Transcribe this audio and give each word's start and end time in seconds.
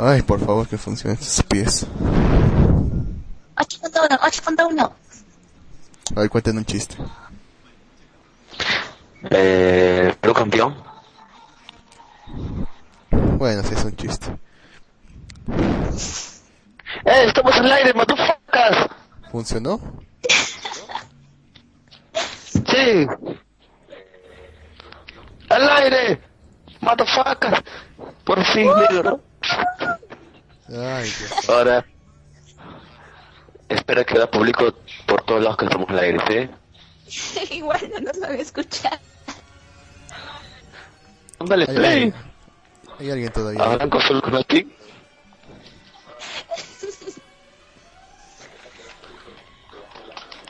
Ay, 0.00 0.22
por 0.22 0.38
favor, 0.38 0.68
que 0.68 0.78
funcione 0.78 1.14
estos 1.14 1.42
pies. 1.42 1.84
8.1, 3.56 4.16
8.1. 4.20 4.92
A 6.14 6.20
ver, 6.20 6.30
cuenten 6.30 6.58
un 6.58 6.64
chiste. 6.64 6.96
Eh, 9.28 10.14
Perú 10.20 10.34
campeón. 10.34 10.76
Bueno, 13.10 13.64
sí, 13.64 13.74
es 13.74 13.84
un 13.84 13.96
chiste. 13.96 14.38
¡Eh, 17.04 17.24
estamos 17.26 17.56
al 17.56 17.72
aire, 17.72 17.92
motherfuckers! 17.92 18.86
¿Funcionó? 19.32 19.80
Sí. 22.52 23.06
¡Al 25.48 25.68
aire! 25.70 26.20
¡Motherfuckers! 26.82 27.62
Por 28.24 28.44
fin, 28.44 28.70
negro. 28.90 29.27
Ay, 30.68 31.04
Dios. 31.04 31.48
Ahora, 31.48 31.84
espera 33.68 34.04
que 34.04 34.18
la 34.18 34.30
publico 34.30 34.74
por 35.06 35.22
todos 35.22 35.42
lados 35.42 35.56
que 35.56 35.64
estamos 35.64 35.88
al 35.88 35.98
aire, 35.98 36.50
¿sí? 37.08 37.50
Igual 37.54 37.90
no 37.90 38.00
nos 38.00 38.22
va 38.22 38.28
a 38.28 38.34
escuchar. 38.34 39.00
Dale 41.40 41.66
play. 41.66 41.84
alguien, 41.86 42.14
hay 42.98 43.10
alguien 43.10 43.32
todavía. 43.32 43.62
Arranco 43.62 44.00
solo 44.00 44.20
con 44.20 44.34
el 44.34 44.44
clic. 44.44 44.68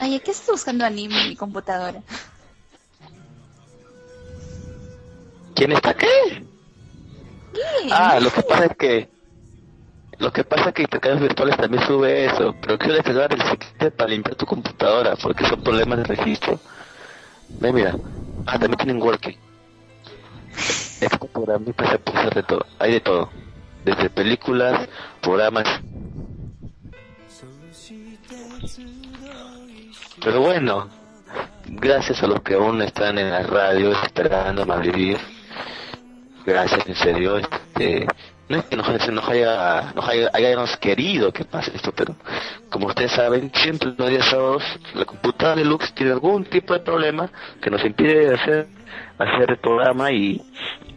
Oye, 0.01 0.21
¿qué 0.21 0.31
estás 0.31 0.49
buscando 0.49 0.85
anime 0.85 1.21
en 1.23 1.29
mi 1.31 1.37
computadora? 1.37 2.01
¿Quién 5.55 5.73
está 5.73 5.95
qué? 5.95 6.07
¿Qué? 7.53 7.89
Ah, 7.91 8.19
lo 8.21 8.33
que 8.33 8.43
pasa 8.43 8.67
es 8.67 8.77
que 8.77 9.18
lo 10.19 10.33
que 10.33 10.45
pasa 10.45 10.69
es 10.69 10.75
que 10.75 10.83
intercambios 10.83 11.23
virtuales 11.23 11.57
también 11.57 11.87
sube 11.87 12.27
eso, 12.27 12.55
pero 12.61 12.79
quiero 12.79 12.95
descargar 12.95 13.33
el 13.33 13.41
script 13.41 13.97
para 13.97 14.11
limpiar 14.11 14.37
tu 14.37 14.47
computadora 14.47 15.17
porque 15.17 15.47
son 15.47 15.63
problemas 15.63 15.99
de 15.99 16.05
registro. 16.05 16.61
Ve, 17.61 17.73
mira, 17.73 17.95
ah, 18.47 18.59
también 18.59 18.77
tienen 18.77 19.03
working. 19.03 19.37
Este 21.01 21.19
programa 21.33 21.65
mi 21.65 21.73
PC 21.73 21.99
puede 22.01 22.31
de 22.31 22.43
todo, 22.43 22.67
hay 22.79 22.93
de 22.93 23.01
todo, 23.01 23.31
desde 23.85 24.11
películas, 24.11 24.89
programas. 25.21 25.65
Pero 30.21 30.41
bueno, 30.41 30.89
gracias 31.67 32.23
a 32.23 32.27
los 32.27 32.41
que 32.43 32.55
aún 32.55 32.83
están 32.83 33.19
en 33.19 33.31
la 33.31 33.43
radio 33.45 33.93
esperando 33.93 34.67
malvivir 34.67 35.19
gracias 36.49 36.87
en 36.87 36.95
serio 36.95 37.37
este 37.37 38.07
no 38.49 38.59
es 38.59 38.65
que 38.65 38.77
nos, 38.77 38.89
haya 38.89 39.93
nos 39.95 40.09
haya, 40.09 40.31
hayamos 40.33 40.77
querido 40.79 41.33
que 41.33 41.45
pase 41.45 41.73
esto 41.75 41.93
pero 41.95 42.15
como 42.71 42.87
ustedes 42.87 43.13
saben 43.13 43.51
siempre 43.55 43.93
los 43.97 44.09
días 44.09 44.27
sábados 44.27 44.63
la 44.95 45.05
computadora 45.05 45.57
de 45.57 45.65
Lux 45.65 45.93
tiene 45.95 46.13
algún 46.13 46.45
tipo 46.45 46.75
de 46.75 46.81
problema 46.81 47.29
que 47.61 47.71
nos 47.71 47.85
impide 47.85 48.35
hacer 48.35 48.67
hacer 49.19 49.51
el 49.51 49.57
programa 49.59 50.11
y 50.13 50.41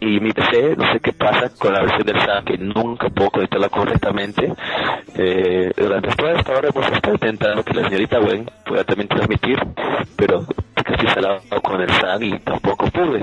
y 0.02 0.18
mi 0.18 0.32
PC 0.32 0.74
no 0.76 0.92
sé 0.92 0.98
qué 0.98 1.12
pasa 1.12 1.52
con 1.56 1.72
la 1.72 1.80
versión 1.82 2.02
del 2.02 2.20
SAT 2.20 2.44
que 2.44 2.58
nunca 2.58 3.08
puedo 3.08 3.30
conectarla 3.30 3.68
correctamente. 3.68 4.52
Eh, 5.14 5.70
durante 5.76 6.08
toda 6.16 6.32
esta 6.32 6.52
hora 6.52 6.68
hemos 6.74 6.90
estado 6.90 7.14
intentando 7.14 7.62
que 7.62 7.74
la 7.74 7.84
señorita 7.84 8.18
Gwen 8.18 8.50
pueda 8.66 8.82
también 8.82 9.06
transmitir 9.08 9.58
pero 10.16 10.44
casi 10.74 11.04
instalado 11.04 11.40
con 11.62 11.80
el 11.80 11.88
SAT 11.88 12.22
y 12.22 12.38
tampoco 12.40 12.86
pude 12.86 13.22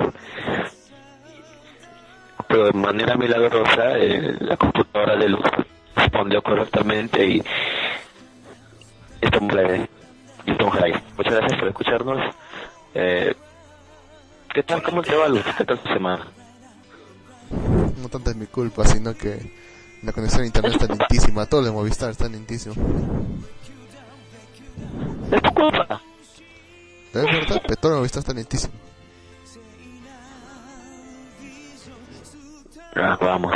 pero 2.50 2.66
de 2.66 2.74
manera 2.74 3.16
milagrosa 3.16 3.96
eh, 4.00 4.36
la 4.40 4.58
computadora 4.58 5.16
de 5.16 5.30
Luz 5.30 5.42
respondió 5.96 6.42
correctamente 6.42 7.24
y 7.24 7.44
estamos. 9.22 9.54
Muchas 11.16 11.34
gracias 11.34 11.60
por 11.60 11.68
escucharnos. 11.68 12.36
Eh, 12.96 13.36
¿Qué 14.52 14.64
tal? 14.64 14.82
¿Cómo 14.82 15.04
te 15.04 15.16
va 15.16 15.28
Luz? 15.28 15.44
¿Qué 15.56 15.64
tal 15.64 15.80
tu 15.80 15.90
semana? 15.90 16.26
No 18.02 18.10
tanto 18.10 18.32
es 18.32 18.36
mi 18.36 18.48
culpa, 18.48 18.84
sino 18.84 19.14
que 19.14 19.54
la 20.02 20.12
conexión 20.12 20.42
a 20.42 20.46
internet 20.48 20.74
está 20.74 20.88
lentísima. 20.88 21.46
Todo 21.46 21.62
lo 21.62 21.68
de 21.68 21.74
Movistar 21.74 22.10
está 22.10 22.28
lentísimo. 22.28 22.74
Es 25.32 25.42
tu 25.44 25.52
culpa. 25.54 26.02
Es 27.14 27.24
verdad, 27.24 27.62
pero 27.62 27.76
todo 27.76 27.92
lo 27.92 27.96
de 27.96 28.00
Movistar 28.00 28.22
está 28.22 28.34
lentísimo. 28.34 28.74
Vamos. 32.96 33.54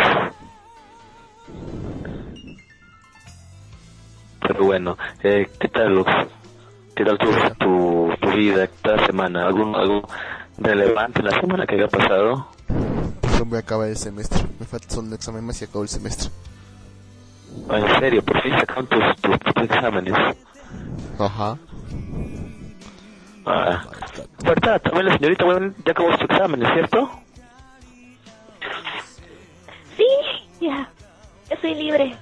Pero 4.41 4.65
bueno, 4.65 4.97
eh, 5.23 5.49
¿qué 5.59 5.67
tal? 5.69 6.05
¿Qué 6.95 7.03
tal 7.05 7.17
tu, 7.17 7.27
tu, 7.59 8.11
tu 8.21 8.31
vida 8.35 8.65
esta 8.65 9.05
semana? 9.05 9.45
¿Algún, 9.47 9.75
¿Algo 9.75 10.07
relevante 10.57 11.19
en 11.19 11.25
la 11.25 11.39
semana 11.39 11.65
que 11.65 11.75
haya 11.75 11.87
pasado? 11.87 12.47
Yo 13.37 13.45
voy 13.45 13.57
a 13.57 13.61
acabar 13.61 13.87
el 13.87 13.97
semestre. 13.97 14.43
Me 14.59 14.65
falta 14.65 14.89
solo 14.89 15.07
un 15.07 15.13
examen 15.13 15.43
más 15.45 15.61
y 15.61 15.65
acabo 15.65 15.83
el 15.83 15.89
semestre. 15.89 16.29
Ah, 17.69 17.79
En 17.79 17.99
serio, 17.99 18.23
por 18.23 18.41
fin 18.41 18.51
sacaron 18.59 18.87
tus, 18.87 19.15
tus, 19.21 19.39
tus 19.39 19.63
exámenes. 19.63 20.13
Ajá. 21.19 21.57
Ah, 23.45 23.83
verdad, 24.43 24.81
también 24.81 25.05
la 25.07 25.17
señorita 25.17 25.45
bueno, 25.45 25.73
ya 25.85 25.91
acabó 25.91 26.15
su 26.17 26.23
examen, 26.25 26.63
¿es 26.65 26.73
cierto? 26.73 27.09
Sí, 30.03 30.65
ya. 30.67 30.89
Ya 31.49 31.61
soy 31.61 31.75
libre. 31.75 32.15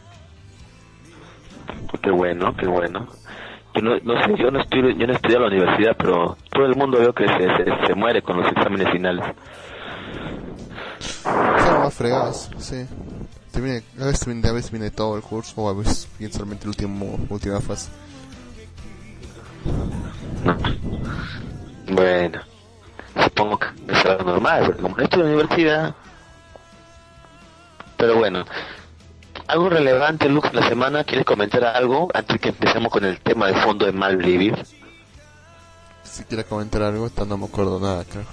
Qué 2.02 2.12
bueno, 2.12 2.56
qué 2.56 2.68
bueno. 2.68 3.08
Yo 3.76 3.82
no, 3.82 3.98
no 4.04 4.24
sé, 4.24 4.36
yo 4.38 4.52
no 4.52 4.60
estoy, 4.60 4.98
yo 4.98 5.08
no 5.08 5.14
estudié 5.14 5.36
en 5.36 5.42
la 5.42 5.48
universidad, 5.48 5.96
pero 5.98 6.38
todo 6.52 6.66
el 6.66 6.76
mundo 6.76 7.00
veo 7.00 7.14
que 7.14 7.26
se, 7.28 7.38
se, 7.38 7.88
se 7.88 7.96
muere 7.96 8.22
con 8.22 8.38
los 8.38 8.52
exámenes 8.52 8.90
finales. 8.92 9.26
Son 11.00 11.80
más 11.80 11.94
fregados, 11.94 12.50
sí. 12.58 12.86
Te 13.52 13.62
viene, 13.62 13.84
a 14.00 14.06
veces 14.06 14.26
viene, 14.26 14.48
a 14.48 14.52
veces 14.52 14.72
viene 14.72 14.92
todo 14.92 15.16
el 15.16 15.22
curso 15.22 15.62
o 15.62 15.70
a 15.70 15.74
veces 15.74 16.10
viene 16.18 16.34
solamente 16.34 16.64
el 16.64 16.70
último, 16.70 17.20
última 17.30 17.60
fase. 17.62 17.92
Bueno, 21.92 22.42
supongo 23.24 23.60
que 23.60 23.68
es 23.90 24.06
algo 24.06 24.24
normal, 24.24 24.64
porque 24.66 24.82
como 24.82 24.98
no 24.98 25.04
estoy 25.04 25.22
en 25.22 25.28
la 25.28 25.34
universidad. 25.34 25.96
Pero 28.02 28.16
bueno, 28.16 28.44
algo 29.46 29.70
relevante, 29.70 30.28
Lux, 30.28 30.52
la 30.56 30.68
semana, 30.68 31.04
¿quieres 31.04 31.24
comentar 31.24 31.64
algo 31.64 32.10
antes 32.16 32.42
que 32.42 32.50
empecemos 32.50 32.92
con 32.92 33.06
el 33.06 33.20
tema 33.20 33.46
de 33.46 33.54
fondo 33.62 33.86
de 33.86 33.92
Malvivir? 33.92 34.56
Si 36.02 36.24
quiere 36.24 36.44
comentar 36.44 36.82
algo, 36.82 37.06
esta 37.06 37.26
no 37.26 37.38
me 37.38 37.46
acuerdo 37.46 37.80
nada, 37.80 38.04
creo. 38.06 38.26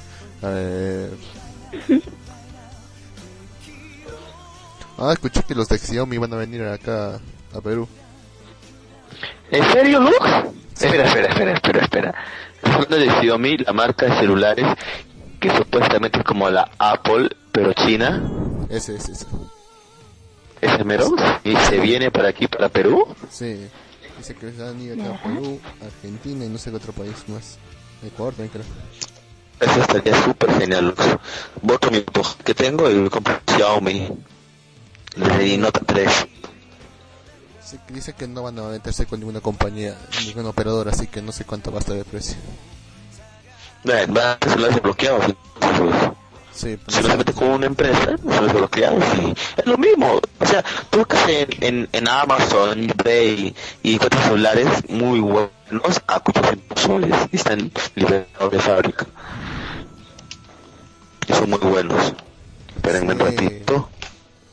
A 0.42 0.54
ver. 0.54 1.10
Ah, 5.00 5.12
escuché 5.12 5.44
que 5.44 5.54
los 5.54 5.68
de 5.68 5.78
Xiaomi 5.78 6.18
van 6.18 6.32
a 6.32 6.36
venir 6.36 6.60
acá 6.64 7.20
a 7.54 7.60
Perú. 7.60 7.86
¿En 9.52 9.62
serio, 9.70 10.00
Lux? 10.00 10.16
Espera, 10.74 11.04
espera, 11.04 11.28
espera, 11.28 11.52
espera, 11.52 11.80
espera. 11.82 12.14
Hablando 12.64 12.96
de 12.96 13.08
Xiaomi, 13.08 13.58
la 13.58 13.72
marca 13.72 14.06
de 14.06 14.18
celulares 14.18 14.66
que 15.38 15.50
supuestamente 15.56 16.18
es 16.18 16.24
como 16.24 16.50
la 16.50 16.68
Apple, 16.78 17.28
pero 17.52 17.72
china, 17.74 18.22
Ese, 18.70 18.96
ese, 18.96 19.12
ese. 19.12 19.26
Es 20.60 20.84
mero, 20.84 21.14
y 21.44 21.56
se 21.56 21.78
viene 21.78 22.10
para 22.10 22.28
aquí, 22.28 22.46
para 22.46 22.68
Perú. 22.68 23.06
Sí. 23.30 23.68
Dice 24.18 24.34
que 24.34 24.46
a 24.46 24.72
ir 24.72 25.00
acá 25.00 25.14
a 25.14 25.22
Perú, 25.22 25.60
Argentina 25.84 26.44
y 26.44 26.48
no 26.48 26.58
sé 26.58 26.70
qué 26.70 26.76
otro 26.76 26.92
país 26.92 27.14
más. 27.28 27.58
Ecuador 28.04 28.34
también 28.34 28.50
creo. 28.50 28.64
Eso 29.60 29.80
estaría 29.80 30.22
súper 30.22 30.52
genial, 30.58 30.86
Lux. 30.86 31.04
Voto 31.62 31.90
mi 31.90 32.04
que 32.44 32.54
tengo 32.54 32.90
y 32.90 33.08
compro 33.10 33.40
Xiaomi. 33.46 34.08
Le 35.16 35.58
nota 35.58 35.80
3. 35.80 36.26
Sí, 37.64 37.78
dice 37.88 38.12
que 38.14 38.26
no 38.26 38.42
van 38.44 38.58
a 38.58 38.62
meterse 38.68 39.06
con 39.06 39.20
ninguna 39.20 39.40
compañía, 39.40 39.96
ningún 40.24 40.46
operador, 40.46 40.88
así 40.88 41.06
que 41.06 41.20
no 41.20 41.32
sé 41.32 41.44
cuánto 41.44 41.70
va 41.70 41.78
a 41.78 41.80
estar 41.80 41.96
de 41.96 42.04
precio. 42.04 42.36
Van 43.84 44.18
a 44.18 44.38
ser 44.72 44.80
bloqueados. 44.80 45.34
Sí, 46.58 46.76
Si 46.88 47.00
no 47.02 47.08
se 47.08 47.16
mete 47.16 47.32
con 47.32 47.48
una 47.50 47.66
empresa, 47.66 48.16
son 48.18 48.48
bloqueados 48.48 49.04
y 49.22 49.32
es 49.60 49.66
lo 49.66 49.78
mismo. 49.78 50.20
O 50.40 50.46
sea, 50.46 50.64
tú 50.90 50.98
buscas 50.98 51.28
en, 51.28 51.48
en, 51.60 51.88
en 51.92 52.08
Amazon, 52.08 52.90
eBay 52.90 53.54
y 53.84 53.94
encuentras 53.94 54.24
celulares 54.24 54.68
muy 54.88 55.20
buenos 55.20 55.52
a 56.08 56.18
400 56.18 56.80
soles 56.80 57.14
y 57.30 57.36
están 57.36 57.70
liberados 57.94 58.50
de 58.50 58.58
fábrica. 58.58 59.06
Y 61.28 61.32
son 61.32 61.50
muy 61.50 61.58
buenos. 61.60 62.12
Espérenme 62.74 63.12
un 63.14 63.18
Sí. 63.18 63.24
ratito. 63.24 63.88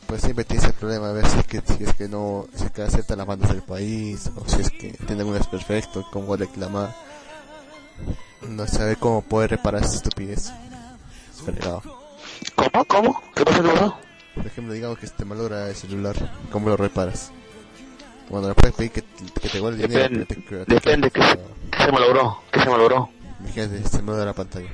pues 0.06 0.22
siempre 0.22 0.44
tienes 0.44 0.64
el 0.66 0.72
problema 0.74 1.08
a 1.08 1.12
ver 1.12 1.26
si 1.26 1.38
es 1.40 1.46
que, 1.48 1.60
si 1.66 1.82
es 1.82 1.92
que 1.96 2.06
no, 2.08 2.46
si 2.54 2.66
es 2.66 2.70
que 2.70 2.82
aceptan 2.82 3.18
las 3.18 3.26
bandas 3.26 3.50
del 3.50 3.62
país, 3.62 4.30
o 4.36 4.48
si 4.48 4.60
es 4.60 4.70
que 4.70 4.92
tienen 5.04 5.26
un 5.26 5.34
desperfecto, 5.34 6.06
cómo 6.12 6.36
reclamar. 6.36 6.94
No 8.48 8.64
sabe 8.68 8.94
cómo 8.94 9.22
poder 9.22 9.50
reparar 9.50 9.82
esa 9.82 9.96
estupidez. 9.96 10.52
¿Cómo? 11.44 12.84
¿Cómo? 12.86 13.22
¿Qué 13.34 13.44
pasa, 13.44 13.58
Eduardo? 13.58 13.96
Por 14.34 14.46
ejemplo, 14.46 14.74
digamos 14.74 14.98
que 14.98 15.06
se 15.06 15.14
te 15.14 15.24
malogra 15.24 15.68
el 15.68 15.76
celular, 15.76 16.14
¿cómo 16.50 16.68
lo 16.68 16.76
reparas? 16.76 17.30
Bueno, 18.28 18.48
le 18.48 18.54
puedes 18.54 18.74
pedir 18.74 18.90
que, 18.90 19.02
que 19.40 19.48
te 19.48 19.60
guarde 19.60 19.82
el 19.84 19.88
dinero. 19.88 20.08
Depende, 20.18 20.26
pero 20.48 20.64
te- 20.64 20.66
te- 20.66 20.74
depende 20.74 21.10
que 21.10 21.22
se, 21.22 21.38
que 21.70 21.82
se 21.84 21.92
malogró, 21.92 22.42
que 22.50 22.60
se 22.60 22.68
malogró. 22.70 23.08
Imagínate, 23.40 23.88
se 23.88 24.02
malogra 24.02 24.26
la 24.26 24.32
pantalla. 24.32 24.68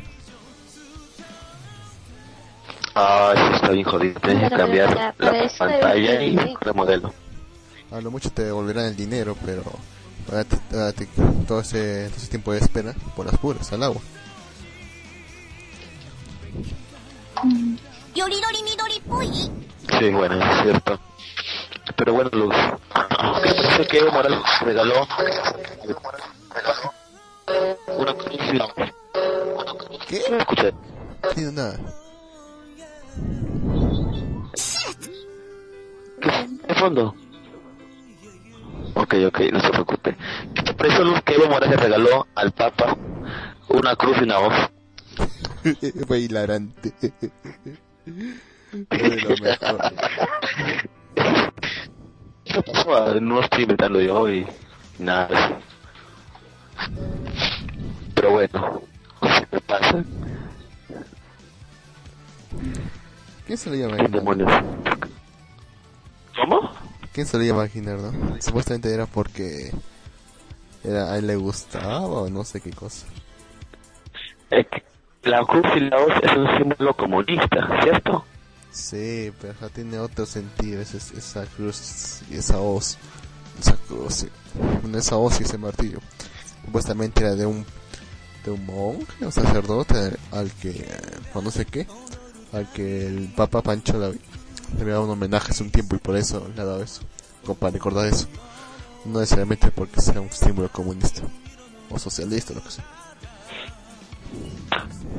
Ah, 2.95 3.33
eso 3.35 3.55
está 3.57 3.71
bien 3.71 3.85
jodido. 3.85 4.21
Tienes 4.21 4.51
que 4.51 4.57
cambiar 4.57 5.15
la 5.19 5.49
pantalla 5.59 6.23
y 6.23 6.37
remodelo. 6.61 7.13
A 7.91 8.01
lo 8.01 8.11
mucho 8.11 8.31
te 8.31 8.45
devolverán 8.45 8.87
el 8.87 8.97
dinero, 8.97 9.37
pero 9.45 9.63
ahora 10.29 10.45
te- 10.45 10.77
ahora 10.77 10.93
te- 10.93 11.07
todo, 11.47 11.61
ese, 11.61 12.09
todo 12.09 12.17
ese 12.17 12.29
tiempo 12.29 12.53
de 12.53 12.59
espera 12.61 12.95
por 13.15 13.27
las 13.27 13.37
puras, 13.39 13.71
al 13.73 13.83
agua. 13.83 14.01
Sí, 19.99 20.11
bueno, 20.11 20.37
es 20.43 20.63
cierto. 20.63 21.01
Pero 21.97 22.13
bueno, 22.15 22.31
Luz, 22.33 22.55
¿qué 23.43 23.49
te 23.49 23.55
parece 23.55 23.87
que 23.87 23.99
Evo 23.99 24.13
Morales 24.13 24.39
regaló 24.61 25.07
una 27.99 28.15
cocina? 28.15 28.67
¿Qué? 30.09 30.23
No 30.31 30.37
escuché. 30.39 30.73
No 30.73 31.29
entiendo 31.29 31.63
nada. 31.63 31.79
¿De 36.69 36.75
fondo? 36.77 37.15
Ok, 38.95 39.15
ok, 39.27 39.41
no 39.53 39.61
se 39.61 39.71
preocupe. 39.71 40.17
¿Qué 40.55 40.63
te 40.63 40.75
parece, 40.75 41.03
Luz, 41.03 41.21
que 41.23 41.35
Evo 41.35 41.49
Morales 41.49 41.81
regaló 41.81 42.27
al 42.37 42.53
Papa 42.53 42.97
una 43.69 43.97
cruz 43.97 44.17
y 44.21 44.25
una 44.25 44.39
hoz? 44.39 44.55
Fue 46.07 46.19
hilarante. 46.21 46.93
Fue 52.85 53.21
No 53.21 53.41
estoy 53.41 53.63
inventando 53.63 54.01
yo 54.01 54.29
y 54.29 54.47
nada. 54.99 55.61
Pero 58.15 58.31
bueno, 58.33 58.83
¿qué 59.51 59.61
pasa? 59.61 60.05
¿Quién 63.47 63.59
se 63.59 63.71
lo 63.71 63.77
iba 63.77 63.95
a. 63.95 64.65
¿Cómo? 66.37 66.71
¿Quién 67.13 67.27
se 67.27 67.37
lo 67.37 67.45
iba 67.45 67.55
a 67.55 67.65
imaginar, 67.67 67.99
no? 67.99 68.41
Supuestamente 68.41 68.93
era 68.93 69.07
porque 69.07 69.71
era, 70.83 71.13
a 71.13 71.19
él 71.19 71.27
le 71.27 71.37
gustaba 71.37 72.01
o 72.01 72.29
no 72.31 72.45
sé 72.45 72.61
qué 72.61 72.71
cosa. 72.71 73.07
Es 74.51 74.67
que 74.69 74.92
la 75.23 75.45
cruz 75.45 75.67
y 75.77 75.81
la 75.81 75.99
hoz 75.99 76.13
es 76.23 76.37
un 76.37 76.59
símbolo 76.59 76.95
comunista, 76.95 77.81
¿cierto? 77.83 78.25
Sí, 78.71 79.33
pero 79.41 79.55
ya 79.61 79.69
tiene 79.69 79.99
otro 79.99 80.27
sentido 80.27 80.81
esa, 80.81 80.97
esa 80.97 81.47
cruz 81.47 82.23
y 82.31 82.37
esa 82.37 82.59
hoz. 82.59 82.99
Esa 83.61 83.77
cruz, 83.87 84.15
sí. 84.15 84.29
Esa 84.97 85.17
hoz 85.17 85.41
y 85.41 85.45
ese 85.45 85.59
martillo. 85.59 85.99
Supuestamente 86.65 87.21
era 87.21 87.35
de 87.35 87.47
un 87.47 87.65
de 88.45 88.51
un 88.51 88.67
monje, 88.67 89.25
un 89.25 89.33
sacerdote 89.33 90.17
al 90.33 90.51
que, 90.51 90.85
no 91.35 91.51
sé 91.51 91.65
qué, 91.65 91.87
al 92.53 92.71
que 92.73 93.07
el 93.07 93.33
Papa 93.37 93.63
Pancho 93.63 93.99
le, 93.99 94.19
había 94.81 94.95
dado 94.95 95.05
un 95.05 95.11
homenaje 95.11 95.53
hace 95.53 95.63
un 95.63 95.71
tiempo 95.71 95.97
y 95.97 96.01
por 96.01 96.17
eso 96.17 96.51
le 96.55 96.61
ha 96.61 96.65
dado 96.65 96.83
eso, 96.83 97.03
como 97.45 97.57
para 97.57 98.09
eso. 98.09 98.27
No 99.05 99.21
necesariamente 99.21 99.71
porque 99.71 100.01
sea 100.01 100.21
un 100.21 100.31
símbolo 100.33 100.69
comunista 100.71 101.23
o 101.91 101.99
socialista, 101.99 102.55
lo 102.55 102.63
que 102.63 102.71
sea. 102.71 102.85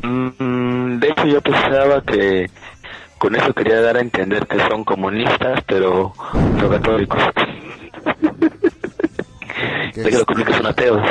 Mm, 0.02 1.00
de 1.00 1.08
hecho 1.10 1.26
yo 1.28 1.42
pensaba 1.42 2.02
que 2.02 2.50
con 3.18 3.36
eso 3.36 3.54
quería 3.54 3.82
dar 3.82 3.98
a 3.98 4.02
entender 4.02 4.46
que 4.48 4.60
son 4.68 4.84
comunistas, 4.84 5.62
pero 5.68 6.14
no 6.34 6.70
católicos. 6.70 7.22
De 9.96 10.04
que 10.04 10.12
los 10.12 10.26
católicos 10.26 10.56
son 10.58 10.66
ateos. 10.66 11.02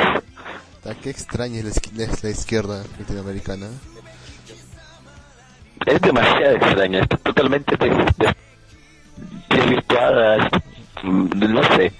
Ah, 0.85 0.93
Qué 1.01 1.09
extraña 1.09 1.59
es 1.59 1.63
la, 1.65 1.71
izqui- 1.71 1.99
es 2.01 2.23
la 2.23 2.29
izquierda 2.29 2.83
latinoamericana. 2.99 3.67
Es 5.85 6.01
demasiado 6.01 6.55
extraña, 6.55 6.99
está 7.01 7.17
totalmente 7.17 7.75
des- 7.77 8.17
des- 8.17 8.35
desvirtuada, 9.49 10.37
es- 10.37 10.51
mm, 11.03 11.29
no 11.53 11.63
sé, 11.75 11.91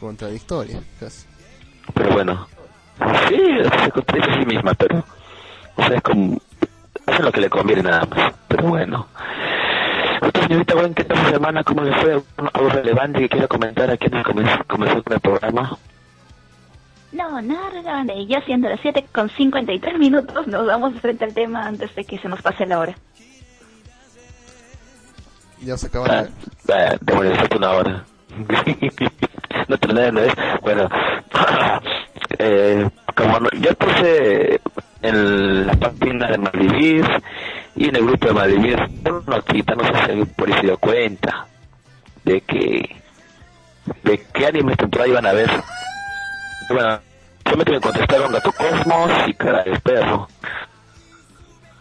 Contradictoria, 0.00 0.80
casi. 1.00 1.26
pero 1.94 2.10
bueno. 2.12 2.46
Sí, 3.28 3.38
se 3.84 3.90
contradice 3.90 4.30
a 4.30 4.38
sí 4.38 4.46
misma, 4.46 4.72
pero... 4.74 5.04
O 5.76 5.82
sea, 5.82 5.96
es 5.96 6.02
como... 6.02 6.38
Hace 7.06 7.22
lo 7.22 7.30
que 7.30 7.40
le 7.40 7.48
conviene 7.50 7.82
nada 7.84 8.04
más, 8.06 8.34
pero 8.48 8.64
bueno. 8.68 9.06
Usted, 10.22 10.42
señorita, 10.42 10.74
bueno, 10.74 10.94
¿qué 10.94 11.04
tal 11.04 11.18
su 11.24 11.30
semana? 11.30 11.62
¿Cómo 11.62 11.82
le 11.82 11.92
fue? 12.00 12.20
¿Algo 12.52 12.68
relevante 12.68 13.20
que 13.20 13.28
quiera 13.28 13.46
comentar 13.46 13.88
aquí 13.90 14.08
de 14.08 14.22
comenzar, 14.24 14.64
comenzar 14.66 15.02
con 15.04 15.12
el 15.12 15.20
programa? 15.20 15.78
No, 17.12 17.40
nada 17.40 17.70
relevante. 17.70 18.26
Ya 18.26 18.40
siendo 18.42 18.68
las 18.68 18.80
7 18.80 19.06
con 19.12 19.28
53 19.30 19.98
minutos, 19.98 20.46
nos 20.48 20.66
vamos 20.66 20.94
frente 21.00 21.24
al 21.26 21.32
tema 21.34 21.64
antes 21.66 21.94
de 21.94 22.04
que 22.04 22.18
se 22.18 22.28
nos 22.28 22.42
pase 22.42 22.66
la 22.66 22.80
hora. 22.80 22.94
Ya 25.62 25.76
se 25.76 25.86
acaba 25.86 26.06
Ah, 26.06 26.22
la... 26.22 26.28
vaya, 26.74 26.98
demonios, 27.00 27.38
falta 27.38 27.56
una 27.56 27.70
hora. 27.70 28.04
no 29.68 29.78
te 29.78 29.88
no 30.12 30.20
es. 30.20 30.34
Bueno, 30.60 30.88
eh, 32.38 32.88
como 33.14 33.40
no- 33.40 33.48
yo 33.60 33.74
puse 33.74 34.60
en 35.08 35.66
la 35.66 35.72
página 35.74 36.28
de 36.28 36.38
Malvivir 36.38 37.04
y 37.76 37.88
en 37.88 37.96
el 37.96 38.06
grupo 38.06 38.26
de 38.28 38.32
Malvivir 38.34 38.78
una 39.04 39.36
notita, 39.36 39.74
no 39.74 39.84
sé 39.84 39.92
si 40.06 40.10
ahí 40.12 40.52
se 40.54 40.60
dio 40.62 40.78
cuenta 40.78 41.46
de 42.24 42.40
que 42.40 42.96
de 44.02 44.26
qué 44.34 44.46
animes 44.46 44.76
temporada 44.76 45.08
iban 45.08 45.26
a 45.26 45.32
ver. 45.32 45.50
Bueno, 46.68 46.98
solamente 47.44 47.72
me 47.72 47.80
contestaron 47.80 48.32
Gato 48.32 48.52
Cosmos 48.52 49.10
y 49.28 49.34
Cara 49.34 49.62
de 49.62 49.78
Perro. 49.80 50.28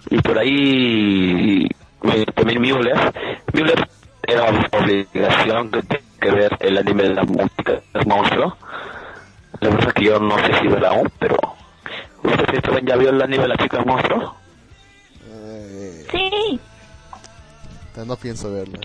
Y 0.09 0.19
por 0.21 0.37
ahí 0.37 1.67
me- 2.03 2.25
también 2.25 2.61
Müller. 2.61 3.11
Müller 3.53 3.87
era 4.27 4.43
obligación 4.71 5.71
que 5.71 5.81
tiene 5.83 6.03
que 6.21 6.31
ver 6.31 6.57
el 6.59 6.77
anime 6.77 7.03
de 7.03 7.13
la 7.15 7.23
música 7.23 7.73
del 7.93 8.05
monstruo. 8.05 8.55
La 9.61 9.69
verdad 9.69 9.93
que 9.93 10.03
yo 10.05 10.19
no 10.19 10.37
sé 10.37 10.53
si 10.61 10.67
verá 10.67 10.89
aún, 10.89 11.11
pero... 11.17 11.37
¿Usted 12.25 12.45
Cristóbal, 12.45 12.85
ya 12.85 12.95
vio 12.95 13.09
el 13.09 13.21
anime 13.21 13.43
de 13.43 13.49
la 13.49 13.57
chica 13.57 13.83
monstruo? 13.85 14.35
Eh, 15.29 16.07
Sí, 16.11 16.59
no 18.05 18.15
pienso 18.17 18.51
verla. 18.51 18.79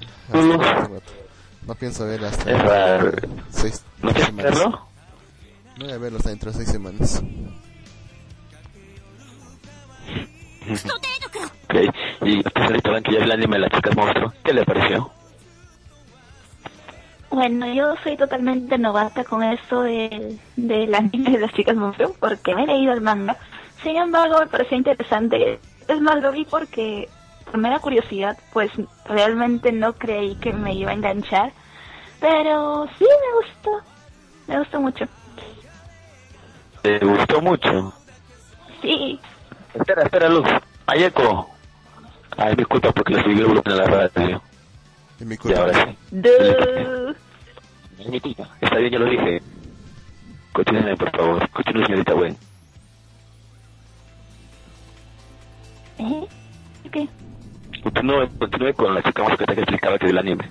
No 1.66 1.74
pienso 1.74 2.06
verla 2.06 2.28
hasta 2.28 2.50
Es 2.50 2.62
raro. 2.62 3.12
seis 3.50 3.84
¿No 4.02 4.12
quieres 4.12 4.34
verlo? 4.34 4.70
No 5.76 5.84
voy 5.86 5.92
a 5.92 5.98
verlo 5.98 6.18
hasta 6.18 6.30
dentro 6.30 6.50
de 6.50 6.56
seis 6.58 6.70
semanas. 6.70 7.22
Ok. 10.70 11.76
Y 12.22 12.38
usted 12.38 12.50
Cristóbal, 12.66 13.02
que 13.02 13.12
ya 13.12 13.18
vio 13.18 13.24
el 13.24 13.32
anime 13.32 13.56
de 13.56 13.60
la 13.62 13.70
chica 13.70 13.90
monstruo. 13.96 14.32
¿Qué 14.44 14.52
le 14.52 14.64
pareció? 14.64 15.10
Bueno, 17.30 17.72
yo 17.72 17.94
soy 18.02 18.16
totalmente 18.16 18.76
novata 18.76 19.24
con 19.24 19.42
esto 19.42 19.82
del, 19.82 20.38
del 20.56 20.94
anime 20.94 21.30
de 21.30 21.38
las 21.38 21.52
chicas 21.52 21.76
monstruo, 21.76 22.14
porque 22.18 22.54
me 22.54 22.64
he 22.64 22.66
leído 22.66 22.92
el 22.92 23.00
manga. 23.00 23.36
Sin 23.82 23.96
embargo, 23.96 24.40
me 24.40 24.46
pareció 24.46 24.76
interesante. 24.76 25.60
Es 25.88 26.00
más, 26.00 26.20
lo 26.22 26.32
vi 26.32 26.44
porque, 26.44 27.08
por 27.44 27.58
mera 27.58 27.78
curiosidad, 27.78 28.36
pues 28.52 28.70
realmente 29.06 29.72
no 29.72 29.92
creí 29.94 30.34
que 30.36 30.52
me 30.52 30.74
iba 30.74 30.90
a 30.90 30.94
enganchar. 30.94 31.52
Pero 32.20 32.86
sí 32.98 33.04
me 33.04 33.46
gustó. 33.46 33.86
Me 34.48 34.58
gustó 34.58 34.80
mucho. 34.80 35.06
¿Te 36.82 36.98
gustó 36.98 37.40
mucho? 37.40 37.94
Sí. 38.82 39.20
Espera, 39.74 40.02
espera, 40.02 40.28
Luz. 40.28 40.46
Hay 40.86 41.04
eco. 41.04 41.48
Ay, 42.36 42.56
disculpa 42.56 42.90
porque 42.92 43.14
le 43.14 43.22
subí 43.22 43.38
el 43.38 43.46
volumen 43.46 43.72
a 43.72 43.76
la 43.76 43.84
radio. 43.84 44.42
Y 45.20 45.24
mi 45.24 45.36
culpa. 45.36 45.60
ahora 45.60 45.84
sí. 45.84 45.96
Es 47.98 48.08
mi 48.08 48.20
culpa. 48.20 48.48
Está 48.60 48.78
bien, 48.78 48.92
ya 48.92 48.98
lo 48.98 49.10
dije. 49.10 49.42
Continúe, 50.52 50.96
por 50.96 51.10
favor. 51.10 51.50
Continúe, 51.50 51.84
señorita 51.84 52.12
Gwen. 52.14 52.36
¿Eh? 55.98 56.28
¿Qué? 56.90 57.08
Continúe, 57.82 58.28
continúe 58.38 58.74
con 58.74 58.94
la 58.94 59.02
chica 59.02 59.36
que 59.36 59.44
te 59.44 59.52
explicaba 59.52 59.98
que 59.98 60.06
del 60.06 60.18
anime. 60.18 60.50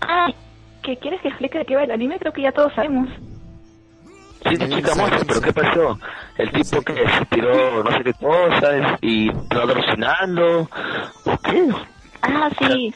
Ah, 0.00 0.28
¿qué 0.82 0.96
quieres 0.96 1.20
que 1.20 1.28
explique 1.28 1.58
de 1.58 1.64
qué 1.66 1.76
va 1.76 1.84
el 1.84 1.90
anime? 1.90 2.18
Creo 2.18 2.32
que 2.32 2.42
ya 2.42 2.52
todos 2.52 2.72
sabemos. 2.74 3.08
Sí, 4.48 4.56
la 4.56 4.68
chica 4.68 4.94
sí. 4.94 5.24
pero 5.26 5.40
¿qué 5.40 5.52
pasó? 5.52 5.98
El 6.36 6.52
tipo 6.52 6.82
que 6.82 6.94
se 6.94 7.24
tiró 7.26 7.82
no 7.82 7.90
sé 7.90 8.04
qué 8.04 8.12
cosas 8.14 8.98
y 9.00 9.28
estaba 9.30 9.72
alucinando. 9.72 10.68
¿O 11.24 11.38
qué? 11.38 11.68
Ah, 12.26 12.50
sí. 12.58 12.94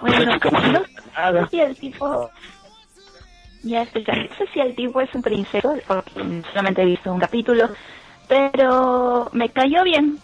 Bueno, 0.00 0.36
no 0.36 1.40
sé 1.44 1.50
si 1.50 1.60
el 1.60 1.76
tipo... 1.76 2.30
Ya 3.64 3.84
no 3.84 3.90
sé 4.36 4.46
si 4.52 4.60
el 4.60 4.74
tipo 4.74 5.00
es 5.00 5.14
un 5.14 5.22
princeso, 5.22 5.74
porque 5.86 6.42
solamente 6.50 6.82
he 6.82 6.86
visto 6.86 7.12
un 7.12 7.20
capítulo, 7.20 7.70
pero 8.26 9.28
me 9.32 9.50
cayó 9.50 9.84
bien. 9.84 10.18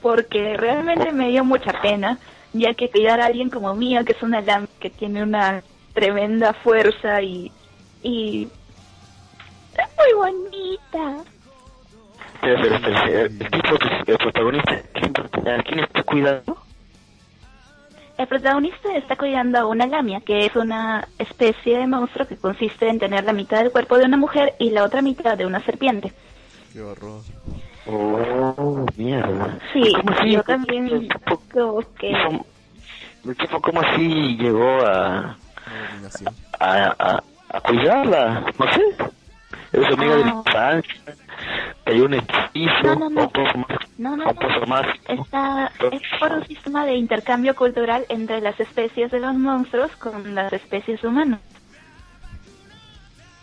porque 0.00 0.56
realmente 0.56 1.12
me 1.12 1.28
dio 1.28 1.44
mucha 1.44 1.80
pena, 1.82 2.18
ya 2.52 2.74
que 2.74 2.90
cuidar 2.90 3.20
a 3.20 3.26
alguien 3.26 3.50
como 3.50 3.74
Mía, 3.74 4.04
que 4.04 4.12
es 4.12 4.22
una 4.22 4.40
lam 4.40 4.66
que 4.78 4.88
tiene 4.88 5.22
una 5.22 5.62
tremenda 5.94 6.52
fuerza 6.52 7.20
y, 7.22 7.50
y 8.02 8.48
es 9.74 9.88
muy 9.96 10.12
bonita. 10.14 11.24
Pero, 12.40 12.62
pero, 12.62 12.78
pero, 12.82 13.20
el 13.20 13.38
tipo, 13.38 13.74
el 14.06 14.18
protagonista, 14.18 14.82
¿quién, 14.92 15.12
a 15.58 15.62
quién 15.62 15.80
está 15.80 16.02
cuidando? 16.02 16.56
El 18.18 18.26
protagonista 18.28 18.94
está 18.96 19.16
cuidando 19.16 19.58
a 19.58 19.66
una 19.66 19.86
lamia, 19.86 20.20
que 20.20 20.46
es 20.46 20.56
una 20.56 21.06
especie 21.18 21.78
de 21.78 21.86
monstruo 21.86 22.26
que 22.26 22.36
consiste 22.36 22.88
en 22.88 22.98
tener 22.98 23.24
la 23.24 23.32
mitad 23.34 23.58
del 23.58 23.70
cuerpo 23.70 23.98
de 23.98 24.06
una 24.06 24.16
mujer 24.16 24.54
y 24.58 24.70
la 24.70 24.84
otra 24.84 25.02
mitad 25.02 25.36
de 25.36 25.44
una 25.44 25.60
serpiente. 25.64 26.12
Qué 26.72 26.80
horror. 26.80 27.20
Oh, 27.86 28.86
mierda. 28.96 29.58
Sí, 29.72 29.92
¿Cómo 29.94 30.12
así? 30.18 30.30
yo 30.32 30.42
también 30.42 30.86
El 30.86 31.08
tipo, 31.08 31.40
como 31.52 31.82
que... 31.98 32.10
el 32.10 33.36
tipo, 33.36 33.60
¿cómo 33.60 33.80
así 33.82 34.36
llegó 34.38 34.78
a, 34.86 35.36
a, 36.58 36.94
a, 36.98 37.22
a 37.50 37.60
cuidarla? 37.60 38.46
No 38.58 38.72
sé. 38.72 38.82
Es 39.76 39.92
amiga 39.92 40.16
de 40.16 40.24
la 40.24 40.30
Ah. 40.30 40.42
infancia. 40.46 41.14
Cayó 41.84 42.04
un 42.06 42.14
hechizo. 42.14 42.82
No, 42.82 42.94
no, 42.96 43.10
no. 43.10 43.30
No, 43.98 44.16
no, 44.16 44.24
más. 44.66 44.82
Está, 45.08 45.70
es 45.92 46.02
por 46.18 46.32
un 46.32 46.46
sistema 46.46 46.84
de 46.84 46.94
intercambio 46.96 47.54
cultural 47.54 48.04
entre 48.08 48.40
las 48.40 48.58
especies 48.58 49.10
de 49.10 49.20
los 49.20 49.34
monstruos 49.34 49.94
con 49.96 50.34
las 50.34 50.52
especies 50.52 51.02
humanas. 51.04 51.40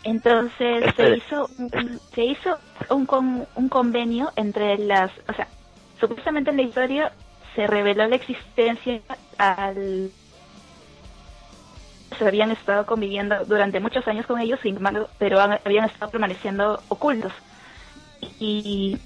Entonces 0.02 0.82
se 0.82 0.86
Espere. 0.88 1.16
hizo 1.16 1.48
un, 1.58 1.70
se 2.14 2.24
hizo 2.24 2.58
un, 2.90 3.06
con- 3.06 3.46
un 3.54 3.68
convenio 3.70 4.30
entre 4.36 4.76
las, 4.78 5.10
o 5.28 5.32
sea, 5.32 5.48
supuestamente 5.98 6.50
en 6.50 6.56
la 6.56 6.62
historia 6.62 7.12
se 7.54 7.66
reveló 7.66 8.06
la 8.06 8.16
existencia 8.16 9.00
al 9.38 10.10
habían 12.22 12.50
estado 12.50 12.86
conviviendo 12.86 13.44
durante 13.44 13.80
muchos 13.80 14.06
años 14.08 14.26
con 14.26 14.40
ellos, 14.40 14.60
sin 14.62 14.76
embargo, 14.76 15.08
pero 15.18 15.40
habían 15.40 15.84
estado 15.84 16.10
permaneciendo 16.10 16.80
ocultos. 16.88 17.32
Y 18.38 18.98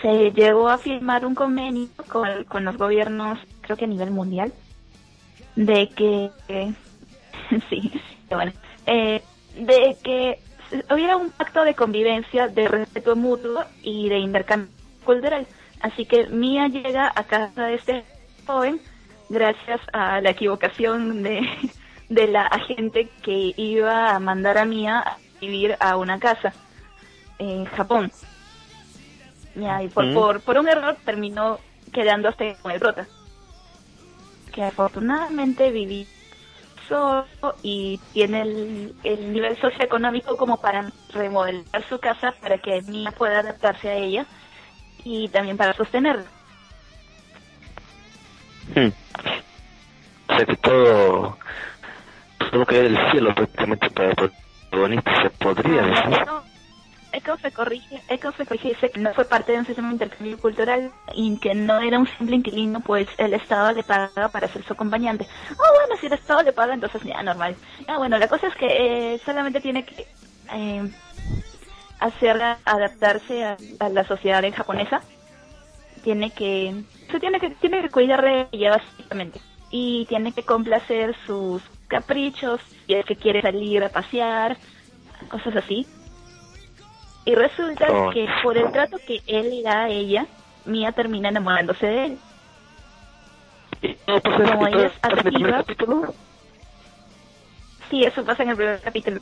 se 0.00 0.30
llegó 0.32 0.68
a 0.68 0.78
firmar 0.78 1.24
un 1.24 1.34
convenio 1.34 1.88
con, 2.08 2.44
con 2.44 2.64
los 2.64 2.76
gobiernos, 2.76 3.38
creo 3.60 3.76
que 3.76 3.84
a 3.84 3.88
nivel 3.88 4.10
mundial, 4.10 4.52
de 5.56 5.88
que, 5.88 6.30
sí, 7.68 7.92
bueno, 8.30 8.52
eh, 8.86 9.22
de 9.56 9.96
que 10.02 10.38
hubiera 10.90 11.16
un 11.16 11.30
pacto 11.30 11.64
de 11.64 11.74
convivencia, 11.74 12.48
de 12.48 12.68
respeto 12.68 13.16
mutuo 13.16 13.64
y 13.82 14.08
de 14.08 14.18
intercambio 14.18 14.70
cultural. 15.04 15.46
Así 15.80 16.06
que 16.06 16.26
Mia 16.28 16.68
llega 16.68 17.12
a 17.14 17.24
casa 17.24 17.66
de 17.66 17.74
este 17.74 18.04
joven 18.46 18.80
gracias 19.28 19.80
a 19.92 20.20
la 20.20 20.30
equivocación 20.30 21.22
de, 21.22 21.40
de 22.14 22.26
la 22.28 22.42
agente 22.42 23.08
que 23.22 23.54
iba 23.56 24.14
a 24.14 24.18
mandar 24.18 24.58
a 24.58 24.64
Mia 24.64 24.98
a 25.00 25.16
vivir 25.40 25.76
a 25.80 25.96
una 25.96 26.18
casa 26.20 26.52
en 27.38 27.64
Japón. 27.64 28.12
Ya, 29.54 29.82
y 29.82 29.88
por, 29.88 30.06
Mm. 30.06 30.14
por, 30.14 30.40
por 30.40 30.58
un 30.58 30.68
error 30.68 30.96
terminó 31.04 31.58
quedando 31.92 32.28
hasta 32.28 32.54
con 32.56 32.72
el 32.72 32.80
prota. 32.80 33.06
Que 34.52 34.62
afortunadamente 34.64 35.70
viví 35.70 36.06
solo 36.88 37.26
y 37.62 37.98
tiene 38.12 38.42
el, 38.42 38.94
el 39.04 39.32
nivel 39.32 39.58
socioeconómico 39.60 40.36
como 40.36 40.60
para 40.60 40.90
remodelar 41.12 41.88
su 41.88 41.98
casa 41.98 42.32
para 42.40 42.58
que 42.58 42.82
Mia 42.82 43.10
pueda 43.12 43.40
adaptarse 43.40 43.88
a 43.88 43.94
ella 43.94 44.26
y 45.04 45.28
también 45.28 45.56
para 45.56 45.72
sostenerla. 45.74 46.26
Hmm. 48.74 48.88
O 50.28 50.36
sea 50.36 50.46
que 50.46 50.56
todo, 50.56 51.38
todo 52.50 52.66
que 52.66 52.82
del 52.82 52.98
cielo 53.10 53.34
prácticamente 53.34 53.90
para 53.90 54.10
el 54.10 54.16
protagonista 54.16 55.22
se 55.22 55.30
podría 55.30 55.82
decir. 55.82 56.14
Eco, 56.20 56.42
Eco 57.12 57.36
se 57.38 57.52
corrige, 57.52 58.02
se 58.08 58.46
corrige 58.46 58.68
dice 58.70 58.90
que 58.90 59.00
no 59.00 59.12
fue 59.12 59.24
parte 59.24 59.52
de 59.52 59.58
un 59.58 59.66
sistema 59.66 59.88
de 59.88 59.94
intercambio 59.94 60.38
cultural 60.38 60.90
y 61.14 61.38
que 61.38 61.54
no 61.54 61.80
era 61.80 61.98
un 61.98 62.06
simple 62.06 62.36
inquilino, 62.36 62.80
pues 62.80 63.08
el 63.18 63.34
Estado 63.34 63.72
le 63.72 63.82
pagaba 63.82 64.28
para 64.28 64.48
ser 64.48 64.64
su 64.64 64.72
acompañante. 64.72 65.26
Ah, 65.50 65.54
bueno, 65.56 65.96
si 66.00 66.06
el 66.06 66.14
Estado 66.14 66.42
le 66.42 66.52
paga, 66.52 66.74
entonces 66.74 67.02
ya, 67.02 67.22
normal. 67.22 67.54
Ah, 67.86 67.98
bueno, 67.98 68.18
la 68.18 68.28
cosa 68.28 68.46
es 68.46 68.54
que 68.54 68.66
eh, 69.14 69.20
solamente 69.24 69.60
tiene 69.60 69.84
que 69.84 70.06
eh, 70.52 70.90
hacerla 72.00 72.58
adaptarse 72.64 73.44
a, 73.44 73.56
a 73.80 73.88
la 73.90 74.04
sociedad 74.04 74.42
en 74.44 74.52
japonesa. 74.52 75.02
Tiene 76.02 76.30
que, 76.30 76.82
se 77.10 77.20
tiene 77.20 77.38
que, 77.38 77.50
tiene 77.50 77.82
que 77.82 77.90
cuidar 77.90 78.22
de 78.22 78.48
ella 78.52 78.70
básicamente. 78.70 79.40
Y 79.70 80.06
tiene 80.06 80.32
que 80.32 80.42
complacer 80.42 81.14
sus 81.26 81.62
caprichos, 81.92 82.60
si 82.86 82.94
es 82.94 83.04
que 83.06 83.14
quiere 83.16 83.40
salir 83.42 83.84
a 83.84 83.88
pasear, 83.88 84.56
cosas 85.28 85.56
así. 85.56 85.86
Y 87.24 87.34
resulta 87.36 87.86
Oh. 87.92 88.10
que 88.10 88.26
por 88.42 88.56
el 88.58 88.72
trato 88.72 88.98
que 89.06 89.20
él 89.26 89.50
le 89.50 89.62
da 89.62 89.84
a 89.84 89.88
ella, 89.88 90.26
Mia 90.64 90.90
termina 90.92 91.28
enamorándose 91.28 91.86
de 91.86 92.04
él. 92.06 92.18
¿Y 93.82 93.96
no 94.06 94.20
pasa 94.20 94.42
eso 94.42 94.52
Como 94.52 94.66
ella 94.68 94.86
es 94.86 94.92
capítulo? 95.00 96.14
Sí, 97.90 98.02
eso 98.04 98.24
pasa 98.24 98.42
en 98.42 98.50
el 98.50 98.56
primer 98.56 98.80
capítulo. 98.80 99.20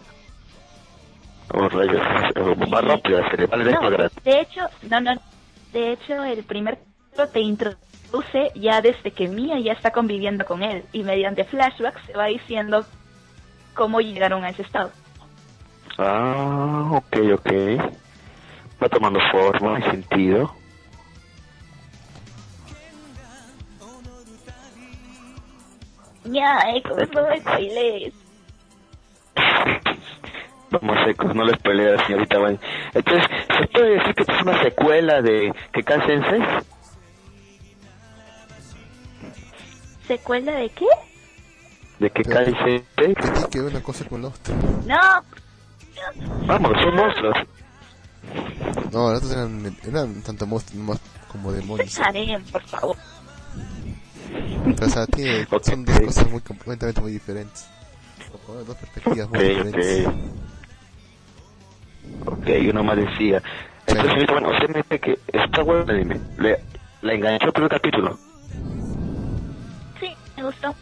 Oh, 1.53 1.69
rayos, 1.69 2.01
más 2.69 2.85
rápido 2.85 3.21
la 3.21 3.31
serie, 3.31 3.47
vale, 3.47 3.65
de 3.65 3.73
No, 3.73 3.91
de 3.91 4.41
hecho, 4.41 4.61
no, 4.89 5.01
no. 5.01 5.13
De 5.73 5.93
hecho, 5.93 6.23
el 6.25 6.45
primer 6.45 6.79
capítulo 6.79 7.29
te 7.29 7.41
introduce 7.41 7.90
ya 8.55 8.81
desde 8.81 9.11
que 9.13 9.29
Mia 9.29 9.59
ya 9.59 9.73
está 9.73 9.91
conviviendo 9.91 10.45
con 10.45 10.63
él 10.63 10.85
y 10.93 11.03
mediante 11.03 11.45
flashbacks 11.45 12.05
se 12.07 12.13
va 12.13 12.27
diciendo 12.27 12.85
cómo 13.75 14.01
llegaron 14.01 14.45
a 14.45 14.51
ese 14.51 14.63
estado. 14.63 14.91
Ah, 15.99 16.91
ok, 16.93 17.17
ok. 17.35 17.53
Va 18.83 18.89
tomando 18.89 19.21
forma 19.31 19.79
y 19.79 19.83
sentido. 19.83 20.55
Ya, 26.25 26.59
Eco, 26.75 26.97
no 27.15 27.29
me 27.29 27.41
spoilees. 27.41 28.15
Vamos 30.71 30.97
secos, 31.05 31.35
no 31.35 31.45
les 31.45 31.59
peleas, 31.59 32.01
señorita. 32.07 32.37
Entonces, 32.95 33.27
¿se 33.59 33.67
puede 33.69 33.91
decir 33.99 34.15
que 34.15 34.23
es 34.23 34.43
una 34.43 34.63
secuela 34.63 35.23
de 35.23 35.53
Kekan 35.73 36.07
Sensei? 36.07 36.43
¿Secuela 40.11 40.51
de 40.51 40.69
qué? 40.71 40.87
¿De? 42.01 42.11
¿Qué 42.11 42.25
tiene 42.25 42.85
que 43.49 43.61
ver 43.61 43.71
una 43.71 43.81
cosa 43.81 44.05
con 44.07 44.23
la 44.23 44.27
otra? 44.27 44.57
No, 44.85 44.97
Vamos, 46.49 46.73
son 46.83 46.97
monstruos. 46.97 47.37
No, 48.91 49.05
otras 49.05 49.31
eran, 49.31 49.77
eran 49.87 50.21
tanto 50.23 50.49
monstruos 50.49 50.85
más 50.85 51.01
como 51.31 51.53
demonios. 51.53 51.97
Harem, 52.01 52.43
por 52.47 52.61
favor. 52.65 52.97
O 54.83 54.89
sea, 54.89 55.07
tiene, 55.07 55.47
son 55.63 55.85
dos 55.85 56.01
cosas 56.01 56.29
muy 56.29 56.41
completamente 56.41 57.01
muy 57.01 57.13
diferentes. 57.13 57.69
O 58.49 58.53
dos 58.65 58.77
perspectivas 58.79 59.29
muy 59.29 59.39
diferentes. 59.39 60.07
ok. 62.27 62.49
Uno 62.69 62.83
más 62.83 62.97
decía. 62.97 63.41
Entonces, 63.87 64.27
bueno, 64.29 64.51
usted 64.51 64.69
me 64.71 64.83
dice 64.83 64.99
que 64.99 65.19
está 65.33 65.63
bueno 65.63 65.85
el 65.85 65.91
anime. 65.91 66.21
Le, 66.37 66.59
la 67.03 67.15
enganchó 67.15 67.47
el 67.47 67.53
primer 67.53 67.71
capítulo. 67.71 68.19
Me 70.41 70.47
gustó. 70.47 70.75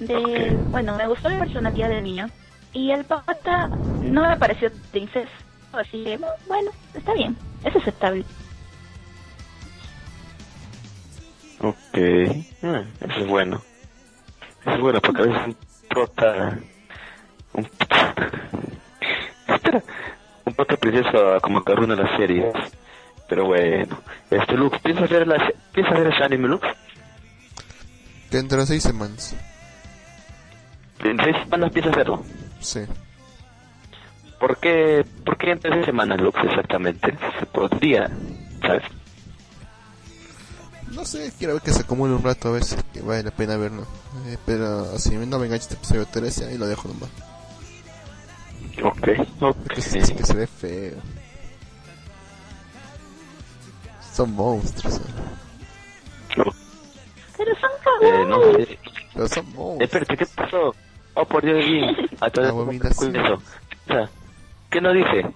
De. 0.00 0.64
Bueno, 0.72 0.96
me 0.96 1.06
gustó 1.06 1.28
la 1.28 1.38
personalidad 1.38 1.88
del 1.88 2.02
niño. 2.02 2.28
Y 2.72 2.90
el 2.90 3.04
pata 3.04 3.70
no 4.00 4.28
me 4.28 4.36
pareció 4.36 4.68
de 4.92 4.98
incesto. 4.98 5.30
Así 5.72 6.02
que, 6.02 6.18
bueno, 6.48 6.72
está 6.92 7.14
bien. 7.14 7.36
Es 7.62 7.76
aceptable. 7.76 8.24
Ok, 11.60 11.96
eso 11.96 13.20
es 13.20 13.26
bueno. 13.28 13.62
Es 14.66 14.80
bueno 14.80 15.00
porque 15.00 15.22
a 15.22 15.26
veces 15.26 15.46
un 15.46 15.56
prota. 15.88 16.58
Un, 17.52 17.68
un 20.46 20.54
prota 20.54 20.76
princesa 20.78 21.38
como 21.42 21.62
que 21.62 21.72
arruina 21.72 21.94
las 21.94 22.16
series. 22.16 22.52
Pero 23.28 23.44
bueno, 23.44 23.98
este 24.30 24.54
Lux, 24.56 24.80
¿piensas 24.80 25.08
ver, 25.08 25.28
la, 25.28 25.52
¿piensas 25.72 25.96
ver 25.96 26.08
ese 26.12 26.24
anime 26.24 26.48
Lux? 26.48 26.66
Dentro 28.32 28.60
de 28.60 28.66
seis 28.66 28.82
semanas. 28.82 29.34
¿En 31.00 31.18
seis 31.18 31.36
semanas 31.44 31.70
piensas 31.70 31.94
verlo? 31.94 32.24
Sí. 32.60 32.80
¿Por 34.40 34.56
qué, 34.56 35.04
¿Por 35.24 35.36
qué 35.36 35.50
en 35.50 35.60
tres 35.60 35.84
semanas 35.84 36.18
Lux 36.18 36.38
exactamente? 36.42 37.14
Se 37.38 37.46
podría, 37.46 38.10
¿sabes? 38.62 38.84
No 40.92 41.04
sé, 41.04 41.30
quiero 41.38 41.54
ver 41.54 41.62
que 41.62 41.72
se 41.72 41.82
acumule 41.82 42.14
un 42.14 42.22
rato 42.22 42.54
a 42.54 42.60
si 42.62 42.74
que 42.94 43.02
vale 43.02 43.22
la 43.22 43.30
pena 43.30 43.58
verlo. 43.58 43.82
Eh, 44.26 44.38
pero 44.46 44.98
si 44.98 45.10
no 45.10 45.38
me 45.38 45.46
engancha 45.46 45.64
este 45.64 45.74
episodio 45.74 46.06
13, 46.06 46.46
ahí 46.46 46.58
lo 46.58 46.66
dejo 46.66 46.88
nomás. 46.88 47.10
Ok, 48.82 49.08
ok. 49.40 49.68
Que, 49.68 49.80
es 49.80 50.10
que 50.10 50.24
se 50.24 50.34
ve 50.34 50.46
feo. 50.46 50.96
Son 54.14 54.32
monstruos. 54.32 54.96
¿eh? 54.96 55.32
Pero 57.44 57.56
son 57.58 57.70
Eh, 58.02 58.24
no 58.26 58.40
sé. 58.54 58.78
Pero 59.14 59.28
son 59.28 59.44
monstruos. 59.46 59.80
Espérate, 59.80 60.16
¿qué 60.16 60.26
pasó? 60.26 60.74
Oh, 61.14 61.24
por 61.24 61.44
Dios, 61.44 61.64
bien. 61.64 61.96
A 62.20 62.30
todo 62.30 62.70
eso. 62.70 63.34
O 63.34 63.92
sea, 63.92 64.08
¿Qué 64.70 64.80
nos 64.80 64.94
dice? 64.94 65.26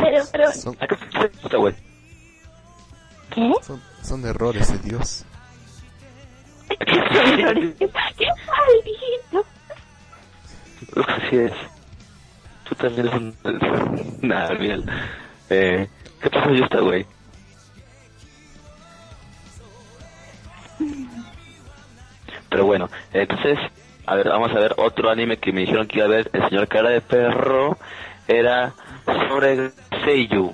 Pero, 0.00 0.24
pero, 0.32 0.52
Son, 0.52 0.76
¿A 0.80 0.86
qué 0.86 0.96
se 0.96 1.28
puta, 1.28 1.56
güey? 1.58 1.74
¿qué? 3.30 3.52
son, 3.62 3.80
son 4.02 4.24
errores 4.26 4.72
de 4.72 4.88
Dios. 4.88 5.24
¡Qué 6.68 8.26
maldito! 8.56 9.44
Así 11.06 11.36
es. 11.36 11.52
Tú 12.68 12.74
también 12.74 13.06
eres 13.06 13.14
un... 13.14 13.36
Nada, 14.28 14.54
bien. 14.54 14.84
Eh, 15.50 15.88
¿Qué 16.20 16.30
pasó 16.30 16.50
yo 16.52 16.64
esta, 16.64 16.80
güey? 16.80 17.06
Pero 22.48 22.66
bueno, 22.66 22.88
entonces, 23.12 23.58
a 24.06 24.14
ver, 24.14 24.28
vamos 24.28 24.50
a 24.52 24.60
ver 24.60 24.74
otro 24.76 25.10
anime 25.10 25.38
que 25.38 25.52
me 25.52 25.60
dijeron 25.60 25.86
que 25.86 25.98
iba 25.98 26.06
a 26.06 26.10
ver 26.10 26.30
el 26.32 26.48
señor 26.48 26.68
Cara 26.68 26.90
de 26.90 27.00
Perro. 27.00 27.76
Era 28.28 28.72
sobre 29.28 29.70
Seiyu. 30.04 30.52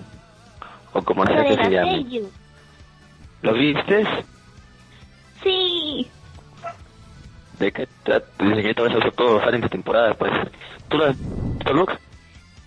O 0.93 1.03
como 1.03 1.25
sea 1.27 1.45
que 1.45 1.57
se 1.57 1.71
llame. 1.71 2.03
Seiyu. 2.03 2.31
¿Lo 3.43 3.53
viste? 3.55 4.07
Sí. 5.43 6.09
¿De 7.59 7.73
qué 7.73 7.89
trata? 8.03 8.27
Dice 8.45 8.63
que 8.63 8.71
eso 8.71 9.11
todos 9.17 9.33
los 9.35 9.43
animes 9.43 9.63
de 9.63 9.69
temporada, 9.69 10.15
pues. 10.15 10.33
¿Tú 10.89 10.99
lo 10.99 11.07
has 11.07 11.17
visto, 11.19 11.73
Luke? 11.73 11.95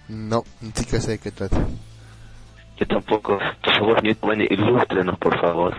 No, 0.08 0.44
ni 0.62 0.72
siquiera 0.72 1.02
sé 1.02 1.12
de 1.12 1.20
qué 1.20 1.32
trata. 1.32 1.58
Yo 2.78 2.88
tampoco. 2.88 3.40
Por 3.64 3.74
favor, 3.78 4.04
Newton, 4.04 4.42
ilústrenos, 4.42 5.18
por 5.20 5.40
favor. 5.40 5.76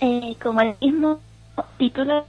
Eh, 0.00 0.34
como 0.42 0.60
el 0.60 0.74
mismo 0.80 1.20
título 1.78 2.24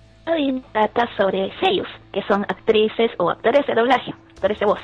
trata 0.72 1.10
sobre 1.18 1.51
seiyus, 1.60 1.88
que 2.13 2.22
son 2.24 2.44
actrices 2.44 3.12
o 3.18 3.30
actores 3.30 3.66
de 3.68 3.74
doblaje, 3.74 4.13
actores 4.36 4.60
de 4.60 4.66
voz. 4.66 4.80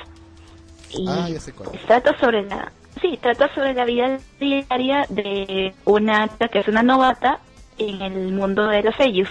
Y 0.90 1.06
Ah, 1.08 1.28
ya 1.28 1.40
sé 1.40 1.52
cuál. 1.52 1.70
trata 1.86 2.16
sobre 2.18 2.42
la 2.42 2.70
sí, 3.00 3.18
trata 3.20 3.52
sobre 3.54 3.74
la 3.74 3.84
vida 3.84 4.18
diaria 4.40 5.04
de 5.08 5.74
una 5.84 6.28
que 6.50 6.58
es 6.60 6.68
una 6.68 6.82
novata 6.82 7.38
en 7.78 8.00
el 8.02 8.32
mundo 8.32 8.66
de 8.66 8.82
los 8.82 8.94
seiyus. 8.96 9.28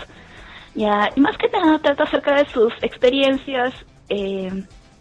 Ya, 0.76 1.10
y 1.16 1.20
más 1.20 1.38
que 1.38 1.50
nada 1.50 1.80
trata 1.80 2.04
acerca 2.04 2.36
de 2.36 2.46
sus 2.50 2.72
experiencias, 2.82 3.74
eh, 4.10 4.50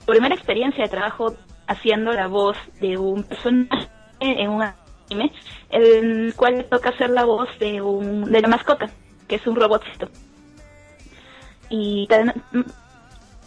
su 0.00 0.06
primera 0.06 0.34
experiencia 0.34 0.84
de 0.84 0.90
trabajo 0.90 1.34
haciendo 1.66 2.12
la 2.12 2.26
voz 2.28 2.56
de 2.80 2.96
un 2.96 3.22
personaje 3.24 3.88
en 4.20 4.48
un 4.50 4.62
el 5.70 6.34
cual 6.36 6.58
le 6.58 6.64
toca 6.64 6.90
hacer 6.90 7.10
la 7.10 7.24
voz 7.24 7.48
de 7.58 7.80
un 7.80 8.24
de 8.30 8.40
la 8.40 8.48
mascota, 8.48 8.86
que 9.28 9.36
es 9.36 9.46
un 9.46 9.56
robotcito. 9.56 10.08
Y 11.68 12.06
te- 12.08 12.32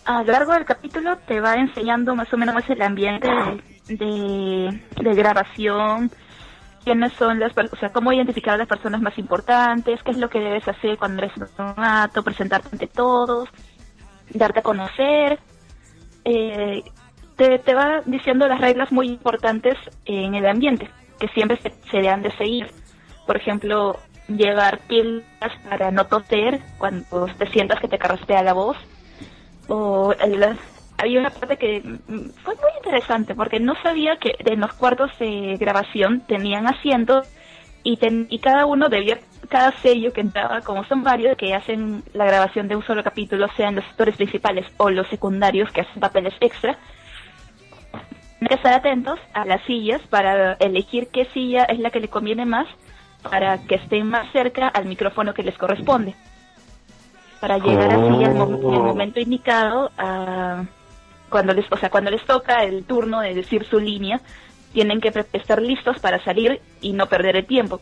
a 0.05 0.23
lo 0.23 0.31
largo 0.31 0.53
del 0.53 0.65
capítulo 0.65 1.17
te 1.27 1.39
va 1.39 1.53
enseñando 1.55 2.15
más 2.15 2.31
o 2.33 2.37
menos 2.37 2.63
el 2.69 2.81
ambiente 2.81 3.29
de, 3.87 4.81
de, 5.01 5.13
grabación, 5.13 6.11
quiénes 6.83 7.13
son 7.13 7.39
las 7.39 7.51
o 7.57 7.75
sea, 7.77 7.91
cómo 7.91 8.11
identificar 8.11 8.55
a 8.55 8.57
las 8.57 8.67
personas 8.67 9.01
más 9.01 9.17
importantes, 9.17 10.01
qué 10.03 10.11
es 10.11 10.17
lo 10.17 10.29
que 10.29 10.39
debes 10.39 10.67
hacer 10.67 10.97
cuando 10.97 11.23
eres 11.23 11.37
novato, 11.57 12.23
presentarte 12.23 12.69
ante 12.71 12.87
todos, 12.87 13.49
darte 14.33 14.59
a 14.59 14.63
conocer. 14.63 15.39
Eh, 16.25 16.83
te, 17.35 17.59
te 17.59 17.73
va 17.73 18.01
diciendo 18.05 18.47
las 18.47 18.59
reglas 18.59 18.91
muy 18.91 19.07
importantes 19.07 19.77
en 20.05 20.35
el 20.35 20.45
ambiente, 20.45 20.89
que 21.19 21.27
siempre 21.29 21.57
se, 21.57 21.71
se 21.89 21.97
deben 21.97 22.21
de 22.21 22.31
seguir. 22.37 22.67
Por 23.25 23.37
ejemplo, 23.37 23.97
llevar 24.27 24.79
pilas 24.87 25.23
para 25.69 25.91
no 25.91 26.05
toser 26.05 26.59
cuando 26.77 27.25
te 27.37 27.47
sientas 27.47 27.79
que 27.79 27.87
te 27.87 27.97
carraspea 27.97 28.43
la 28.43 28.53
voz. 28.53 28.77
O 29.67 30.13
había 30.97 31.19
una 31.19 31.29
parte 31.29 31.57
que 31.57 31.81
mm, 31.81 32.29
fue 32.43 32.55
muy 32.55 32.71
interesante 32.77 33.35
porque 33.35 33.59
no 33.59 33.75
sabía 33.81 34.17
que 34.17 34.33
en 34.39 34.59
los 34.59 34.73
cuartos 34.73 35.11
de 35.19 35.55
grabación 35.59 36.21
tenían 36.21 36.67
asientos 36.67 37.27
y, 37.83 37.97
ten- 37.97 38.27
y 38.29 38.39
cada 38.39 38.65
uno 38.65 38.89
debía, 38.89 39.19
cada 39.47 39.71
sello 39.79 40.11
que 40.11 40.21
entraba, 40.21 40.61
como 40.61 40.83
son 40.85 41.03
varios 41.03 41.37
que 41.37 41.53
hacen 41.53 42.03
la 42.13 42.25
grabación 42.25 42.67
de 42.67 42.75
un 42.75 42.83
solo 42.83 43.03
capítulo, 43.03 43.47
sean 43.55 43.75
los 43.75 43.85
actores 43.85 44.17
principales 44.17 44.65
o 44.77 44.89
los 44.89 45.07
secundarios 45.07 45.71
que 45.71 45.81
hacen 45.81 45.99
papeles 46.01 46.33
extra, 46.41 46.77
que 48.47 48.55
estar 48.55 48.73
atentos 48.73 49.19
a 49.33 49.43
las 49.45 49.61
sillas 49.65 50.01
para 50.09 50.53
elegir 50.53 51.09
qué 51.11 51.25
silla 51.33 51.63
es 51.65 51.79
la 51.79 51.91
que 51.91 51.99
le 51.99 52.07
conviene 52.07 52.45
más 52.45 52.67
para 53.21 53.57
que 53.65 53.75
estén 53.75 54.07
más 54.07 54.31
cerca 54.31 54.67
al 54.69 54.85
micrófono 54.85 55.33
que 55.33 55.43
les 55.43 55.57
corresponde. 55.57 56.15
Para 57.41 57.57
llegar 57.57 57.91
así 57.91 58.23
al 58.23 58.35
mom- 58.35 58.73
el 58.73 58.81
momento 58.81 59.19
indicado 59.19 59.91
a 59.97 60.63
cuando 61.29 61.53
les, 61.53 61.65
o 61.71 61.77
sea, 61.77 61.89
cuando 61.89 62.11
les 62.11 62.25
toca 62.25 62.63
el 62.63 62.85
turno 62.85 63.19
de 63.21 63.33
decir 63.35 63.65
su 63.65 63.79
línea, 63.79 64.19
tienen 64.73 65.01
que 65.01 65.11
estar 65.33 65.61
listos 65.61 65.99
para 65.99 66.23
salir 66.23 66.61
y 66.81 66.93
no 66.93 67.07
perder 67.07 67.35
el 67.35 67.45
tiempo. 67.45 67.81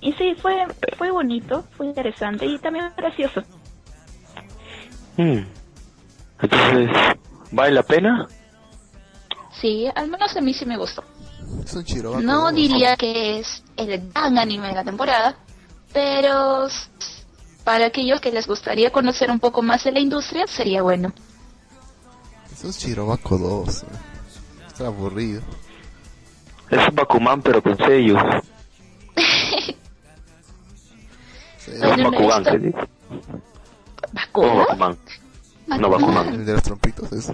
Y 0.00 0.12
sí, 0.12 0.34
fue 0.40 0.66
fue 0.98 1.10
bonito, 1.10 1.64
fue 1.76 1.86
interesante 1.86 2.44
y 2.46 2.58
también 2.58 2.90
gracioso. 2.96 3.42
Hmm. 5.16 5.38
Entonces, 6.42 6.90
¿vale 7.54 7.72
la 7.72 7.82
pena? 7.82 8.26
Sí, 9.60 9.86
al 9.94 10.08
menos 10.08 10.36
a 10.36 10.40
mí 10.40 10.52
sí 10.52 10.66
me 10.66 10.76
gustó. 10.76 11.04
Es. 11.64 12.22
No 12.22 12.52
diría 12.52 12.96
que 12.96 13.38
es 13.38 13.62
el 13.76 14.10
gran 14.10 14.36
anime 14.38 14.68
de 14.68 14.74
la 14.74 14.84
temporada, 14.84 15.36
pero 15.92 16.66
para 17.64 17.86
aquellos 17.86 18.20
que 18.20 18.32
les 18.32 18.46
gustaría 18.46 18.90
conocer 18.90 19.30
un 19.30 19.40
poco 19.40 19.62
más 19.62 19.84
de 19.84 19.92
la 19.92 20.00
industria 20.00 20.46
sería 20.46 20.82
bueno. 20.82 21.12
Es 22.52 22.64
un 22.64 22.72
Chirobaco 22.72 23.38
2. 23.38 23.82
eh. 23.82 23.86
Está 24.66 24.86
aburrido. 24.88 25.42
Es 26.70 26.88
un 26.88 26.94
Bakuman, 26.94 27.40
pero 27.42 27.62
con 27.62 27.76
sellos. 27.76 28.20
Sí, 31.58 31.70
Es 31.72 31.80
Bueno, 31.80 32.10
Bakugan, 32.10 32.42
visto. 32.42 32.50
¿qué 32.52 32.58
dices? 32.58 32.84
¿Bakugan? 34.12 34.50
Oh, 34.50 34.58
Bakuman. 34.58 34.98
No, 35.66 35.88
Bakuman. 35.88 36.28
El 36.28 36.46
de 36.46 36.52
los 36.52 36.62
trompitos 36.62 37.12
es. 37.12 37.32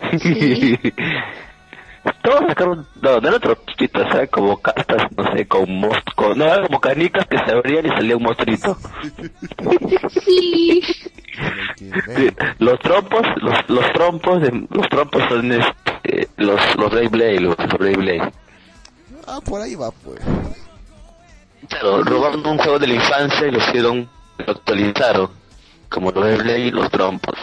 Todos 2.22 2.40
sacaron, 2.48 2.86
no, 3.02 3.20
no 3.20 3.28
eran 3.28 3.40
tropitos, 3.40 4.06
¿sabes? 4.10 4.30
Como 4.30 4.56
castas, 4.58 5.10
no 5.16 5.32
sé, 5.32 5.46
con 5.46 5.70
mosco, 5.80 6.34
no, 6.34 6.44
eran 6.44 6.66
como 6.66 6.80
canicas 6.80 7.26
que 7.26 7.38
se 7.38 7.50
abrían 7.50 7.86
y 7.86 7.88
salía 7.88 8.16
un 8.16 8.22
monstruito. 8.22 8.76
Sí. 10.22 10.80
Sí, 11.76 11.90
los 12.58 12.78
trompos, 12.80 13.22
los, 13.36 13.54
los 13.68 13.92
trompos, 13.92 14.42
de, 14.42 14.66
los 14.70 14.88
trompos 14.88 15.22
son 15.28 15.52
este, 15.52 16.28
los, 16.36 16.60
los 16.76 16.90
Beyblade, 16.90 17.40
los, 17.40 17.56
los 17.58 17.78
Beyblade. 17.78 18.32
Ah, 19.26 19.40
por 19.44 19.60
ahí 19.60 19.74
va, 19.74 19.90
pues. 19.90 20.20
Claro, 21.68 22.02
robaron 22.02 22.46
un 22.46 22.58
juego 22.58 22.78
de 22.78 22.86
la 22.86 22.94
infancia 22.94 23.46
y 23.46 23.50
lo 23.50 23.58
hicieron, 23.58 24.08
lo 24.38 24.52
actualizaron, 24.52 25.30
como 25.88 26.10
los 26.10 26.24
Beyblade 26.24 26.58
y 26.60 26.70
los 26.70 26.90
trompos. 26.90 27.34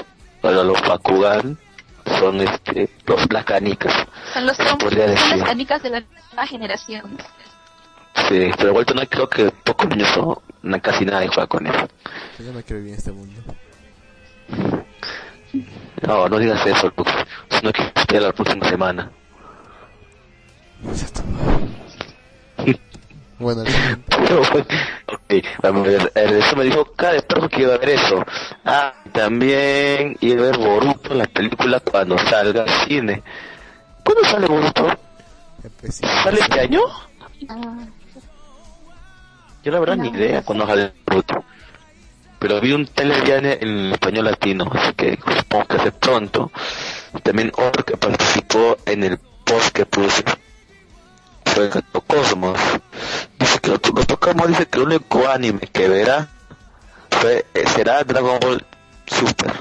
Ahora 0.43 0.63
los 0.63 0.81
Bakugan 0.81 1.57
son 2.19 2.41
este, 2.41 2.89
los, 3.05 3.31
las 3.31 3.45
canicas. 3.45 3.93
Son 4.33 4.45
los 4.45 4.57
trompos, 4.57 4.89
son 4.93 4.99
decir. 5.07 5.37
las 5.37 5.47
canicas 5.47 5.81
de 5.83 5.89
la 5.89 5.99
nueva 6.31 6.47
generación. 6.47 7.17
Sí, 8.29 8.49
pero 8.57 8.69
igual 8.69 8.85
no 8.95 9.01
creo 9.07 9.29
que 9.29 9.51
pocos 9.51 9.89
niños 9.89 10.09
son, 10.09 10.37
na- 10.61 10.79
casi 10.79 11.03
nadie 11.05 11.27
juega 11.27 11.47
con 11.47 11.65
eso. 11.67 11.87
Yo 12.39 12.51
no 12.53 12.61
quiero 12.61 12.77
vivir 12.77 12.93
en 12.93 12.97
este 12.99 13.11
mundo. 13.11 13.41
No, 16.05 16.29
no 16.29 16.37
digas 16.37 16.65
eso, 16.65 16.91
Lux, 16.95 17.11
sino 17.49 17.71
que 17.73 17.81
espera 17.95 18.27
la 18.27 18.33
próxima 18.33 18.69
semana. 18.69 19.11
Bueno, 23.37 23.61
el 23.63 23.67
siguiente. 23.67 24.03
Pero 24.27 24.41
bueno, 24.51 24.65
ok, 25.07 25.33
vamos 25.61 25.87
a 25.87 25.91
ver, 25.91 26.11
eso 26.15 26.55
me 26.55 26.63
dijo 26.63 26.85
cada 26.95 27.13
de 27.13 27.21
perro 27.21 27.49
que 27.49 27.61
iba 27.61 27.73
a 27.75 27.77
ver 27.77 27.89
eso. 27.89 28.23
Ah, 28.63 28.93
también 29.11 30.17
iba 30.21 30.41
a 30.43 30.45
ver 30.45 30.57
Boruto, 30.57 31.13
la 31.13 31.25
película 31.25 31.79
cuando 31.79 32.17
salga 32.17 32.63
al 32.63 32.69
cine. 32.87 33.21
¿Cuándo 34.03 34.23
sale 34.23 34.47
Boruto? 34.47 34.87
¿Sale 35.89 36.39
este 36.39 36.59
año? 36.61 36.81
Ah, 37.49 37.85
Yo 39.63 39.71
la 39.71 39.79
verdad 39.79 39.97
ni 39.97 40.09
idea 40.09 40.41
cuándo 40.43 40.65
sale 40.65 40.93
Boruto. 41.05 41.43
Pero 42.39 42.61
vi 42.61 42.73
un 42.73 42.85
trailer 42.85 43.57
en 43.63 43.91
español 43.91 44.25
latino, 44.25 44.69
así 44.71 44.93
que 44.93 45.17
supongo 45.37 45.65
que 45.65 45.77
hace 45.77 45.91
pronto. 45.91 46.51
También 47.23 47.51
otro 47.57 47.83
que 47.83 47.97
participó 47.97 48.77
en 48.85 49.03
el 49.03 49.17
post 49.45 49.69
que 49.69 49.85
puse 49.85 50.23
fue 51.55 51.69
Cosmos. 52.07 52.59
Dice 53.39 53.59
que 53.59 53.79
tocamos, 53.79 54.47
dice 54.49 54.67
que 54.67 54.77
el 54.79 54.85
único 54.85 55.27
anime 55.27 55.61
que 55.71 55.87
verá 55.87 56.27
fue, 57.09 57.45
eh, 57.53 57.63
será 57.73 58.03
Dragon 58.03 58.37
Ball 58.39 58.65
Super. 59.07 59.53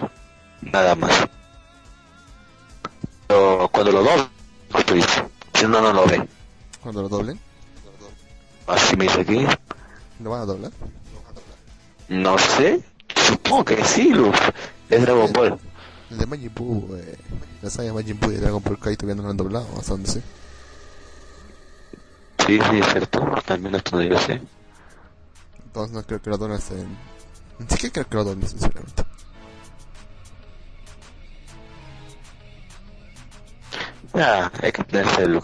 Nada 0.61 0.95
más. 0.97 1.13
Pero 3.29 3.69
cuando, 3.73 3.93
lo 3.93 4.03
doblen, 4.03 4.29
si 5.55 5.67
no, 5.67 5.81
no 5.81 5.93
lo 5.93 6.07
ve. 6.07 6.27
Cuando 6.83 7.03
lo 7.03 7.09
doblen, 7.09 7.39
Así 8.67 8.97
me 8.97 9.05
dice 9.05 9.21
aquí. 9.21 9.47
¿lo 10.21 10.31
van 10.31 10.43
a 10.43 10.47
doblar? 10.47 10.73
No 12.09 12.39
sé, 12.39 12.83
supongo 13.15 13.65
que 13.65 13.85
sí, 13.85 14.11
Luz. 14.11 14.37
Es 14.89 15.03
Dragon 15.03 15.33
Ball. 15.33 15.59
El 16.11 16.19
de 16.19 16.27
Majin 16.27 16.53
Buu, 16.55 16.97
eh, 16.97 17.17
la 17.63 17.71
saga 17.71 17.89
de 17.89 17.93
Majin 17.93 18.19
Buu 18.19 18.33
y 18.33 18.37
Dragon 18.37 18.63
Ball 18.63 18.79
Kai 18.79 18.97
todavía 18.97 19.17
no 19.17 19.23
lo 19.25 19.31
han 19.31 19.37
doblado, 19.37 19.67
hasta 19.79 19.93
donde 19.93 20.11
sé. 20.11 20.21
Sí, 20.21 20.25
sí, 22.47 22.79
es 22.79 22.87
cierto. 22.87 23.21
También 23.47 23.75
esto 23.75 23.97
no 23.97 24.03
yo 24.03 24.19
sé. 24.19 24.41
Entonces 25.65 25.95
no 25.95 26.03
creo 26.05 26.23
que 26.23 26.31
lo 26.31 26.55
hasta 26.55 26.75
en... 26.75 26.97
Ni 27.59 27.67
siquiera 27.69 27.93
creo 27.93 28.09
que 28.09 28.15
lo 28.17 28.25
doblen, 28.25 28.49
sinceramente. 28.49 29.05
Ya, 34.15 34.53
hay 34.63 34.71
que 34.73 34.85
tenerse 34.85 35.23
el. 35.23 35.41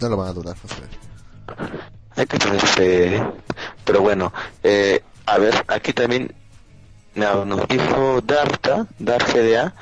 No 0.00 0.08
lo 0.08 0.16
van 0.16 0.28
a 0.28 0.30
a 0.30 0.34
ver. 0.34 0.56
Hay 2.16 2.26
que 2.26 2.38
tenerse... 2.38 3.22
Pero 3.84 4.02
bueno, 4.02 4.32
eh, 4.62 5.02
a 5.26 5.38
ver, 5.38 5.64
aquí 5.68 5.92
también 5.92 6.34
no, 7.14 7.44
nos 7.44 7.66
dijo 7.68 8.20
Darta, 8.20 8.86
Dar 8.98 9.22
GDA, 9.24 9.74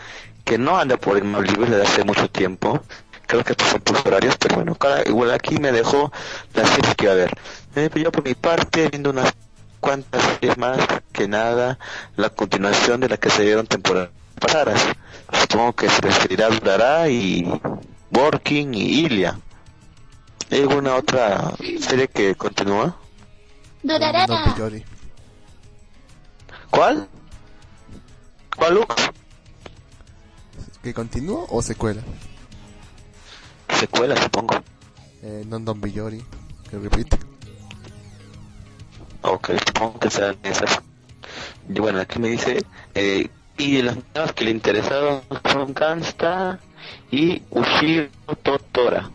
que 0.45 0.59
no 0.59 0.79
anda 0.79 0.97
por 0.97 1.17
el 1.17 1.25
mal 1.25 1.45
libre 1.45 1.71
desde 1.71 1.83
hace 1.83 2.05
mucho 2.05 2.29
tiempo. 2.31 2.81
Creo 3.27 3.45
que 3.45 3.53
estos 3.53 3.69
horarios, 4.05 4.37
pero 4.39 4.57
bueno, 4.57 4.75
cada, 4.75 5.03
igual 5.07 5.31
aquí 5.31 5.59
me 5.59 5.73
dejó 5.73 6.13
las 6.55 6.69
series 6.71 6.95
que 6.95 7.05
iba 7.05 7.13
a 7.13 7.17
ver. 7.17 7.31
Eh, 7.77 7.89
pero 7.93 8.05
yo 8.05 8.13
por 8.13 8.25
mi 8.25 8.35
parte, 8.35 8.89
viendo 8.89 9.11
unas 9.11 9.33
cuantas 9.81 10.23
series 10.23 10.59
más 10.59 10.79
que 11.13 11.29
nada, 11.29 11.79
la 12.17 12.31
continuación 12.31 13.01
de 13.01 13.09
las 13.09 13.19
que 13.19 13.31
se 13.31 13.43
dieron 13.43 13.67
temporadas 13.67 14.11
pasadas. 14.41 14.81
Supongo 15.41 15.75
que 15.75 15.89
se 15.89 16.01
referirá 16.01 16.47
a 16.47 16.51
Durará 16.51 17.09
y 17.09 17.47
Working 18.11 18.75
y 18.75 19.01
Ilia. 19.05 19.39
¿Hay 20.51 20.63
alguna 20.63 20.97
otra 20.97 21.53
serie 21.81 22.09
que 22.09 22.35
continúa? 22.35 22.97
Durará. 23.83 24.27
Pillori. 24.27 24.85
¿Cuál? 26.71 27.09
¿Cuál 28.57 28.75
Lux? 28.75 28.95
¿Que 30.83 30.93
continúa 30.95 31.45
o 31.49 31.63
secuela? 31.63 32.03
Secuela, 33.81 34.15
supongo. 34.17 34.61
Eh, 35.23 35.43
non 35.49 35.65
Don 35.65 35.81
Billori, 35.81 36.23
que 36.69 36.77
repite. 36.77 37.17
Ok, 39.23 39.53
supongo 39.67 39.99
que 39.99 40.11
sean 40.11 40.37
esas. 40.43 40.81
Y 41.67 41.81
bueno, 41.81 41.99
aquí 42.01 42.19
me 42.19 42.29
dice, 42.29 42.63
eh, 42.95 43.29
y 43.57 43.77
de 43.77 43.83
las 43.85 43.97
nuevas 44.15 44.33
que 44.35 44.45
le 44.45 44.51
interesaron 44.51 45.23
son 45.51 45.73
Gangsta 45.73 46.59
y 47.11 47.43
Ushiro 47.51 48.09
Totora. 48.43 49.11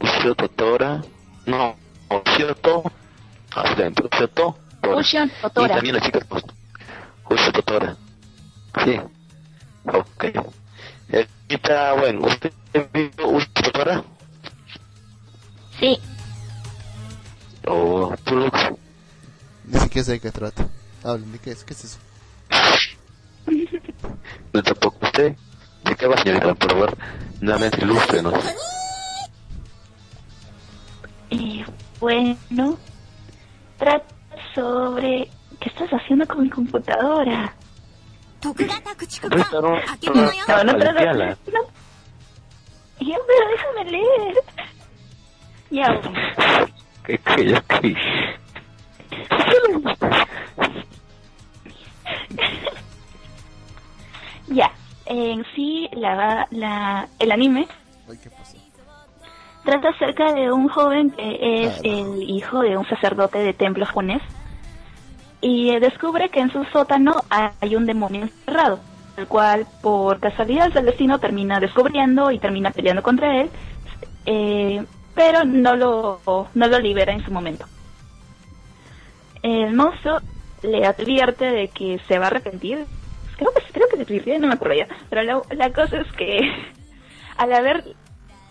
Ushiro 0.00 0.34
Totora, 0.34 1.02
no, 1.46 1.76
Ushiro 2.08 2.54
To, 2.56 2.84
ah, 3.54 3.74
dentro, 3.76 4.08
Ushiro 4.10 4.28
To, 4.28 4.56
Tora. 4.80 4.96
Ushion 4.96 5.28
Y 5.28 5.42
Totora. 5.42 5.74
también 5.74 5.94
las 5.96 6.04
chicas, 6.04 6.24
Ushiro 7.28 7.52
Totora. 7.52 7.96
Sí, 8.84 8.98
ok. 9.86 10.24
Eh, 11.10 11.26
está 11.48 11.92
bueno, 11.94 12.26
¿usted 12.26 12.52
usted 12.74 13.72
para? 13.72 14.04
Sí. 15.78 15.98
Oh, 17.66 18.14
tú 18.24 18.36
loco. 18.36 18.78
Ni 19.64 19.78
siquiera 19.80 20.04
sé 20.04 20.12
de 20.12 20.20
qué 20.20 20.30
trata. 20.30 20.66
Hablen, 21.04 21.32
¿de 21.32 21.38
qué 21.38 21.50
es? 21.52 21.64
¿Qué 21.64 21.74
es 21.74 21.84
eso? 21.84 21.98
no 24.52 24.62
tampoco 24.62 25.06
usted. 25.06 25.36
¿De 25.84 25.96
qué 25.96 26.06
va, 26.06 26.16
señorita? 26.18 26.54
Por 26.54 26.70
favor, 26.70 26.96
nuevamente 27.40 27.82
ilústrenos. 27.82 28.34
Eh, 31.30 31.64
bueno, 31.98 32.78
trata 33.78 34.06
sobre 34.54 35.28
qué 35.60 35.68
estás 35.68 35.90
haciendo 35.90 36.26
con 36.26 36.42
mi 36.42 36.50
computadora. 36.50 37.54
No, 38.44 38.54
no, 38.54 38.64
no, 39.60 40.64
no, 40.64 40.72
no, 40.72 41.14
no 41.14 41.81
ya, 43.00 43.16
pero 43.26 43.48
déjame 43.50 43.84
leer. 43.90 44.34
Ya. 45.70 46.00
¿Qué, 47.04 47.18
qué, 47.18 47.46
ya, 47.48 47.60
qué? 47.62 47.96
Ya, 54.48 54.70
en 55.06 55.44
sí, 55.54 55.88
la, 55.92 56.46
la, 56.50 57.08
el 57.18 57.32
anime 57.32 57.66
Ay, 58.08 58.18
¿qué 58.22 58.30
pasó? 58.30 58.56
trata 59.64 59.90
acerca 59.90 60.32
de 60.32 60.50
un 60.52 60.68
joven 60.68 61.10
que 61.12 61.64
es 61.64 61.80
el 61.84 62.28
hijo 62.28 62.60
de 62.60 62.76
un 62.76 62.86
sacerdote 62.88 63.38
de 63.38 63.52
templo 63.54 63.86
japonés 63.86 64.20
y 65.40 65.78
descubre 65.78 66.28
que 66.28 66.40
en 66.40 66.50
su 66.52 66.64
sótano 66.66 67.14
hay 67.30 67.74
un 67.76 67.86
demonio 67.86 68.22
encerrado, 68.22 68.80
el 69.16 69.26
cual 69.26 69.66
por 69.82 70.20
casualidad 70.20 70.72
del 70.72 70.86
destino 70.86 71.18
termina 71.18 71.60
descubriendo 71.60 72.30
y 72.30 72.38
termina 72.38 72.70
peleando 72.70 73.02
contra 73.02 73.40
él, 73.40 73.50
eh, 74.26 74.84
pero 75.14 75.44
no 75.44 75.76
lo, 75.76 76.20
no 76.54 76.66
lo 76.68 76.78
libera 76.78 77.12
en 77.12 77.24
su 77.24 77.30
momento. 77.30 77.66
El 79.42 79.74
monstruo 79.74 80.20
le 80.62 80.86
advierte 80.86 81.44
de 81.44 81.68
que 81.68 82.00
se 82.06 82.18
va 82.18 82.26
a 82.26 82.28
arrepentir. 82.28 82.86
Creo 83.36 83.52
que, 83.52 83.62
creo 83.72 83.88
que 83.88 83.96
se 83.96 84.02
advirtió, 84.02 84.38
no 84.38 84.46
me 84.46 84.54
acuerdo 84.54 84.76
ya. 84.76 84.88
Pero 85.10 85.22
la, 85.22 85.42
la 85.56 85.72
cosa 85.72 85.98
es 85.98 86.12
que 86.12 86.40
al 87.36 87.52
haber 87.52 87.84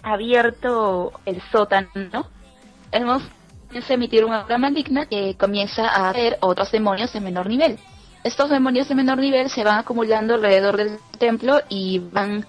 abierto 0.03 1.13
el 1.25 1.41
sótano, 1.51 2.27
el 2.91 3.05
monstruo 3.05 3.33
comienza 3.67 3.93
a 3.93 3.95
emitir 3.95 4.25
una 4.25 4.41
aura 4.41 4.57
maligna 4.57 5.05
que 5.05 5.37
comienza 5.37 5.87
a 5.87 6.11
ver 6.11 6.37
otros 6.41 6.71
demonios 6.71 7.13
de 7.13 7.21
menor 7.21 7.47
nivel. 7.47 7.79
Estos 8.23 8.49
demonios 8.49 8.87
de 8.87 8.95
menor 8.95 9.17
nivel 9.17 9.49
se 9.49 9.63
van 9.63 9.79
acumulando 9.79 10.35
alrededor 10.35 10.77
del 10.77 10.99
templo 11.17 11.61
y 11.69 11.99
van 11.99 12.45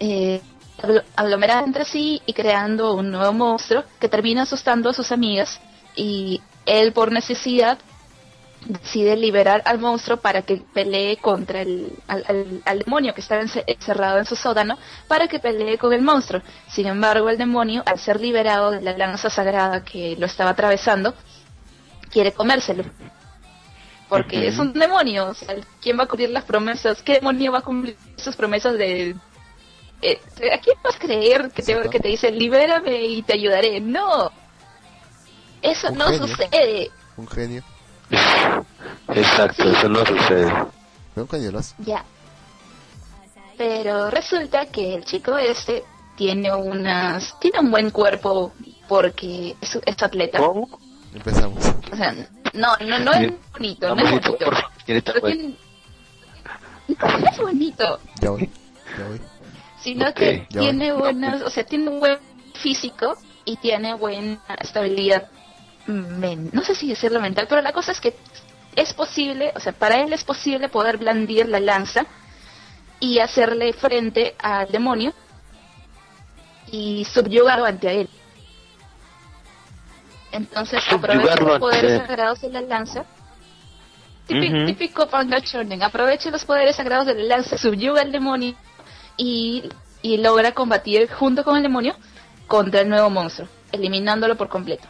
eh, 0.00 0.40
aglo- 0.82 1.02
aglomerando 1.16 1.66
entre 1.66 1.84
sí 1.84 2.22
y 2.24 2.32
creando 2.32 2.94
un 2.94 3.10
nuevo 3.10 3.32
monstruo 3.32 3.84
que 4.00 4.08
termina 4.08 4.42
asustando 4.42 4.88
a 4.90 4.94
sus 4.94 5.12
amigas 5.12 5.60
y 5.94 6.40
él 6.64 6.92
por 6.92 7.12
necesidad 7.12 7.78
decide 8.64 9.16
liberar 9.16 9.60
al 9.66 9.80
monstruo 9.80 10.18
para 10.18 10.42
que 10.42 10.62
pelee 10.72 11.16
contra 11.16 11.60
el 11.62 11.92
al, 12.06 12.62
al- 12.64 12.78
demonio 12.78 13.12
que 13.12 13.20
ence- 13.20 13.64
encerrado 13.66 14.18
en 14.18 14.24
su 14.24 14.36
sótano 14.36 14.78
para 15.08 15.26
que 15.28 15.40
pelee 15.40 15.76
con 15.78 15.92
el 15.92 16.00
monstruo. 16.00 16.40
Sin 16.68 16.86
embargo, 16.86 17.28
el 17.28 17.36
demonio, 17.38 17.82
al 17.84 17.98
ser 17.98 18.20
liberado 18.20 18.70
de 18.70 18.80
la 18.80 18.96
lanza 18.96 19.28
sagrada 19.30 19.84
que 19.84 20.16
lo 20.16 20.26
estaba 20.26 20.50
atravesando, 20.50 21.12
quiere 22.10 22.32
comérselo. 22.32 22.84
Porque 24.12 24.36
Ujú. 24.40 24.46
es 24.46 24.58
un 24.58 24.72
demonio. 24.74 25.28
O 25.30 25.34
sea, 25.34 25.54
¿quién 25.80 25.98
va 25.98 26.02
a 26.02 26.06
cumplir 26.06 26.28
las 26.28 26.44
promesas? 26.44 27.02
¿Qué 27.02 27.14
demonio 27.14 27.50
va 27.50 27.60
a 27.60 27.62
cumplir 27.62 27.96
sus 28.16 28.36
promesas 28.36 28.74
de... 28.76 29.16
eh, 30.02 30.20
¿A 30.52 30.58
quién 30.58 30.76
vas 30.84 30.96
a 30.96 30.98
creer 30.98 31.50
que 31.50 31.62
te, 31.62 31.88
que 31.88 31.98
te 31.98 32.08
dice 32.08 32.30
libérame 32.30 32.94
y 33.06 33.22
te 33.22 33.32
ayudaré? 33.32 33.80
No. 33.80 34.30
Eso 35.62 35.88
Un 35.90 35.96
no 35.96 36.08
genio. 36.08 36.26
sucede. 36.26 36.90
Un 37.16 37.26
genio. 37.26 37.62
Exacto, 39.14 39.70
eso 39.70 39.88
no 39.88 40.04
sucede. 40.04 40.44
¿Veo 41.14 41.24
un 41.24 41.28
genio 41.30 41.52
lo 41.52 41.58
hace? 41.60 41.74
Ya. 41.78 42.04
Pero 43.56 44.10
resulta 44.10 44.66
que 44.66 44.94
el 44.96 45.04
chico 45.06 45.38
este 45.38 45.84
tiene 46.16 46.52
unas 46.54 47.38
tiene 47.40 47.60
un 47.60 47.70
buen 47.70 47.90
cuerpo 47.90 48.52
porque 48.88 49.56
es, 49.58 49.78
es 49.86 50.02
atleta. 50.02 50.38
¿Cómo? 50.38 50.68
Empezamos. 51.14 51.64
O 51.92 51.96
sea, 51.96 52.12
no, 52.54 52.76
no, 52.80 52.98
no 52.98 53.12
es 53.12 53.32
bonito, 53.52 53.88
No, 53.88 53.94
no 53.96 54.02
es 54.02 54.10
bonito, 54.10 54.36
Pero 54.38 55.20
tiene- 55.26 55.54
no 56.88 57.28
es 57.30 57.38
bonito, 57.38 58.00
Ya 58.20 58.30
voy. 58.30 58.50
Ya 58.98 59.06
voy. 59.08 59.20
sino 59.80 60.12
que 60.14 60.46
tiene 60.50 60.92
buenas, 60.92 61.42
o 61.42 61.50
sea, 61.50 61.64
tiene 61.64 61.88
un 61.88 62.00
buen 62.00 62.18
físico 62.54 63.16
y 63.44 63.56
tiene 63.56 63.94
buena 63.94 64.38
estabilidad 64.60 65.28
men- 65.86 66.50
no 66.52 66.62
sé 66.62 66.74
si 66.74 66.88
decirlo 66.88 67.20
mental, 67.20 67.46
pero 67.48 67.60
la 67.62 67.72
cosa 67.72 67.92
es 67.92 68.00
que 68.00 68.14
es 68.76 68.92
posible, 68.94 69.52
o 69.56 69.60
sea, 69.60 69.72
para 69.72 70.00
él 70.02 70.12
es 70.12 70.24
posible 70.24 70.68
poder 70.68 70.96
blandir 70.98 71.48
la 71.48 71.58
lanza 71.60 72.06
y 73.00 73.18
hacerle 73.18 73.72
frente 73.72 74.34
al 74.38 74.70
demonio 74.70 75.12
y 76.70 77.04
subyugarlo 77.04 77.64
ante 77.66 78.00
él. 78.02 78.08
Entonces 80.32 80.82
aprovecha 80.90 81.20
Subyugarlo 81.20 81.48
los 81.48 81.58
poderes 81.58 82.06
sagrados 82.06 82.40
de 82.40 82.50
la 82.50 82.60
lanza. 82.62 83.04
Típico, 84.26 84.64
típico 84.66 85.08
manga 85.12 85.38
shonen. 85.38 85.82
Aprovecha 85.82 86.30
los 86.30 86.44
poderes 86.44 86.76
sagrados 86.76 87.06
de 87.06 87.14
la 87.14 87.36
lanza, 87.36 87.58
subyuga 87.58 88.02
al 88.02 88.12
demonio 88.12 88.54
y, 89.16 89.68
y 90.00 90.16
logra 90.18 90.52
combatir 90.52 91.10
junto 91.10 91.44
con 91.44 91.56
el 91.56 91.62
demonio 91.62 91.94
contra 92.46 92.80
el 92.80 92.88
nuevo 92.88 93.10
monstruo, 93.10 93.48
eliminándolo 93.72 94.36
por 94.36 94.48
completo. 94.48 94.88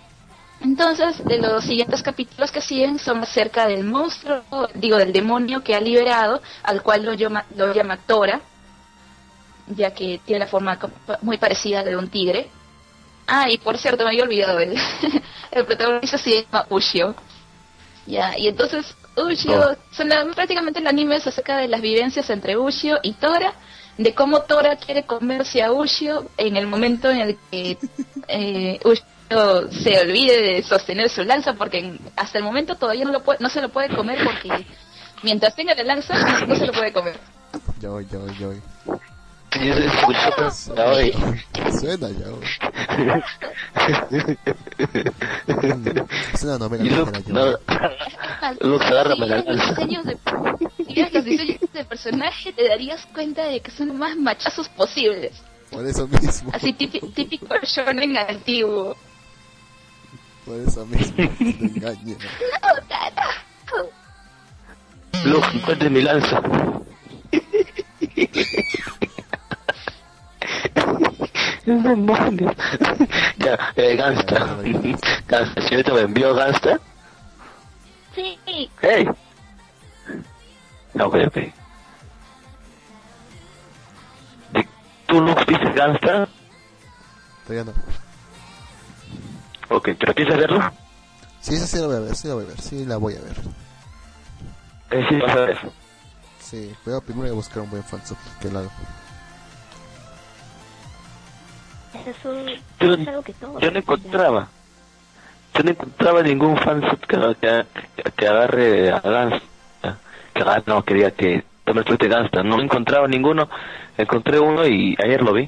Entonces, 0.60 1.24
de 1.24 1.38
los 1.38 1.64
siguientes 1.64 2.02
capítulos 2.02 2.52
que 2.52 2.60
siguen 2.60 2.98
son 2.98 3.18
acerca 3.22 3.66
del 3.66 3.82
monstruo, 3.82 4.42
digo, 4.74 4.96
del 4.96 5.12
demonio 5.12 5.64
que 5.64 5.74
ha 5.74 5.80
liberado, 5.80 6.40
al 6.62 6.82
cual 6.82 7.04
lo 7.04 7.14
llama, 7.14 7.44
lo 7.56 7.72
llama 7.74 7.96
Tora, 7.96 8.40
ya 9.66 9.92
que 9.92 10.20
tiene 10.24 10.40
la 10.40 10.46
forma 10.46 10.78
muy 11.22 11.38
parecida 11.38 11.80
a 11.80 11.82
la 11.82 11.90
de 11.90 11.96
un 11.96 12.08
tigre. 12.08 12.48
Ah, 13.26 13.48
y 13.50 13.58
por 13.58 13.78
cierto, 13.78 14.04
me 14.04 14.10
había 14.10 14.24
olvidado, 14.24 14.58
el, 14.58 14.76
el 15.52 15.64
protagonista 15.64 16.18
se 16.18 16.42
llama 16.42 16.66
Ushio. 16.70 17.14
Ya, 18.06 18.36
y 18.36 18.48
entonces 18.48 18.94
Ushio, 19.16 19.76
son 19.92 20.08
la- 20.08 20.24
prácticamente 20.34 20.80
el 20.80 20.86
anime 20.86 21.16
es 21.16 21.26
acerca 21.26 21.56
de 21.58 21.68
las 21.68 21.80
vivencias 21.80 22.28
entre 22.30 22.56
Ushio 22.56 22.98
y 23.02 23.12
Tora, 23.12 23.52
de 23.96 24.14
cómo 24.14 24.42
Tora 24.42 24.76
quiere 24.76 25.04
comerse 25.04 25.62
a 25.62 25.70
Ushio 25.72 26.28
en 26.36 26.56
el 26.56 26.66
momento 26.66 27.10
en 27.10 27.20
el 27.20 27.38
que 27.50 27.78
eh, 28.28 28.80
Ushio 28.84 29.70
se 29.70 30.00
olvide 30.00 30.42
de 30.42 30.62
sostener 30.62 31.08
su 31.08 31.22
lanza, 31.24 31.54
porque 31.54 31.98
hasta 32.16 32.38
el 32.38 32.44
momento 32.44 32.74
todavía 32.76 33.04
no, 33.04 33.12
lo 33.12 33.22
puede, 33.22 33.38
no 33.40 33.48
se 33.48 33.60
lo 33.62 33.68
puede 33.68 33.94
comer 33.94 34.18
porque 34.24 34.66
mientras 35.22 35.54
tenga 35.54 35.74
la 35.74 35.84
lanza 35.84 36.14
no, 36.46 36.56
se 36.56 36.66
lo 36.66 36.72
puede 36.72 36.92
comer. 36.92 37.18
Ya 37.80 37.88
voy, 37.90 38.06
ya 38.10 38.18
es 39.54 39.78
escucho, 39.94 40.74
ya 40.74 40.84
voy. 40.86 41.12
Suena 41.78 42.08
ya 42.08 42.28
voy. 42.30 42.46
Es 46.34 46.42
una 46.44 46.58
novela 46.58 46.84
Y 46.84 46.90
Luke, 46.90 47.10
ligera, 47.18 47.34
no, 47.34 47.46
yo. 47.50 47.58
Luke, 48.68 48.84
agárrame 48.86 49.24
Si 49.24 49.30
la 49.30 49.36
lanza. 49.42 49.66
diseños 49.74 50.04
de, 50.04 50.16
si 50.76 50.94
vieras 50.94 51.12
los 51.12 51.24
diseños 51.24 51.60
de 51.72 51.84
personaje 51.84 52.52
te 52.52 52.68
darías 52.68 53.06
cuenta 53.06 53.44
de 53.44 53.60
que 53.60 53.70
son 53.70 53.88
los 53.88 53.96
más 53.96 54.16
machazos 54.16 54.68
posibles. 54.70 55.32
Por 55.70 55.86
eso 55.86 56.06
mismo. 56.06 56.50
Así 56.54 56.72
típico, 56.72 57.54
shonen 57.62 58.16
antiguo. 58.16 58.96
Por 60.44 60.60
eso 60.60 60.84
mismo. 60.86 61.14
Te 61.16 61.22
engañé. 61.64 62.16
No, 62.16 62.88
carajo. 62.88 63.90
Luke, 65.24 65.46
encuentre 65.54 65.88
mi 65.90 66.02
lanza. 66.02 66.40
Es 71.64 71.82
demonio. 71.84 72.52
Ya, 73.38 73.56
eh, 73.76 73.94
Gangsta. 73.94 74.56
Gangsta, 75.28 75.62
señorita, 75.62 75.92
me 75.94 76.00
envió 76.00 76.34
Gangsta. 76.34 76.80
Sí, 78.14 78.38
Hey. 78.80 79.08
Ok, 80.98 81.14
ok. 81.26 81.36
¿De- 84.52 84.68
¿Tú, 85.06 85.20
Luke, 85.20 85.44
viste 85.46 85.72
Gangsta? 85.72 86.28
Todavía 87.46 87.72
no. 87.72 89.76
Ok, 89.76 89.90
¿pero 89.98 90.14
piensas 90.14 90.38
verlo? 90.38 90.72
Sí, 91.40 91.54
esa 91.54 91.66
sí 91.66 91.78
la 91.78 91.86
voy 91.86 91.96
a 91.96 92.00
ver, 92.00 92.16
sí 92.16 92.28
la 92.28 92.34
voy 92.34 92.44
a 92.44 92.48
ver, 92.48 92.60
sí 92.60 92.84
la 92.84 92.96
voy 92.96 93.14
a 93.14 93.20
ver. 93.20 93.36
Eh, 94.90 95.06
sí, 95.08 95.16
vas 95.20 95.36
a 95.36 95.40
ver. 95.40 95.58
Sí, 96.40 96.74
pero 96.84 97.00
primero 97.00 97.22
voy 97.22 97.30
a 97.30 97.34
buscar 97.34 97.62
un 97.62 97.70
buen 97.70 97.84
fansub 97.84 98.16
que 98.40 98.50
la 98.50 98.62
Eso 101.94 102.34
Yo, 102.80 102.94
es 102.94 103.08
algo 103.08 103.22
que 103.22 103.32
todos. 103.34 103.60
yo 103.62 103.70
no 103.70 103.78
encontraba. 103.78 104.48
Yo 105.54 105.62
no 105.64 105.70
encontraba 105.70 106.22
ningún 106.22 106.56
fansub 106.56 106.98
que, 107.00 107.36
que, 107.40 108.10
que 108.16 108.26
agarre 108.28 108.90
a 108.90 109.00
Gangsta. 109.00 109.98
Que 110.34 110.42
agarre, 110.42 110.62
no, 110.66 110.82
quería 110.82 111.10
que 111.10 111.44
tome 111.64 111.82
el 111.86 111.96
de 111.98 112.08
Gangsta. 112.08 112.42
No 112.42 112.60
encontraba 112.60 113.06
ninguno. 113.06 113.48
Encontré 113.98 114.40
uno 114.40 114.66
y 114.66 114.96
ayer 115.04 115.22
lo 115.22 115.32
vi. 115.34 115.46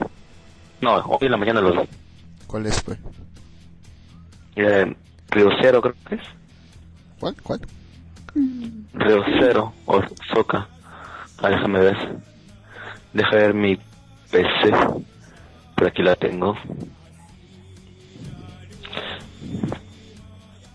No, 0.80 0.96
hoy 0.96 1.18
en 1.22 1.30
la 1.30 1.36
mañana 1.38 1.60
lo 1.62 1.72
vi. 1.72 1.88
¿Cuál 2.46 2.66
es, 2.66 2.82
pues? 2.82 2.98
Eh, 4.56 4.94
Río 5.30 5.48
Cero 5.62 5.80
creo 5.80 5.94
que 6.06 6.14
es. 6.16 6.20
¿Cuál? 7.18 7.34
¿Cuál? 7.42 7.60
Río 8.92 9.24
Cero 9.40 9.72
o 9.86 10.02
Soca. 10.34 10.68
Ah, 11.38 11.48
déjame 11.48 11.80
ver. 11.80 11.96
Deja 13.12 13.30
ver 13.36 13.54
mi 13.54 13.76
PC. 14.30 14.70
Por 15.84 15.90
aquí 15.90 16.02
la 16.02 16.16
tengo. 16.16 16.56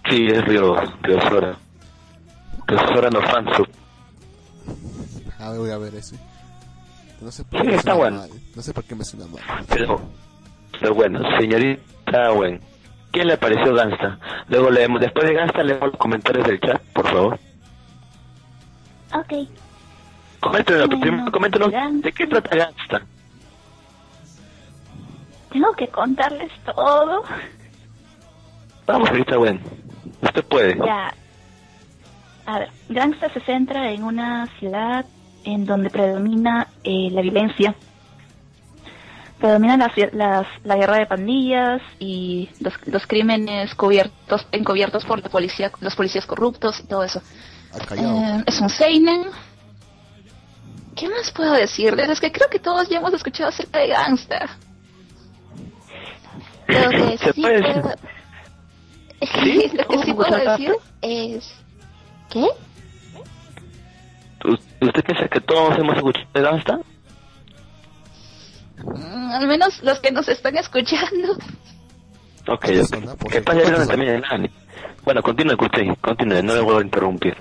Sí, 0.08 0.28
es 0.28 0.46
Río, 0.46 0.76
Río 1.02 1.22
Sora. 1.28 1.56
Río 2.68 2.80
Sora 2.94 3.10
no 3.10 3.20
fansub. 3.24 3.68
Ah, 5.40 5.52
voy 5.58 5.72
a 5.72 5.80
ver 5.80 5.96
ese. 5.96 6.16
No 7.22 7.32
sé 7.32 7.44
por 7.44 7.60
Sí, 7.60 7.66
qué 7.66 7.72
me 7.72 7.78
está 7.78 7.94
suena 7.96 7.98
bueno. 7.98 8.18
mal. 8.18 8.30
No 8.56 8.62
sé 8.62 8.72
por 8.72 8.84
qué 8.84 8.94
me 8.94 9.04
suena 9.04 9.26
mal. 9.26 9.42
Pero, 9.68 10.00
pero 10.80 10.94
bueno, 10.94 11.22
señorita 11.40 12.32
Owen, 12.32 12.62
¿qué 13.12 13.26
le 13.26 13.36
pareció 13.38 13.74
Gangsta? 13.74 14.20
Luego 14.48 14.70
leemos, 14.70 15.02
después 15.02 15.26
de 15.28 15.34
Gangsta 15.34 15.64
leemos 15.64 15.88
los 15.90 15.98
comentarios 15.98 16.46
del 16.46 16.60
chat, 16.62 16.84
por 16.94 17.08
favor. 17.08 17.40
Ok. 19.16 19.50
Coméntenos, 20.40 20.86
Bueno, 20.86 21.02
primero 21.02 21.32
coméntenos 21.32 21.72
de 22.04 22.12
qué 22.12 22.28
trata 22.28 22.56
Gangsta. 22.56 23.02
Tengo 25.52 25.72
que 25.74 25.88
contarles 25.88 26.52
todo. 26.64 27.24
Vamos, 28.86 29.08
señorita 29.10 29.38
Owen, 29.38 29.62
usted 30.22 30.44
puede. 30.46 30.78
Ya. 30.78 31.14
A 32.46 32.60
ver, 32.60 32.70
Gangsta 32.90 33.32
se 33.34 33.40
centra 33.42 33.92
en 33.92 34.04
una 34.04 34.48
ciudad 34.60 35.06
en 35.44 35.66
donde 35.66 35.90
predomina 35.90 36.68
eh, 36.84 37.10
la 37.12 37.22
violencia. 37.22 37.76
Predomina 39.40 39.78
las, 39.78 39.92
las- 40.14 40.48
la 40.64 40.76
guerra 40.76 40.98
de 40.98 41.06
pandillas 41.06 41.82
y 42.00 42.50
los, 42.60 42.74
los 42.88 43.08
crímenes 43.08 43.74
cubiertos, 43.76 44.46
encubiertos 44.52 45.06
por 45.06 45.22
la 45.22 45.30
policía, 45.30 45.72
los 45.80 45.96
policías 45.96 46.26
corruptos 46.26 46.80
y 46.82 46.88
todo 46.88 47.04
eso. 47.04 47.22
Callado. 47.88 48.18
Eh, 48.40 48.44
es 48.48 48.60
un 48.60 48.70
seinen. 48.70 49.26
¿Qué 50.96 51.08
más 51.08 51.32
puedo 51.32 51.54
decirles? 51.54 52.10
Es 52.10 52.20
que 52.20 52.32
creo 52.32 52.50
que 52.50 52.60
todos 52.60 52.90
ya 52.90 52.98
hemos 52.98 53.14
escuchado 53.14 53.50
acerca 53.50 53.80
de 53.80 53.88
Gangsta. 53.90 54.58
Lo 56.70 56.90
que 56.90 57.18
¿Se 57.18 57.34
sí 57.34 57.42
puede 57.42 57.62
puedo... 57.62 57.82
Lo 59.22 59.88
que 59.88 59.98
sí 59.98 60.12
¿Cómo 60.14 60.16
puedo 60.16 60.38
decir 60.38 60.76
es... 61.02 61.54
¿Qué? 62.30 62.40
¿U- 64.46 64.86
¿Usted 64.86 65.04
piensa 65.04 65.28
que 65.28 65.42
todos 65.42 65.78
hemos 65.78 65.96
escuchado 65.98 66.28
Gangsta? 66.34 66.80
Mm, 68.86 69.32
al 69.32 69.48
menos 69.48 69.82
los 69.84 70.00
que 70.00 70.12
nos 70.12 70.30
están 70.30 70.56
escuchando. 70.58 71.34
Ok, 72.48 72.66
¿Qué 72.66 72.82
ok. 72.82 72.88
favor. 72.90 73.18
pasa? 73.18 73.28
Ya 73.30 73.54
vieron 73.54 73.74
¿Cuántos 73.74 73.88
también 73.88 74.16
el 74.16 74.24
anime. 74.30 74.52
Bueno, 75.04 75.22
continúe 75.22 75.56
usted, 75.60 75.88
continúe, 76.02 76.42
no 76.44 76.56
le 76.56 76.62
vuelvo 76.62 76.80
a 76.80 76.84
interrumpir. 76.84 77.36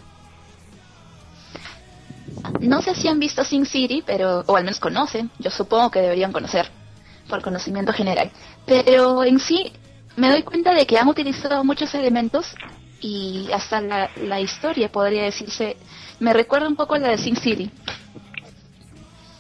No 2.61 2.81
sé 2.83 2.95
si 2.95 3.09
han 3.09 3.19
visto 3.19 3.45
Sin 3.45 3.67
City, 3.67 4.03
pero 4.05 4.43
o 4.47 4.57
al 4.57 4.65
menos 4.65 4.81
conocen. 4.81 5.31
Yo 5.39 5.51
supongo 5.51 5.91
que 5.91 6.01
deberían 6.01 6.33
conocer 6.33 6.69
por 7.29 7.43
conocimiento 7.43 7.93
general. 7.93 8.31
Pero 8.67 9.23
en 9.25 9.39
sí 9.39 9.73
me 10.17 10.31
doy 10.31 10.43
cuenta 10.43 10.75
de 10.75 10.87
que 10.87 10.99
han 10.99 11.09
utilizado 11.09 11.63
muchos 11.65 11.95
elementos 11.95 12.55
y 13.01 13.49
hasta 13.53 13.81
la, 13.81 14.11
la 14.17 14.41
historia 14.41 14.91
podría 14.91 15.23
decirse 15.23 15.77
me 16.21 16.33
recuerda 16.33 16.67
un 16.67 16.75
poco 16.77 16.95
a 16.95 16.99
la 16.99 17.09
de 17.11 17.19
Sin 17.19 17.37
City, 17.37 17.71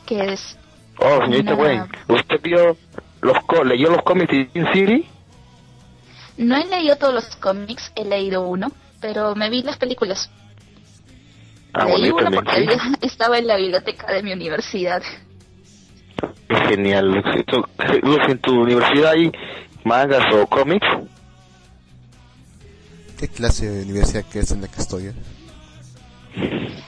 que 0.06 0.32
es 0.32 0.56
Oh, 1.00 1.20
señorita 1.22 1.52
Nada. 1.52 1.62
Wayne, 1.62 1.88
¿usted 2.08 2.40
vio 2.42 2.76
los 3.20 3.38
co 3.46 3.62
leyó 3.64 3.90
los 3.90 4.02
cómics 4.02 4.30
de 4.32 4.50
Sin 4.52 4.72
City? 4.72 5.08
no 6.36 6.56
he 6.56 6.66
leído 6.66 6.96
todos 6.96 7.14
los 7.14 7.36
cómics, 7.36 7.92
he 7.96 8.04
leído 8.04 8.42
uno, 8.42 8.70
pero 9.00 9.34
me 9.34 9.50
vi 9.50 9.62
las 9.62 9.76
películas. 9.76 10.30
Ah, 11.72 11.84
Leí 11.84 12.10
bonito, 12.10 12.16
uno 12.16 12.30
porque 12.30 12.60
sí. 12.62 12.68
estaba 13.06 13.38
en 13.38 13.46
la 13.46 13.56
biblioteca 13.56 14.12
de 14.12 14.22
mi 14.22 14.32
universidad. 14.32 15.02
Es 16.48 16.58
genial, 16.68 17.10
Lux. 17.12 17.28
¿Tú- 17.46 17.64
Lux, 18.02 18.28
¿En 18.28 18.38
tu 18.38 18.52
universidad 18.60 19.12
hay 19.12 19.30
mangas 19.84 20.22
o 20.34 20.46
cómics? 20.46 20.86
¿Qué 23.18 23.28
clase 23.28 23.68
de 23.68 23.82
universidad 23.84 24.24
que 24.24 24.40
es 24.40 24.50
en 24.52 24.60
la 24.62 24.68
que 24.68 24.80
estoy? 24.80 25.06
eh? 25.06 25.12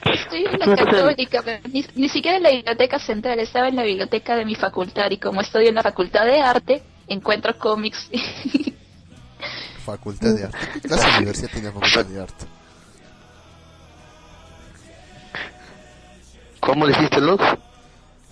Estoy 0.04 0.44
en 0.44 0.58
la 0.60 0.76
católica, 0.76 1.42
pero 1.44 1.60
ni, 1.72 1.84
ni 1.96 2.08
siquiera 2.08 2.36
en 2.36 2.42
la 2.44 2.50
biblioteca 2.50 2.98
central, 3.00 3.40
estaba 3.40 3.68
en 3.68 3.76
la 3.76 3.82
biblioteca 3.82 4.36
de 4.36 4.44
mi 4.44 4.54
facultad 4.54 5.10
y 5.10 5.18
como 5.18 5.40
estoy 5.40 5.66
en 5.66 5.74
la 5.74 5.82
facultad 5.82 6.24
de 6.24 6.40
arte, 6.40 6.82
encuentro 7.08 7.56
cómics. 7.58 8.08
Facultad 9.84 10.34
de 10.36 10.44
arte. 10.44 10.58
¿Qué 10.74 10.80
clase 10.82 11.10
de 11.10 11.16
universidad 11.16 11.50
tiene 11.52 11.72
facultad 11.72 12.04
de 12.06 12.20
arte? 12.22 12.44
¿Cómo 16.60 16.86
le 16.86 16.92
hiciste, 16.92 17.20
Lux? 17.20 17.42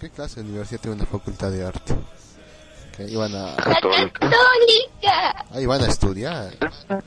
¿Qué 0.00 0.10
clase 0.10 0.42
de 0.42 0.48
universidad 0.48 0.80
tiene 0.80 0.96
una 0.96 1.06
facultad 1.06 1.50
de 1.50 1.64
arte? 1.64 1.94
Que 2.96 3.04
iban 3.08 3.34
a... 3.34 3.54
¡La 3.56 3.56
Católica. 3.56 4.10
católica! 4.20 5.46
Ahí 5.52 5.66
van 5.66 5.82
a 5.82 5.86
estudiar. 5.86 6.52
La 6.60 7.02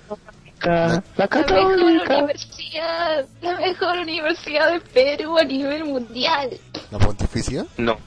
La 0.64 1.04
mejor 1.18 1.28
católica. 1.30 2.18
universidad, 2.18 3.26
la 3.42 3.58
mejor 3.58 3.98
universidad 4.00 4.72
de 4.74 4.80
Perú 4.82 5.38
a 5.38 5.44
nivel 5.44 5.86
mundial. 5.86 6.50
¿La 6.92 7.00
pontificia? 7.00 7.66
No, 7.78 7.98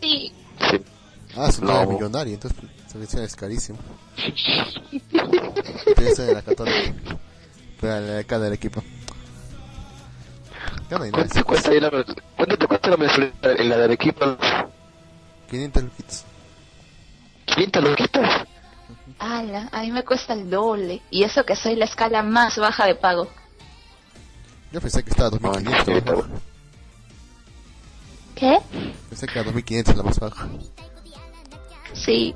Sí, 0.00 0.32
sí. 0.70 0.80
Ah, 1.36 1.50
su 1.52 1.64
No. 1.64 1.84
no. 1.84 1.90
millonario, 1.92 2.34
entonces 2.34 2.58
versión 2.94 3.22
es 3.22 3.36
carísimo. 3.36 3.78
Piensa 5.96 6.24
en 6.24 6.34
la 6.34 6.42
católica. 6.42 6.94
Pero 7.80 7.92
la 7.94 8.00
de 8.00 8.18
acá 8.20 8.38
del 8.38 8.52
equipo. 8.54 8.82
No 10.90 10.98
nada, 10.98 11.10
¿Cuánto 11.10 11.34
te 11.34 11.44
cuesta, 11.44 11.70
la, 11.72 11.90
¿Cuánto 12.36 12.58
te 12.58 12.66
cuesta 12.66 12.90
la 12.90 12.96
mensualidad 12.96 13.60
en 13.60 13.68
la 13.68 13.76
del 13.76 13.90
equipo? 13.92 14.24
500 15.50 15.82
luquitos. 15.82 16.24
500 17.46 17.84
lo 17.84 17.94
quitas. 17.94 18.46
Ala, 19.18 19.68
a 19.72 19.82
mí 19.82 19.90
me 19.90 20.04
cuesta 20.04 20.32
el 20.32 20.48
doble. 20.48 21.02
Y 21.10 21.24
eso 21.24 21.44
que 21.44 21.56
soy 21.56 21.76
la 21.76 21.84
escala 21.84 22.22
más 22.22 22.56
baja 22.58 22.86
de 22.86 22.94
pago. 22.94 23.28
Yo 24.72 24.80
pensé 24.80 25.02
que 25.02 25.10
estaba 25.10 25.28
a 25.28 25.30
2500 25.30 25.88
Ay, 25.88 25.94
la 25.94 26.12
más 26.12 26.16
baja. 26.16 26.40
¿Qué? 28.34 28.58
Pensé 29.08 29.26
que 29.26 29.38
a 29.38 29.42
2500 29.42 29.96
la 29.96 30.02
más 30.02 30.20
baja. 30.20 30.48
Sí. 31.92 32.34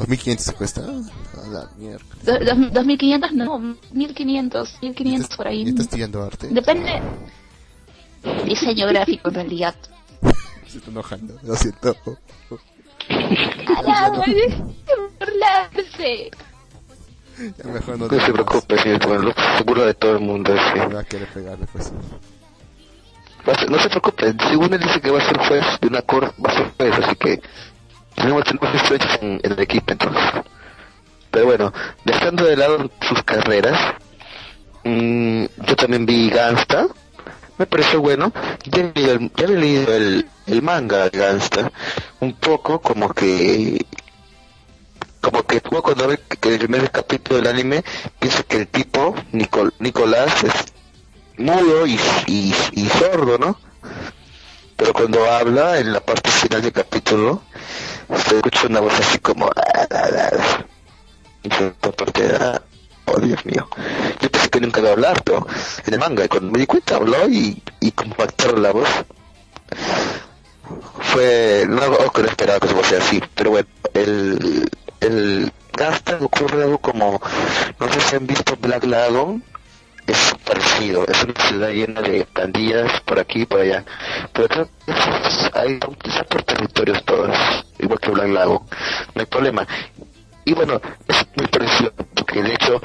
2500 0.00 0.44
se 0.46 0.52
cuesta. 0.54 0.82
Ah, 0.86 1.42
A 1.44 1.48
la 1.48 1.68
mierda. 1.78 2.04
Do- 2.24 2.38
dos- 2.44 2.72
2500 2.72 3.32
no, 3.32 3.58
1500, 3.92 4.78
1500 4.82 5.36
por 5.36 5.46
ahí. 5.48 5.62
¿Y 5.62 5.68
estás 5.68 5.84
estudiando 5.86 6.22
arte? 6.22 6.48
Depende. 6.48 7.00
Diseño 8.44 8.86
gráfico 8.88 9.28
en 9.28 9.34
realidad. 9.34 9.74
Se 10.68 10.78
está 10.78 10.90
enojando. 10.90 11.34
Lo 11.42 11.56
siento. 11.56 11.96
¡Ala, 13.76 14.08
güey! 14.10 14.54
burlarse! 15.18 16.30
Ya 17.56 17.70
mejor 17.70 17.98
no 17.98 18.06
No 18.06 18.20
se 18.26 18.32
preocupe, 18.32 18.78
señor 18.78 19.06
Bueno, 19.06 19.32
se 19.56 19.64
burla 19.64 19.86
de 19.86 19.94
todo 19.94 20.12
el 20.12 20.20
mundo. 20.20 20.52
sí. 20.54 20.78
Va 20.94 21.00
a 21.00 21.04
querer 21.04 21.28
pegarle, 21.28 21.66
pues. 21.72 21.90
No 23.70 23.78
se 23.78 23.88
preocupe, 23.88 24.34
según 24.48 24.74
él 24.74 24.80
dice 24.80 25.00
que 25.00 25.10
va 25.10 25.18
a 25.18 25.26
ser 25.26 25.38
juez 25.38 25.64
de 25.80 25.88
una 25.88 26.02
corte, 26.02 26.34
va 26.44 26.52
a 26.52 26.56
ser 26.56 26.70
juez, 26.76 26.94
así 27.04 27.16
que 27.16 27.40
tenemos, 28.20 28.44
tenemos 28.44 28.74
influencias 28.74 29.18
en, 29.22 29.40
en 29.42 29.52
el 29.52 29.60
equipo 29.60 29.92
entonces. 29.92 30.22
Pero 31.30 31.46
bueno, 31.46 31.72
dejando 32.04 32.44
de 32.44 32.56
lado 32.56 32.90
sus 33.08 33.22
carreras, 33.22 33.78
mm, 34.84 35.44
yo 35.66 35.76
también 35.76 36.06
vi 36.06 36.28
Gangsta, 36.30 36.88
me 37.58 37.66
pareció 37.66 38.00
bueno, 38.00 38.32
ya 38.64 38.82
el, 38.94 39.30
ya 39.36 39.46
leído 39.46 39.94
el, 39.94 40.26
el 40.46 40.62
manga 40.62 41.08
de 41.08 41.18
Gangsta, 41.18 41.70
un 42.20 42.32
poco 42.34 42.80
como 42.80 43.12
que 43.12 43.84
como 45.20 45.42
que 45.42 45.62
uno 45.70 45.82
cuando 45.82 46.08
ve 46.08 46.18
que 46.40 46.48
el 46.48 46.58
primer 46.58 46.90
capítulo 46.90 47.36
del 47.36 47.48
anime 47.48 47.84
piensa 48.18 48.42
que 48.42 48.56
el 48.56 48.66
tipo, 48.68 49.14
Nicol- 49.32 49.74
Nicolás, 49.78 50.42
es 50.44 50.54
mudo 51.36 51.86
y, 51.86 52.00
y, 52.26 52.54
y 52.72 52.86
sordo, 52.86 53.36
¿no? 53.36 53.58
Pero 54.80 54.94
cuando 54.94 55.30
habla, 55.30 55.78
en 55.78 55.92
la 55.92 56.00
parte 56.00 56.30
final 56.30 56.62
del 56.62 56.72
capítulo, 56.72 57.42
se 58.16 58.36
escucha 58.36 58.66
una 58.66 58.80
voz 58.80 58.98
así 58.98 59.18
como... 59.18 59.44
"Ah, 59.54 59.86
ah, 59.90 60.08
ah". 60.32 60.64
Parte 61.94 62.22
oh 63.04 63.20
Dios 63.20 63.44
mío. 63.44 63.68
Yo 64.22 64.30
pensé 64.30 64.48
que 64.48 64.60
nunca 64.60 64.80
iba 64.80 64.88
a 64.88 64.92
hablar, 64.92 65.22
pero 65.22 65.46
en 65.86 65.92
el 65.92 66.00
manga, 66.00 66.24
y 66.24 66.28
cuando 66.28 66.50
me 66.50 66.60
di 66.60 66.66
cuenta 66.66 66.96
habló 66.96 67.28
y, 67.28 67.62
y 67.80 67.92
compactaron 67.92 68.62
la 68.62 68.72
voz. 68.72 68.88
Fue 71.12 71.66
no 71.68 71.82
algo 71.82 72.10
que 72.12 72.22
no 72.22 72.28
esperaba 72.28 72.60
que 72.60 72.68
se 72.68 72.74
fuese 72.74 72.96
así, 72.96 73.22
pero 73.34 73.50
bueno, 73.50 73.68
el, 73.92 74.66
el 75.00 75.52
Gasta 75.76 76.16
ocurre 76.22 76.62
algo 76.62 76.78
como, 76.78 77.20
no 77.78 77.92
sé 77.92 78.00
si 78.00 78.16
han 78.16 78.26
visto 78.26 78.56
Black 78.56 78.84
Lagoon, 78.84 79.44
es 80.10 80.34
parecido, 80.44 81.04
es 81.06 81.24
una 81.24 81.34
ciudad 81.34 81.70
llena 81.70 82.00
de 82.02 82.24
pandillas 82.24 83.00
por 83.02 83.18
aquí 83.18 83.42
y 83.42 83.46
por 83.46 83.60
allá, 83.60 83.84
pero 84.32 84.48
creo 84.48 84.68
que 84.86 84.92
hay 85.58 85.78
son 85.80 86.24
por 86.28 86.42
territorios 86.42 87.04
todos, 87.04 87.36
igual 87.78 87.98
que 88.00 88.10
Black 88.10 88.28
Lagoon, 88.28 88.62
no 89.14 89.20
hay 89.20 89.26
problema. 89.26 89.66
Y 90.44 90.54
bueno, 90.54 90.80
es 91.06 91.26
muy 91.36 91.46
parecido, 91.46 91.92
porque 92.14 92.42
de 92.42 92.54
hecho 92.54 92.80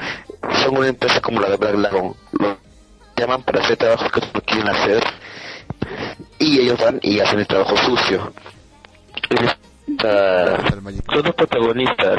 son 0.62 0.76
una 0.76 0.88
empresa 0.88 1.20
como 1.20 1.40
la 1.40 1.50
de 1.50 1.56
Black 1.56 1.74
Lagoon, 1.76 2.14
lo 2.32 2.58
llaman 3.16 3.42
para 3.42 3.60
hacer 3.60 3.76
trabajos 3.76 4.10
que 4.12 4.20
no 4.20 4.40
quieren 4.42 4.68
hacer, 4.68 5.04
y 6.38 6.60
ellos 6.60 6.78
van 6.78 6.98
y 7.02 7.20
hacen 7.20 7.40
el 7.40 7.46
trabajo 7.46 7.76
sucio. 7.76 8.32
Son 11.12 11.22
dos 11.22 11.34
protagonistas. 11.34 12.18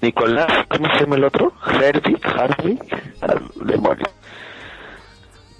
Nicolás, 0.00 0.66
¿cómo 0.68 0.88
se 0.94 1.00
llama 1.00 1.16
el 1.16 1.24
otro? 1.24 1.52
Harvey, 1.60 2.16
Harvey, 2.22 2.78
al 3.20 3.42
demonio. 3.66 4.06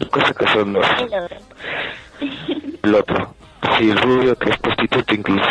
Cosas 0.09 0.33
que 0.35 0.47
son 0.49 0.73
dos. 0.73 0.87
El 2.83 2.95
otro. 2.95 3.35
Sí, 3.79 3.91
el 3.91 3.99
rubio 3.99 4.37
que 4.37 4.51
es 4.51 4.59
prostituto 4.59 5.15
incluso. 5.15 5.49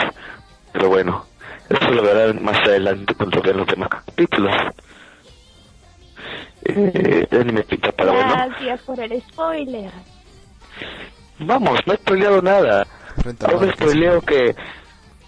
Pero 0.73 0.89
bueno, 0.89 1.25
eso 1.69 1.91
lo 1.91 2.01
verán 2.01 2.43
más 2.43 2.57
adelante 2.57 3.13
cuando 3.13 3.41
vean 3.41 3.57
los 3.57 3.67
demás 3.67 3.89
capítulos. 3.89 4.53
Eh, 6.63 7.27
ya 7.31 7.43
ni 7.43 7.53
me 7.53 7.63
pinta 7.63 7.91
para 7.91 8.11
bueno. 8.11 8.33
Gracias 8.33 8.81
por 8.81 8.99
el 8.99 9.21
spoiler. 9.21 9.91
Vamos, 11.39 11.79
no 11.85 11.93
he 11.93 11.97
spoileado 11.97 12.41
nada. 12.41 12.85
Ahora 13.47 13.71
spoileo 13.73 14.21
que 14.21 14.55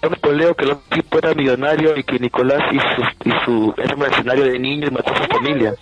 ahora 0.01 0.15
spoileo 0.15 0.55
que 0.55 0.65
el 0.65 0.71
otro 0.71 0.83
tipo 0.89 1.17
era 1.19 1.33
millonario 1.33 1.97
y 1.97 2.03
que 2.03 2.19
Nicolás 2.19 2.61
y 2.71 2.79
su, 2.79 3.29
y 3.29 3.45
su 3.45 3.73
era 3.77 3.95
mercenario 3.95 4.45
de 4.45 4.59
niño 4.59 4.87
y 4.87 4.91
mató 4.91 5.13
a 5.13 5.17
su 5.17 5.23
familia. 5.25 5.73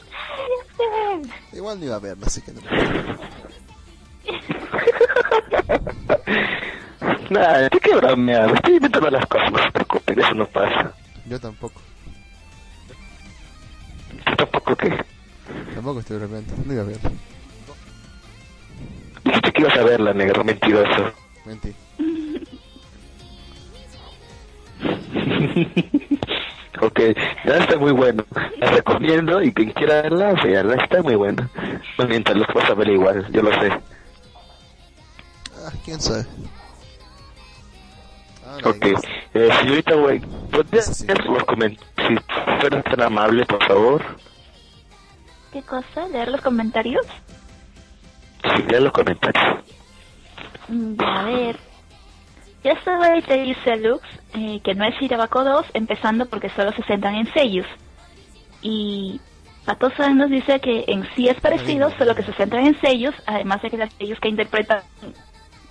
Igual 1.54 1.80
no 1.80 1.86
iba 1.86 1.96
a 1.96 2.00
verla, 2.00 2.28
así 2.28 2.42
que 2.42 2.52
no. 2.52 2.60
Nada, 7.30 7.66
estoy 7.66 7.80
que 7.80 7.96
bromear, 7.96 8.56
estoy 8.56 8.76
inventando 8.76 9.10
las 9.12 9.26
cosas, 9.28 9.52
no 9.52 9.60
se 9.60 9.72
preocupen, 9.72 10.20
eso 10.20 10.34
no 10.34 10.48
pasa. 10.48 10.94
Yo 11.28 11.40
tampoco. 11.40 11.80
Yo 14.26 14.36
tampoco 14.36 14.76
que 14.76 14.90
Tampoco 15.74 16.02
estoy 16.02 16.18
bromeando. 16.18 16.54
No 16.66 16.74
iba 16.74 16.82
a 16.82 16.86
verla. 16.86 17.12
dijiste 19.24 19.54
que 19.54 19.62
ibas 19.62 19.78
a 19.78 19.84
verla, 19.84 20.14
negro 20.14 20.44
mentiroso. 20.44 21.14
Mentí. 21.46 21.74
ok, 26.82 27.00
ya 27.46 27.58
está 27.58 27.78
muy 27.78 27.92
bueno. 27.92 28.24
La 28.58 28.68
recomiendo 28.72 29.42
y 29.42 29.54
quien 29.54 29.72
quiera 29.72 30.02
verla, 30.04 30.34
veanla, 30.44 30.76
está 30.76 31.02
muy 31.02 31.16
buena. 31.16 31.50
No 31.98 32.06
mientas, 32.08 32.36
los 32.36 32.48
vas 32.54 32.70
a 32.70 32.74
ver 32.74 32.90
igual, 32.90 33.26
yo 33.32 33.42
lo 33.42 33.52
sé. 33.62 33.70
Ah, 35.62 35.72
quién 35.84 36.00
sabe. 36.00 36.26
Ah, 38.46 38.58
no, 38.64 38.70
Ok, 38.70 38.86
eh, 39.34 39.50
señorita 39.60 39.96
Wei, 39.96 40.20
¿podría 40.52 40.82
Sí, 40.82 40.94
sí. 40.94 41.08
leer 41.08 41.26
los 41.26 41.44
comentarios? 41.44 41.90
Si 42.08 42.16
fueran 42.62 42.84
tan 42.84 43.02
amable, 43.02 43.46
por 43.46 43.64
favor. 43.68 44.04
¿Qué 45.52 45.62
cosa? 45.64 46.08
¿Leer 46.12 46.30
los 46.30 46.42
comentarios? 46.42 47.06
Sí, 48.44 48.64
lea 48.70 48.80
los 48.80 48.92
comentarios. 48.94 49.64
Mm, 50.68 50.94
A 51.02 51.24
ver. 51.26 51.60
Ya 52.64 52.82
sabéis, 52.84 53.26
te 53.26 53.42
dice 53.42 53.78
Lux, 53.78 54.04
eh, 54.34 54.60
que 54.64 54.76
no 54.76 54.86
es 54.86 55.02
Irabaco 55.02 55.44
2, 55.44 55.68
empezando 55.74 56.26
porque 56.26 56.50
solo 56.50 56.72
se 56.74 56.84
centran 56.84 57.16
en 57.16 57.32
sellos. 57.34 57.66
Y 58.62 59.22
Patosa 59.66 60.10
nos 60.10 60.30
dice 60.30 60.60
que 60.60 60.84
en 60.88 61.08
sí 61.16 61.30
es 61.30 61.40
parecido, 61.40 61.90
solo 61.98 62.16
que 62.16 62.24
se 62.24 62.34
centran 62.34 62.66
en 62.66 62.80
sellos, 62.82 63.16
además 63.26 63.62
de 63.62 63.70
que 63.70 63.78
las 63.78 63.94
sellos 63.94 64.20
que 64.20 64.28
interpretan 64.28 64.82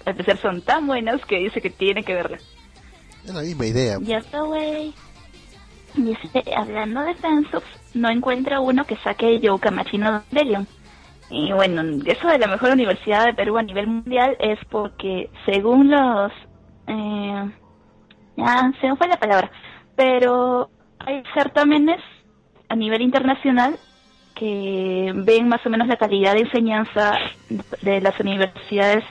al 0.06 0.14
parecer 0.14 0.38
son 0.38 0.62
tan 0.62 0.86
buenas 0.86 1.24
que 1.26 1.38
dice 1.38 1.60
que 1.60 1.70
tiene 1.70 2.02
que 2.02 2.14
verla. 2.14 2.38
Es 3.24 3.34
la 3.34 3.42
misma 3.42 3.66
idea. 3.66 3.98
Ya 4.00 4.18
está, 4.18 4.40
güey. 4.42 4.94
Dice, 5.94 6.28
hablando 6.56 7.02
de 7.02 7.14
fansubs, 7.16 7.66
no 7.92 8.08
encuentra 8.08 8.60
uno 8.60 8.84
que 8.84 8.96
saque 8.96 9.40
Yoka 9.40 9.70
Machino 9.70 10.22
de 10.30 10.44
Leon. 10.44 10.66
Y 11.30 11.52
bueno, 11.52 11.82
eso 12.06 12.28
de 12.28 12.38
la 12.38 12.46
mejor 12.46 12.70
universidad 12.70 13.26
de 13.26 13.34
Perú 13.34 13.58
a 13.58 13.62
nivel 13.62 13.86
mundial 13.86 14.36
es 14.40 14.58
porque 14.70 15.28
según 15.44 15.90
los... 15.90 16.32
Eh, 16.88 17.50
ya, 18.36 18.72
se 18.80 18.88
me 18.88 18.96
fue 18.96 19.08
la 19.08 19.16
palabra. 19.16 19.50
Pero 19.96 20.70
hay 20.98 21.22
certámenes 21.34 22.00
a 22.68 22.76
nivel 22.76 23.02
internacional 23.02 23.76
que 24.34 25.12
ven 25.14 25.48
más 25.48 25.64
o 25.66 25.70
menos 25.70 25.88
la 25.88 25.96
calidad 25.96 26.34
de 26.34 26.40
enseñanza 26.40 27.14
de 27.82 28.00
las 28.00 28.18
universidades 28.20 29.04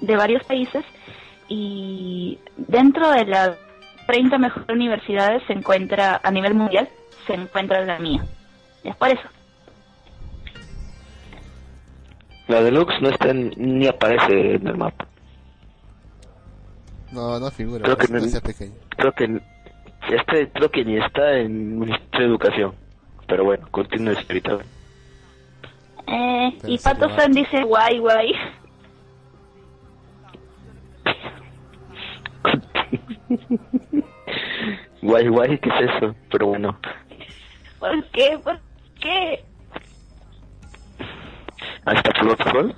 de 0.00 0.16
varios 0.16 0.44
países 0.44 0.84
y 1.48 2.38
dentro 2.56 3.10
de 3.10 3.24
las 3.24 3.56
30 4.06 4.36
mejores 4.38 4.68
universidades 4.68 5.42
se 5.46 5.54
encuentra 5.54 6.20
a 6.22 6.30
nivel 6.30 6.54
mundial 6.54 6.88
se 7.26 7.34
encuentra 7.34 7.84
la 7.84 7.98
mía. 7.98 8.24
Es 8.84 8.96
por 8.96 9.08
eso. 9.08 9.28
La 12.48 12.62
deluxe 12.62 13.00
no 13.00 13.08
está 13.08 13.32
ni 13.32 13.86
aparece 13.86 14.54
en 14.54 14.66
el 14.68 14.76
mapa. 14.76 15.06
No, 17.12 17.38
no 17.38 17.50
figura. 17.50 17.84
Creo 17.84 17.96
que 17.96 18.04
es 18.04 18.10
no- 18.34 18.40
pequeño. 18.40 18.72
Creo 18.90 19.12
que 19.12 19.40
este 20.10 20.48
creo 20.50 20.70
que 20.70 20.84
ni 20.84 20.98
está 20.98 21.38
en 21.38 21.78
Ministerio 21.78 22.20
de 22.20 22.26
Educación. 22.26 22.74
Pero 23.26 23.44
bueno, 23.44 23.66
continúe, 23.70 24.14
señorita. 24.14 24.58
Eh, 26.06 26.58
y 26.66 26.78
Pato. 26.78 27.08
San 27.16 27.32
dice 27.32 27.62
guay 27.64 27.98
guay. 27.98 28.32
guay 35.02 35.28
guay, 35.28 35.58
¿qué 35.58 35.68
es 35.68 35.90
eso? 35.96 36.14
Pero 36.30 36.46
bueno. 36.48 36.78
¿Por 37.78 38.04
qué? 38.10 38.38
¿Por 38.42 38.58
qué? 39.00 39.44
Ahí 41.84 41.96
está 41.96 42.10
Plot 42.12 42.76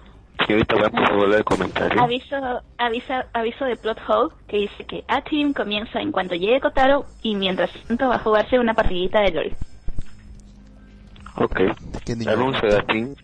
A 0.51 1.45
comentario. 1.45 2.01
Aviso, 2.01 2.37
aviso, 2.79 3.15
aviso 3.35 3.65
de 3.67 3.77
plot 3.77 3.99
hole 4.09 4.33
que 4.47 4.57
dice 4.59 4.85
que 4.87 5.05
A 5.07 5.21
Team 5.21 5.53
comienza 5.53 6.01
en 6.01 6.11
cuanto 6.11 6.35
llegue 6.35 6.61
Kotaro 6.61 7.05
y 7.23 7.35
mientras 7.35 7.71
tanto 7.87 8.09
va 8.09 8.17
a 8.17 8.19
jugarse 8.21 8.59
una 8.59 8.73
partidita 8.73 9.21
de 9.21 9.31
LOL. 9.33 9.53
Ok. 11.37 11.61
de 12.67 12.77
Atin. 12.77 13.17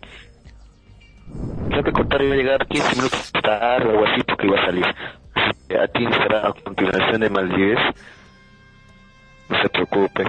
Creo 1.69 1.83
que 1.83 1.91
Kotaro 1.91 2.23
iba 2.23 2.33
a 2.35 2.37
llegar 2.37 2.67
15 2.67 2.95
minutos 2.95 3.31
tarde 3.31 3.87
o 3.87 3.91
algo 3.91 4.05
así 4.05 4.21
porque 4.23 4.45
iba 4.45 4.61
a 4.61 4.65
salir. 4.65 4.85
Así 5.33 5.67
que 5.67 5.79
Atin 5.79 6.11
será 6.11 6.47
a 6.47 6.53
continuación 6.53 7.21
de 7.21 7.29
Maldives. 7.29 7.79
No 9.49 9.61
se 9.61 9.69
preocupen, 9.69 10.27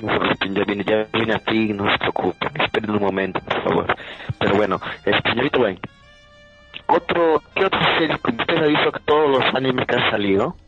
ya 0.54 0.64
viene, 0.64 0.84
ya 0.84 1.06
viene 1.12 1.34
Atin, 1.34 1.76
no 1.76 1.90
se 1.90 1.98
preocupen. 1.98 2.50
Esperen 2.60 2.90
un 2.90 3.02
momento, 3.02 3.40
por 3.40 3.62
favor. 3.62 3.96
Pero 4.38 4.54
bueno, 4.56 4.80
este, 5.04 5.30
señorita 5.30 5.58
Wayne 5.58 5.80
otro, 6.88 7.42
¿qué 7.54 7.64
otra 7.64 7.98
serie 7.98 8.18
que 8.18 8.30
usted 8.30 8.56
ha 8.56 8.66
visto 8.66 8.92
que 8.92 9.00
todos 9.00 9.30
los 9.30 9.54
animes 9.54 9.86
que 9.86 9.96
han 9.96 10.10
salido? 10.10 10.56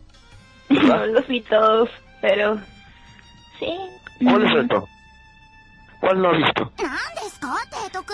No 0.68 1.06
los 1.06 1.26
vi 1.26 1.40
todos, 1.40 1.88
pero 2.20 2.58
sí. 3.58 3.74
¿Cuál 4.22 4.44
es 4.44 4.52
el 4.52 4.68
¿Cuál 6.00 6.22
no 6.22 6.28
ha 6.28 6.32
visto? 6.32 6.72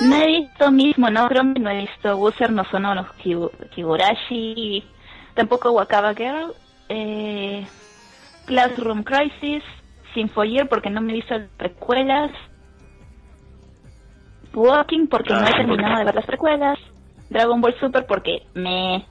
No 0.01 0.17
he 0.17 0.27
visto 0.27 0.71
mismo 0.71 1.07
Monochrome, 1.07 1.55
no 1.61 1.71
he 1.71 1.81
visto 1.81 2.17
Wizard, 2.17 2.51
no 2.51 2.65
sonó 2.65 2.95
los 2.95 3.07
Kigurashi, 3.75 4.85
tampoco 5.35 5.73
Wakaba 5.73 6.15
Girl, 6.15 6.55
eh, 6.89 7.67
Classroom 8.47 9.03
Crisis, 9.03 9.63
Sinfoyer 10.15 10.69
porque 10.69 10.91
no 10.91 11.01
me 11.01 11.13
he 11.13 11.17
visto 11.17 11.37
las 11.37 11.49
precuelas, 11.57 12.31
Walking 14.55 15.09
porque 15.09 15.35
no 15.35 15.45
he 15.45 15.51
ah, 15.51 15.57
terminado 15.57 15.99
de 15.99 16.05
ver 16.05 16.15
las 16.15 16.27
precuelas. 16.27 16.79
Dragon 17.35 17.61
Ball 17.61 17.75
Super 17.81 18.07
porque 18.07 18.47
me... 18.55 19.05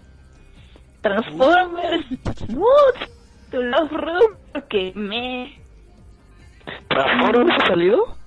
Transformers, 1.02 2.06
Wood, 2.48 3.10
To 3.52 3.62
Love 3.62 3.92
Room 3.92 4.38
porque 4.54 4.94
me... 4.96 5.62
¿Transformers 6.88 7.62
ha 7.62 7.68
salido? 7.68 8.18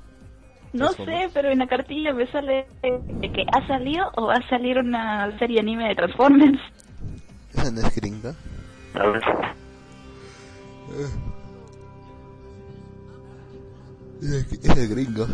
No 0.75 0.89
sé, 0.89 1.31
pero 1.33 1.51
en 1.51 1.61
la 1.61 1.67
cartilla 1.67 2.13
me 2.13 2.31
sale 2.31 2.67
de 2.83 3.33
que 3.33 3.47
ha 3.51 3.67
salido 3.67 4.13
o 4.17 4.27
va 4.27 4.35
a 4.35 4.49
salir 4.51 4.79
una 4.79 5.39
serie 5.39 5.61
anime 5.61 5.89
de 5.89 5.95
Transformers. 5.95 6.61
Esa 7.55 7.71
no 7.71 7.81
es 7.81 7.97
gringa. 7.97 8.35
A 8.95 9.07
ver. 9.07 9.23
Esa 14.21 14.81
es 14.83 14.91
gringa. 14.91 15.27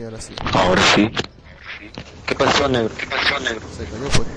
Sí, 0.00 0.04
ahora 0.06 0.20
sí. 0.20 0.34
Ahora 0.54 0.82
sí. 0.94 1.10
¿Qué 2.26 2.34
pasó, 2.34 2.66
negro? 2.70 2.94
¿Qué 2.96 3.06
pasó, 3.06 3.38
negro? 3.40 3.60
Se 3.76 3.84
cayó, 3.84 4.08
pues. 4.08 4.28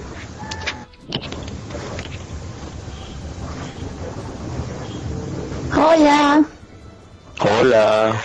Hola. 5.73 6.43
Hola. 7.39 8.21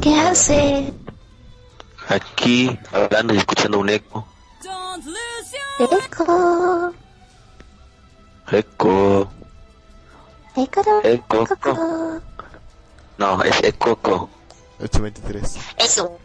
¿Qué 0.00 0.18
hace? 0.18 0.94
Aquí, 2.08 2.78
hablando 2.92 3.34
y 3.34 3.36
escuchando 3.36 3.78
un 3.78 3.90
eco. 3.90 4.26
Eco. 5.78 6.92
Eco. 8.50 9.30
Eco. 10.56 11.00
Eco. 11.04 11.48
Eco. 11.52 12.20
No, 13.18 13.42
es 13.42 13.62
ecoco. 13.62 14.30
823. 14.92 15.56
Eso. 15.78 16.18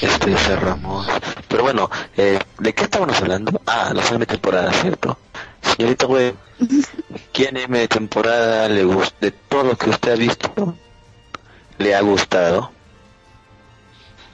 Este 0.00 0.32
es 0.32 0.60
Ramos. 0.60 1.06
Pero 1.48 1.62
bueno, 1.62 1.90
eh, 2.16 2.38
¿de 2.58 2.74
qué 2.74 2.84
estábamos 2.84 3.18
hablando? 3.20 3.60
Ah, 3.66 3.92
los 3.94 4.06
anime 4.10 4.26
de 4.26 4.32
temporada, 4.32 4.72
¿cierto? 4.72 5.18
Señorita 5.62 6.06
güey, 6.06 6.34
¿qué 7.32 7.48
anime 7.48 7.80
de 7.80 7.88
temporada 7.88 8.68
le 8.68 8.84
gusta? 8.84 9.16
De 9.20 9.30
todo 9.30 9.64
lo 9.64 9.76
que 9.76 9.90
usted 9.90 10.12
ha 10.12 10.16
visto, 10.16 10.76
le 11.78 11.94
ha 11.94 12.00
gustado? 12.02 12.70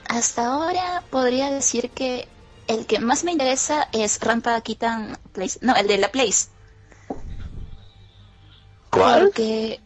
Hasta 0.07 0.45
ahora 0.47 1.03
podría 1.09 1.49
decir 1.49 1.89
que 1.89 2.27
el 2.67 2.85
que 2.85 2.99
más 2.99 3.23
me 3.23 3.31
interesa 3.31 3.87
es 3.93 4.19
Rampa 4.19 4.59
Kitan 4.61 5.17
Place. 5.31 5.59
No, 5.61 5.75
el 5.75 5.87
de 5.87 5.97
la 5.97 6.11
Place. 6.11 6.47
¿Cuál? 9.03 9.21
Porque 9.25 9.79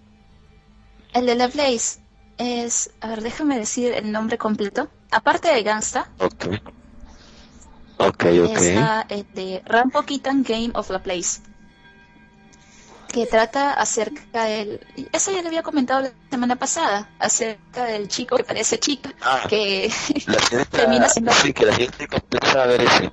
el 1.14 1.26
de 1.26 1.36
la 1.36 1.48
Place 1.50 2.00
es. 2.38 2.92
A 3.02 3.08
ver, 3.08 3.22
déjame 3.22 3.58
decir 3.58 3.94
el 3.94 4.12
nombre 4.12 4.38
completo. 4.38 4.90
Aparte 5.12 5.48
de 5.54 5.64
Gangsta, 5.64 6.10
Ok. 6.20 6.46
Ok, 8.00 8.26
ok. 8.26 8.58
está 8.58 9.06
el 9.10 9.26
de 9.34 9.62
Rampo 9.66 10.04
Kitan 10.04 10.44
Game 10.44 10.72
of 10.76 10.90
la 10.92 11.00
Place. 11.02 11.42
Que 13.08 13.26
trata 13.26 13.74
acerca 13.74 14.44
del. 14.44 14.82
Eso 15.14 15.32
ya 15.32 15.42
lo 15.42 15.48
había 15.48 15.64
comentado 15.64 16.02
la 16.02 16.12
semana 16.30 16.58
pasada. 16.58 17.10
Acerca 17.20 17.86
del 17.86 18.08
chico 18.10 18.36
que 18.36 18.44
parece 18.44 18.80
chica. 18.80 19.14
Ah. 19.22 19.44
Que. 19.50 19.90
La 20.28 20.40
señorita, 20.40 20.78
Termina 20.78 21.10
siendo- 21.10 21.32
sí, 21.32 21.54
que 21.54 21.66
la 21.66 21.74
señorita 21.74 22.06
pensaba 22.30 22.66
ver 22.68 22.82
ese. 22.82 23.10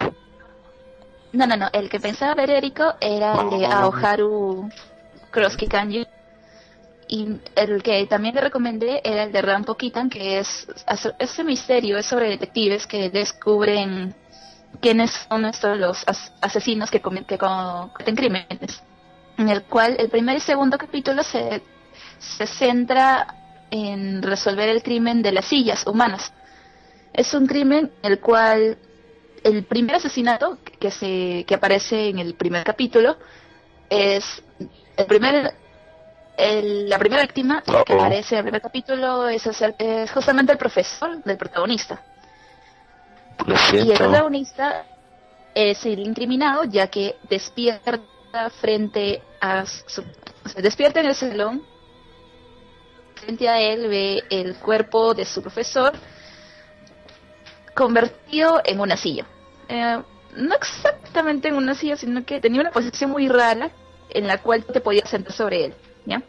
No, 1.33 1.47
no, 1.47 1.57
no. 1.57 1.69
El 1.73 1.89
que 1.89 2.01
pensaba 2.01 2.35
ver 2.35 2.51
Eriko 2.51 2.95
era 3.01 3.41
el 3.41 3.51
de 3.51 3.67
Aoharu 3.67 4.69
Crossky 5.35 5.67
Kanji. 5.67 6.07
Y 7.09 7.37
el 7.57 7.83
que 7.83 8.07
también 8.07 8.35
le 8.35 8.41
recomendé 8.41 9.01
era 9.05 9.25
el 9.25 9.33
de 9.33 9.43
Rampo 9.43 9.77
Kitan, 9.77 10.09
que 10.09 10.39
es 10.39 10.67
ese 11.19 11.45
misterio, 11.45 11.99
es 11.99 12.07
sobre 12.07 12.31
detectives 12.31 12.87
que 12.87 13.11
descubren 13.11 14.15
quiénes 14.81 15.11
son 15.29 15.45
estos 15.45 15.77
los 15.79 16.03
as- 16.07 16.33
asesinos 16.41 16.91
que, 16.91 17.01
que 17.29 17.39
co- 17.39 17.91
cometen 17.93 18.17
crímenes. 18.17 18.83
En 19.37 19.49
el 19.49 19.65
cual 19.65 19.97
el 19.99 20.09
primer 20.09 20.37
y 20.37 20.41
segundo 20.41 20.79
capítulo 20.79 21.23
se, 21.23 21.61
se 22.19 22.47
centra 22.47 23.35
en 23.71 24.23
resolver 24.23 24.69
el 24.69 24.83
crimen 24.83 25.21
de 25.23 25.33
las 25.33 25.45
sillas 25.45 25.87
humanas. 25.87 26.33
Es 27.13 27.35
un 27.35 27.47
crimen 27.47 27.91
el 28.03 28.19
cual 28.21 28.79
el 29.43 29.65
primer 29.65 29.97
asesinato 29.97 30.59
que 30.81 30.91
se 30.91 31.45
que 31.47 31.55
aparece 31.55 32.09
en 32.09 32.19
el 32.19 32.35
primer 32.35 32.65
capítulo 32.65 33.17
es 33.91 34.43
el 34.97 35.07
primer 35.07 35.55
el- 36.37 36.89
la 36.89 36.99
primera 36.99 37.23
víctima 37.23 37.63
que 37.63 37.77
aparece 37.77 38.35
en 38.35 38.39
el 38.39 38.45
primer 38.45 38.63
capítulo 38.63 39.29
es, 39.29 39.47
es 39.47 40.11
justamente 40.11 40.53
el 40.53 40.59
profesor 40.59 41.23
del 41.23 41.37
protagonista. 41.37 42.03
Y 43.73 43.93
el 43.93 43.99
protagonista 43.99 44.85
es 45.55 45.85
el 45.87 46.01
incriminado, 46.01 46.65
ya 46.65 46.89
que 46.89 47.17
despierta 47.29 48.01
frente 48.61 49.23
a 49.41 49.65
su, 49.65 50.03
o 50.45 50.49
sea, 50.49 50.61
despierta 50.61 51.01
en 51.01 51.07
el 51.07 51.15
salón, 51.15 51.63
frente 53.15 53.49
a 53.49 53.61
él 53.61 53.89
ve 53.89 54.25
el 54.31 54.57
cuerpo 54.57 55.15
de 55.15 55.25
su 55.25 55.41
profesor 55.41 55.93
convertido 57.75 58.61
en 58.65 58.81
una 58.81 58.97
silla. 58.97 59.25
Eh, 59.69 60.03
no 60.37 60.55
exactamente 60.55 61.49
en 61.49 61.55
una 61.55 61.75
silla, 61.75 61.97
sino 61.97 62.25
que 62.25 62.41
tenía 62.41 62.61
una 62.61 62.71
posición 62.73 63.11
muy 63.11 63.29
rara 63.29 63.71
en 64.11 64.27
la 64.27 64.41
cual 64.43 64.65
te 64.65 64.81
podías 64.81 65.09
sentar 65.09 65.33
sobre 65.33 65.67
él, 65.67 65.75
¿ya? 66.07 66.23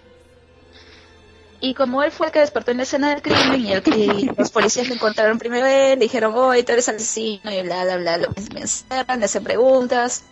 Y 1.62 1.74
como 1.74 2.04
él 2.04 2.12
fue 2.12 2.28
el 2.28 2.34
que 2.34 2.40
despertó 2.40 2.72
en 2.72 2.78
la 2.78 2.84
escena 2.84 3.10
del 3.10 3.22
crimen 3.22 3.62
y, 3.62 3.72
el 3.72 3.82
que 3.82 4.32
los 4.38 4.52
policías 4.52 4.88
le 4.88 4.96
encontraron 4.96 5.40
primero 5.40 5.66
él, 5.66 6.00
le 6.00 6.06
dijeron, 6.06 6.34
oye, 6.36 6.64
tú 6.64 6.74
eres 6.74 6.90
asesino 6.90 7.52
y 7.52 7.62
bla, 7.64 7.84
bla, 7.86 7.98
bla, 7.98 8.18
lo 8.18 8.30
me 8.54 8.62
encerran, 8.62 9.20
le 9.20 9.26
hacen 9.26 9.44
preguntas 9.44 10.24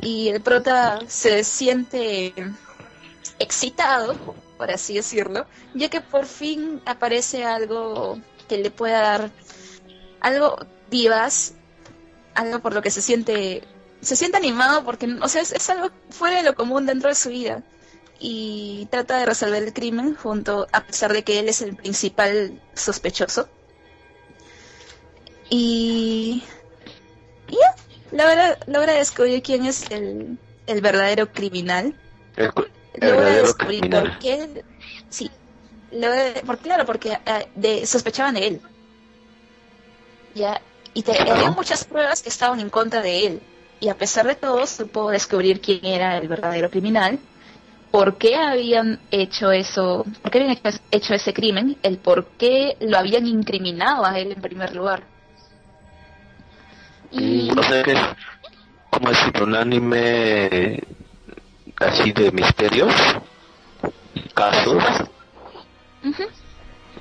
y 0.00 0.28
el 0.28 0.40
prota 0.40 1.00
se 1.06 1.44
siente 1.44 2.34
excitado, 3.38 4.14
por 4.56 4.70
así 4.70 4.94
decirlo, 4.94 5.46
ya 5.74 5.88
que 5.88 6.00
por 6.00 6.26
fin 6.26 6.80
aparece 6.86 7.44
algo 7.44 8.18
que 8.48 8.58
le 8.58 8.70
pueda 8.70 9.00
dar 9.00 9.30
algo 10.20 10.56
vivas, 10.90 11.54
algo 12.34 12.60
por 12.60 12.74
lo 12.74 12.82
que 12.82 12.90
se 12.90 13.02
siente 13.02 13.62
se 14.04 14.16
siente 14.16 14.36
animado 14.36 14.84
porque, 14.84 15.06
o 15.20 15.28
sea, 15.28 15.42
es 15.42 15.70
algo 15.70 15.90
fuera 16.10 16.38
de 16.38 16.42
lo 16.42 16.54
común 16.54 16.86
dentro 16.86 17.08
de 17.08 17.14
su 17.14 17.30
vida 17.30 17.62
y 18.26 18.86
trata 18.90 19.18
de 19.18 19.26
resolver 19.26 19.62
el 19.62 19.72
crimen 19.72 20.14
junto 20.14 20.66
a 20.72 20.84
pesar 20.84 21.12
de 21.12 21.24
que 21.24 21.38
él 21.38 21.48
es 21.48 21.62
el 21.62 21.76
principal 21.76 22.60
sospechoso. 22.74 23.48
Y, 25.50 26.42
ya, 27.48 27.74
logra, 28.12 28.58
logra 28.66 28.94
descubrir 28.94 29.42
quién 29.42 29.66
es 29.66 29.90
el, 29.90 30.38
el 30.66 30.80
verdadero 30.80 31.30
criminal. 31.32 31.94
El, 32.36 32.50
logra 33.00 33.28
descubrir 33.28 33.80
criminal. 33.80 34.10
por 34.12 34.18
qué, 34.20 34.64
sí, 35.10 35.30
por, 36.46 36.58
claro, 36.58 36.86
porque 36.86 37.10
uh, 37.10 37.60
de, 37.60 37.86
sospechaban 37.86 38.34
de 38.34 38.46
él. 38.46 38.60
Ya, 40.34 40.60
y 40.94 41.02
te, 41.02 41.30
había 41.30 41.50
muchas 41.50 41.84
pruebas 41.84 42.22
que 42.22 42.28
estaban 42.28 42.58
en 42.60 42.70
contra 42.70 43.02
de 43.02 43.26
él. 43.26 43.42
Y 43.84 43.90
a 43.90 43.98
pesar 43.98 44.26
de 44.26 44.34
todo, 44.34 44.66
supo 44.66 45.10
descubrir 45.10 45.60
quién 45.60 45.84
era 45.84 46.16
el 46.16 46.26
verdadero 46.26 46.70
criminal 46.70 47.18
por 47.90 48.16
qué 48.16 48.34
habían 48.34 48.98
hecho 49.10 49.52
eso, 49.52 50.06
por 50.22 50.30
qué 50.30 50.40
habían 50.40 50.58
hecho 50.90 51.12
ese 51.12 51.34
crimen, 51.34 51.76
el 51.82 51.98
por 51.98 52.28
qué 52.38 52.78
lo 52.80 52.96
habían 52.96 53.26
incriminado 53.26 54.06
a 54.06 54.18
él 54.18 54.32
en 54.32 54.40
primer 54.40 54.74
lugar. 54.74 55.02
Y... 57.10 57.52
Mm, 57.52 57.58
o 57.58 57.62
sea 57.62 57.82
que 57.82 57.92
es 57.92 58.00
como 58.88 59.10
decir 59.10 59.42
un 59.42 59.54
anime 59.54 60.82
así 61.78 62.10
de 62.12 62.32
misterios, 62.32 62.94
casos. 64.32 64.82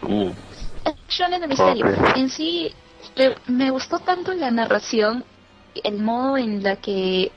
Uh 0.01 0.31
de 1.39 1.47
misterio. 1.47 1.85
En 2.15 2.29
sí, 2.29 2.73
me 3.47 3.69
gustó 3.69 3.99
tanto 3.99 4.33
la 4.33 4.51
narración, 4.51 5.23
el 5.83 5.99
modo 5.99 6.37
en 6.37 6.63
la 6.63 6.75
que... 6.77 7.31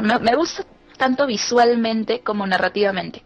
me, 0.00 0.18
me 0.18 0.36
gusta 0.36 0.64
tanto 0.96 1.26
visualmente 1.26 2.20
como 2.20 2.46
narrativamente. 2.46 3.22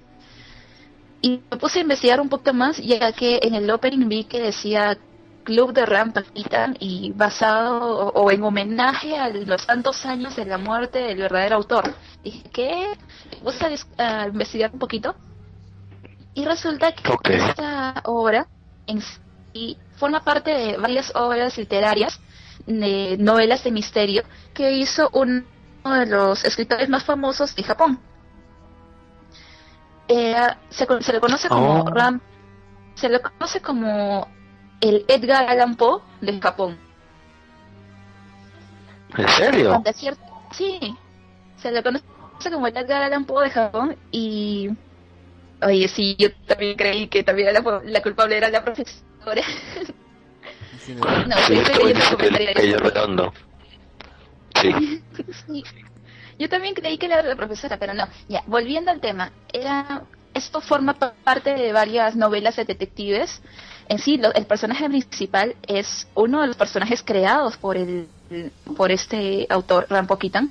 Y 1.20 1.40
me 1.51 1.57
puse 1.57 1.78
a 1.78 1.82
investigar 1.82 2.20
un 2.20 2.28
poco 2.28 2.53
más, 2.53 2.76
ya 2.78 3.11
que 3.12 3.40
en 3.42 3.55
el 3.55 3.70
opening 3.70 4.09
vi 4.09 4.24
que 4.24 4.40
decía 4.40 4.99
Club 5.45 5.72
de 5.72 5.86
Rampanitan 5.86 6.76
y 6.80 7.12
basado 7.12 8.09
o, 8.09 8.30
en 8.30 8.42
homenaje 8.42 9.16
a 9.16 9.28
los 9.28 9.66
tantos 9.66 10.05
años 10.07 10.34
de 10.36 10.47
la 10.47 10.59
muerte 10.59 10.99
del 11.01 11.18
verdadero 11.18 11.57
autor. 11.57 11.95
Dije, 12.22 12.42
¿qué? 12.53 12.88
puse 13.42 13.64
a, 13.99 14.26
investigar 14.26 14.70
un 14.72 14.78
poquito 14.78 15.14
y 16.34 16.45
resulta 16.45 16.92
que 16.92 17.36
esta 17.36 18.03
obra 18.05 18.49
en 18.86 19.01
sí 19.01 19.76
forma 19.97 20.24
parte 20.24 20.51
de 20.51 20.76
varias 20.76 21.14
obras 21.14 21.57
literarias, 21.57 22.20
de 22.67 23.17
novelas 23.19 23.65
de 23.65 23.71
misterio, 23.71 24.23
que 24.53 24.73
hizo 24.73 25.11
un 25.12 25.47
uno 25.85 26.01
de 26.01 26.07
los 26.07 26.45
escritores 26.45 26.89
más 26.89 27.05
famosos 27.05 27.55
de 27.55 27.62
Japón. 27.62 28.01
Eh, 30.09 30.35
se, 30.71 30.87
le 31.12 31.21
conoce 31.21 31.49
como 31.49 31.83
oh. 31.83 31.91
Ram, 31.91 32.21
se 32.95 33.09
le 33.09 33.21
conoce 33.21 33.61
como 33.61 34.29
el 34.81 35.05
Edgar 35.09 35.49
Allan 35.49 35.77
Poe 35.77 36.01
de 36.21 36.41
Japón. 36.41 36.79
¿En 39.17 39.29
serio? 39.29 39.83
sí, 40.53 40.97
se 41.57 41.71
le 41.71 41.83
conoce 41.83 42.05
como 42.51 42.67
el 42.67 42.77
Edgar 42.77 43.03
Allan 43.03 43.25
Poe 43.25 43.45
de 43.45 43.51
Japón 43.51 43.97
y 44.11 44.71
oye 45.62 45.89
sí, 45.89 46.17
yo 46.19 46.29
también 46.47 46.77
creí 46.77 47.09
que 47.09 47.23
también 47.23 47.53
la, 47.53 48.03
culpable 48.03 48.37
era 48.37 48.49
la 48.49 48.65
profesora. 48.65 49.43
no, 50.89 51.37
sí, 51.47 52.70
yo 52.70 52.78
redondo. 52.78 53.32
Sí. 54.61 55.64
Yo 56.39 56.49
también 56.49 56.74
creí 56.74 56.99
que 56.99 57.07
era 57.07 57.22
la 57.22 57.37
profesora, 57.37 57.78
pero 57.78 57.95
no. 57.95 58.09
Ya, 58.28 58.43
volviendo 58.47 58.91
al 58.91 59.01
tema, 59.01 59.30
era 59.53 60.03
esto 60.35 60.61
forma 60.61 60.95
parte 60.95 61.55
de 61.55 61.72
varias 61.72 62.16
novelas 62.16 62.57
de 62.57 62.64
detectives. 62.64 63.41
En 63.89 63.99
sí, 63.99 64.20
el 64.35 64.47
personaje 64.47 64.89
principal 64.89 65.55
es 65.66 66.09
uno 66.14 66.41
de 66.41 66.49
los 66.49 66.57
personajes 66.57 67.03
creados 67.03 67.57
por 67.57 67.76
el 67.76 68.09
por 68.76 68.91
este 68.91 69.47
autor 69.49 69.87
Rampo 69.89 70.18
Kitan. 70.18 70.51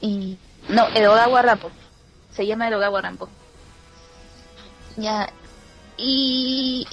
Y 0.00 0.38
no, 0.68 0.86
Edogawa 0.94 1.42
Rampo. 1.42 1.70
Se 2.32 2.46
llama 2.46 2.68
Edogawa 2.68 3.02
Rampo. 3.02 3.28
Ya. 4.96 5.28
Y 5.96 6.86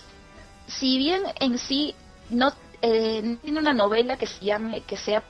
si 0.68 0.97
bien 0.97 1.24
en 1.39 1.57
sí 1.57 1.95
no 2.30 2.53
eh, 2.82 3.38
tiene 3.41 3.59
una 3.59 3.74
novela 3.74 4.18
que 4.18 4.28
se 4.28 4.45
llame, 4.45 4.82
que 4.82 4.97
sea, 4.97 5.24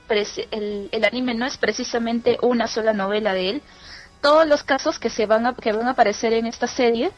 el, 0.51 0.89
el, 0.91 1.05
anime 1.05 1.33
no 1.33 1.45
es 1.45 1.57
precisamente 1.57 2.37
una 2.41 2.67
sola 2.67 2.93
novela 2.93 3.33
de 3.33 3.49
él. 3.49 3.61
Todos 4.21 4.47
los 4.47 4.63
casos 4.63 4.99
que 4.99 5.09
se 5.09 5.25
van 5.25 5.45
a, 5.45 5.55
que 5.55 5.71
van 5.71 5.87
a 5.87 5.91
aparecer 5.91 6.33
en 6.33 6.47
esta 6.47 6.67
serie 6.67 7.11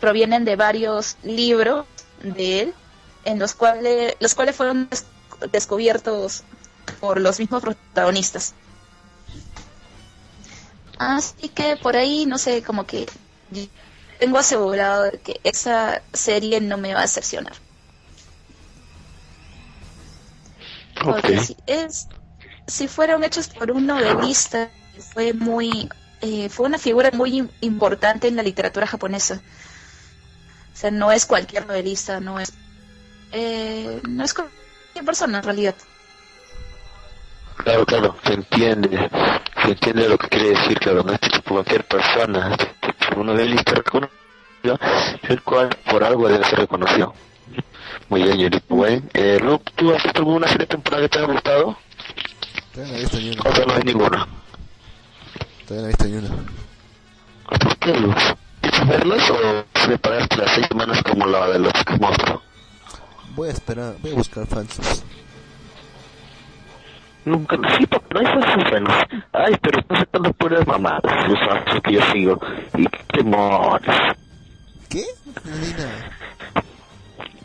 provienen 0.00 0.44
de 0.44 0.56
varios 0.56 1.16
libros 1.22 1.86
de 2.22 2.60
él, 2.60 2.74
en 3.24 3.38
los 3.38 3.54
cuales, 3.54 4.14
los 4.20 4.34
cuales 4.34 4.56
fueron 4.56 4.88
descubiertos 5.52 6.44
por 7.00 7.20
los 7.20 7.38
mismos 7.38 7.62
protagonistas. 7.62 8.54
Así 10.98 11.48
que 11.48 11.76
por 11.76 11.96
ahí, 11.96 12.26
no 12.26 12.38
sé, 12.38 12.62
como 12.62 12.84
que 12.84 13.06
tengo 14.18 14.38
asegurado 14.38 15.10
que 15.22 15.40
esa 15.44 16.02
serie 16.12 16.60
no 16.60 16.76
me 16.76 16.92
va 16.94 17.00
a 17.00 17.02
decepcionar. 17.02 17.54
Porque 21.02 21.38
si, 21.38 21.56
es, 21.66 22.08
si 22.66 22.88
fueron 22.88 23.22
hechos 23.24 23.48
por 23.48 23.70
un 23.70 23.86
novelista, 23.86 24.68
fue 25.12 25.32
muy, 25.32 25.88
eh, 26.20 26.48
fue 26.48 26.66
una 26.66 26.78
figura 26.78 27.10
muy 27.12 27.48
importante 27.60 28.28
en 28.28 28.36
la 28.36 28.42
literatura 28.42 28.86
japonesa. 28.86 29.40
O 30.72 30.76
sea, 30.76 30.90
no 30.90 31.12
es 31.12 31.26
cualquier 31.26 31.66
novelista, 31.66 32.20
no 32.20 32.40
es, 32.40 32.52
eh, 33.32 34.00
no 34.08 34.24
es 34.24 34.34
cualquier 34.34 35.04
persona 35.04 35.38
en 35.38 35.44
realidad. 35.44 35.74
Claro, 37.56 37.86
claro, 37.86 38.16
se 38.24 38.34
entiende, 38.34 39.10
se 39.62 39.68
entiende 39.68 40.08
lo 40.08 40.18
que 40.18 40.28
quiere 40.28 40.50
decir, 40.50 40.78
claro, 40.78 41.02
no 41.02 41.12
es 41.12 41.20
tipo 41.20 41.54
cualquier 41.54 41.84
persona, 41.84 42.56
es 42.56 43.16
un 43.16 43.26
novelista 43.26 43.72
reconocido, 43.72 44.78
el 45.28 45.42
cual 45.42 45.70
por 45.90 46.04
algo 46.04 46.28
debe 46.28 46.44
ser 46.44 46.60
reconocido. 46.60 47.14
Muy 48.08 48.22
bien, 48.22 48.38
Yorito, 48.38 48.74
güey. 48.74 49.02
Eh, 49.12 49.38
¿tú 49.74 49.94
has 49.94 50.02
visto 50.02 50.18
alguna 50.20 50.48
serie 50.48 50.66
temporada 50.66 51.02
que 51.02 51.08
te 51.08 51.18
haya 51.18 51.32
gustado? 51.32 51.76
Todavía 52.72 52.92
no 52.92 52.98
he 52.98 53.00
visto 53.00 53.18
ni 53.18 53.30
una. 53.30 53.42
¿O 53.42 53.66
no 53.66 53.74
hay 53.74 53.82
ninguna? 53.82 54.28
Todavía 55.66 55.82
no 55.82 55.84
he 55.84 55.88
visto 55.88 56.04
ni 56.04 56.16
una. 56.16 56.28
¿Por 57.48 57.76
qué, 57.78 57.94
Luz? 57.94 58.14
¿Quieres 58.60 58.88
verlas 58.88 59.30
o 59.30 59.64
prepararte 59.86 60.36
las 60.36 60.50
seis 60.52 60.66
semanas 60.68 61.02
como 61.02 61.26
la 61.26 61.48
de 61.48 61.58
los 61.58 61.72
monstruos? 62.00 62.40
Voy 63.34 63.48
a 63.48 63.52
esperar, 63.52 63.96
voy 64.00 64.12
a 64.12 64.14
buscar 64.14 64.46
fans. 64.46 65.04
Nunca, 67.28 67.58
sí, 67.76 67.86
porque 67.86 68.14
no 68.14 68.20
hay 68.20 68.70
buenos. 68.70 68.94
Ay, 69.34 69.54
pero 69.60 69.80
están 69.80 69.98
sacando 69.98 70.32
puras 70.32 70.66
mamadas, 70.66 71.28
los 71.28 71.38
fans 71.40 71.82
que 71.84 71.92
yo 71.92 72.00
sigo. 72.10 72.40
Y 72.74 72.86
qué 72.86 73.18
demonios. 73.18 73.96
¿Qué? 74.88 75.04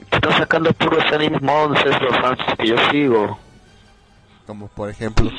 No 0.09 0.17
están 0.17 0.37
sacando 0.37 0.71
puros 0.73 1.03
animes 1.11 1.41
los 1.41 2.17
fans 2.21 2.39
que 2.57 2.67
yo 2.67 2.77
sigo. 2.91 3.37
Como 4.47 4.69
por 4.69 4.89
ejemplo. 4.89 5.29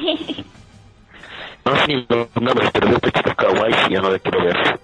no 1.64 1.76
sé 1.76 1.86
ni 1.86 2.06
los 2.06 2.28
nombres, 2.38 2.70
pero 2.74 2.88
de 2.88 2.94
este 2.96 3.12
chico 3.12 3.34
kawaii 3.36 3.74
y 3.88 3.94
ya 3.94 4.02
no 4.02 4.10
le 4.10 4.20
quiero 4.20 4.44
ver. 4.44 4.80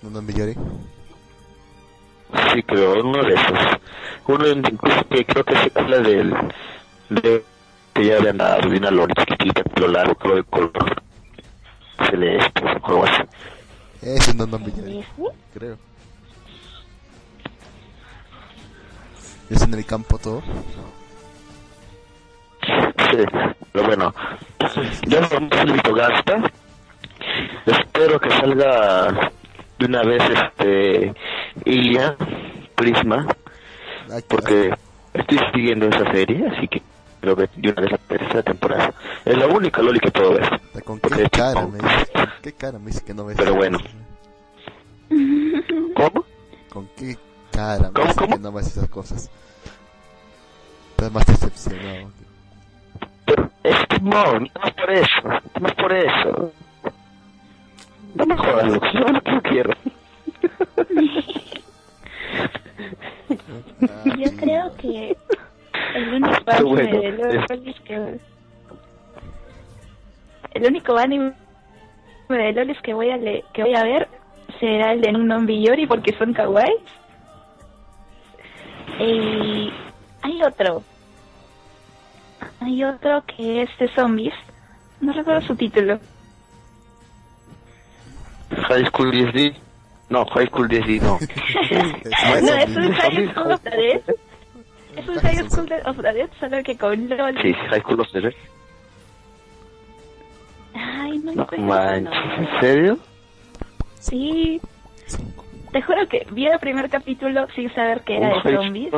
¿No 0.00 0.22
Millari? 0.22 0.54
Sí, 2.54 2.62
creo, 2.62 3.04
uno 3.04 3.22
de 3.22 3.34
esos. 3.34 3.58
Uno 4.26 4.48
incluso 4.48 5.06
que 5.10 5.26
creo 5.26 5.44
que 5.44 5.56
se 5.56 5.72
habla 5.78 5.98
del, 5.98 6.34
de 7.10 7.44
que 7.94 8.04
ya 8.06 8.16
habían 8.18 8.38
dado 8.38 8.68
de 8.68 8.76
una 8.78 8.90
lori 8.90 9.12
chiquitita, 9.14 9.62
pelo 9.64 9.88
largo, 9.88 10.14
creo 10.14 10.36
de 10.36 10.44
color 10.44 10.72
celeste, 12.08 12.62
o 12.64 12.86
algo 12.86 13.04
así. 13.04 13.22
Ese 14.02 14.34
no, 14.34 14.46
no 14.46 14.58
me 14.58 14.66
llama, 14.72 15.04
creo. 15.54 15.76
Es 19.50 19.62
en 19.62 19.74
el 19.74 19.84
campo 19.84 20.18
todo. 20.18 20.42
Sí, 22.62 23.18
pero 23.72 23.86
bueno, 23.86 24.14
ya 25.06 25.20
no 25.20 25.28
vamos 25.28 25.50
gasta. 25.94 26.42
Espero 27.66 28.18
que 28.20 28.30
salga 28.30 29.30
de 29.78 29.86
una 29.86 30.02
vez 30.02 30.22
este 30.30 31.14
Ilia 31.64 32.16
Prisma, 32.74 33.26
que- 34.08 34.22
porque 34.28 34.74
estoy 35.14 35.38
siguiendo 35.54 35.86
esa 35.88 36.10
serie, 36.12 36.46
así 36.48 36.68
que 36.68 36.82
creo 37.22 37.36
que 37.36 37.48
de 37.56 37.70
una 37.70 37.80
vez 37.82 37.90
la 37.92 37.98
tercera 37.98 38.42
temporada. 38.42 38.92
Es 39.24 39.38
la 39.38 39.46
única 39.46 39.80
Loli 39.80 40.00
que 40.00 40.10
puedo 40.10 40.32
ver. 40.34 40.60
¿Con 40.84 41.00
qué 41.00 41.28
cara 41.30 41.54
tipo- 41.62 41.68
me 41.68 41.78
dice? 41.78 42.12
¿Con 42.12 42.28
qué 42.42 42.52
cara 42.52 42.78
me 42.78 42.86
dice 42.86 43.04
que 43.04 43.14
no 43.14 43.24
ves? 43.24 43.36
Pero 43.38 43.54
bueno. 43.54 43.78
¿Cómo? 45.96 46.24
¿Con 46.68 46.88
qué 46.96 47.16
cara 47.52 47.88
me 47.88 47.92
¿Cómo, 47.92 48.06
dice 48.08 48.18
cómo? 48.20 48.36
que 48.36 48.42
no 48.42 48.52
ves 48.52 48.66
esas 48.66 48.88
cosas? 48.90 49.30
Estás 50.90 51.12
más 51.12 51.26
decepcionado. 51.26 52.10
Pero 53.24 53.50
es 53.62 53.76
que 53.88 54.00
no, 54.00 54.32
no 54.40 54.46
es 54.64 54.74
por 54.74 54.90
eso, 54.90 55.22
no 55.60 55.68
es 55.68 55.74
por 55.74 55.92
eso. 55.92 56.52
No 58.14 58.26
me 58.26 58.36
jodas, 58.36 58.66
Lux, 58.66 58.86
yo 58.92 59.00
lo 59.00 59.20
que 59.22 59.32
yo 59.32 59.42
quiero. 59.42 59.70
Yo 64.18 64.36
creo 64.36 64.74
que 64.76 65.16
el 65.94 66.14
único 66.14 66.50
anime 66.50 66.70
bueno, 66.70 67.00
de 67.00 67.08
es- 67.38 67.50
Lolis 67.50 67.80
que... 67.80 68.18
El 70.54 70.66
único 70.66 70.96
anime 70.98 71.32
de 72.28 72.52
Lolis 72.52 72.80
que 72.82 72.94
voy 72.94 73.10
a 73.10 73.16
le- 73.16 73.44
que 73.52 73.62
voy 73.62 73.74
a 73.74 73.82
ver 73.84 74.08
será 74.60 74.92
el 74.92 75.00
de 75.00 75.12
Nunon 75.12 75.46
Biyori 75.46 75.86
porque 75.86 76.12
son 76.16 76.32
kawaii. 76.32 76.76
Y 78.98 79.72
hay 80.22 80.42
otro. 80.42 80.82
Hay 82.60 82.84
otro 82.84 83.22
que 83.26 83.62
es 83.62 83.70
de 83.78 83.88
zombies. 83.94 84.34
No 85.00 85.12
recuerdo 85.12 85.40
su 85.42 85.56
título. 85.56 85.98
High 88.68 88.86
School 88.86 89.10
DSD. 89.10 89.56
No, 90.10 90.26
High 90.26 90.46
School 90.48 90.68
DSD 90.68 91.00
no. 91.02 91.18
No, 92.42 92.54
es- 92.54 92.68
es 92.68 92.76
un 92.76 92.92
High 92.92 93.28
School 93.32 93.52
of 93.52 93.60
the 93.62 93.70
Dead. 93.70 94.02
Es 94.96 95.08
un 95.08 95.14
High 95.18 95.48
School 95.48 95.72
of 95.86 95.96
the 95.96 96.12
Dead, 96.12 96.30
solo 96.38 96.62
que 96.62 96.76
con 96.76 97.08
LOL. 97.08 97.40
Sí, 97.40 97.52
High 97.52 97.80
School 97.80 98.00
of 98.00 98.12
the 98.12 98.20
Dead. 98.20 98.34
Ay, 100.74 101.18
no, 101.18 101.32
No 101.32 101.46
manches. 101.58 102.38
¿en 102.38 102.60
serio? 102.60 102.98
Sí, 104.00 104.60
te 105.72 105.82
juro 105.82 106.06
que 106.08 106.26
vi 106.30 106.46
el 106.46 106.58
primer 106.58 106.90
capítulo 106.90 107.46
sin 107.54 107.72
saber 107.74 108.02
que 108.02 108.16
era 108.16 108.28
de 108.28 108.42
zombies. 108.42 108.92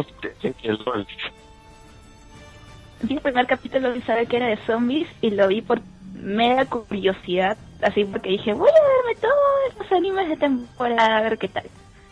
Vi 3.03 3.15
el 3.15 3.21
primer 3.21 3.47
capítulo 3.47 3.93
sin 3.93 4.03
saber 4.05 4.27
que 4.27 4.37
era 4.37 4.47
de 4.47 4.57
zombies 4.59 5.09
y 5.21 5.31
lo 5.31 5.47
vi 5.49 5.63
por 5.63 5.81
mera 6.15 6.65
curiosidad, 6.65 7.57
así 7.83 8.05
porque 8.05 8.31
dije, 8.31 8.55
voy 8.55 8.71
a 8.71 8.73
verme 8.73 9.21
todos 9.21 9.79
los 9.79 9.93
animes 9.93 10.29
de 10.29 10.37
temporada 10.37 11.19
a 11.19 11.23
ver 11.23 11.39
qué 11.39 11.49
tal. 11.49 11.65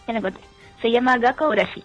Ya 0.06 0.12
lo 0.12 0.18
encontré. 0.18 0.42
Se 0.80 0.90
llama 0.90 1.18
Gakko 1.18 1.48
Urashi. 1.48 1.82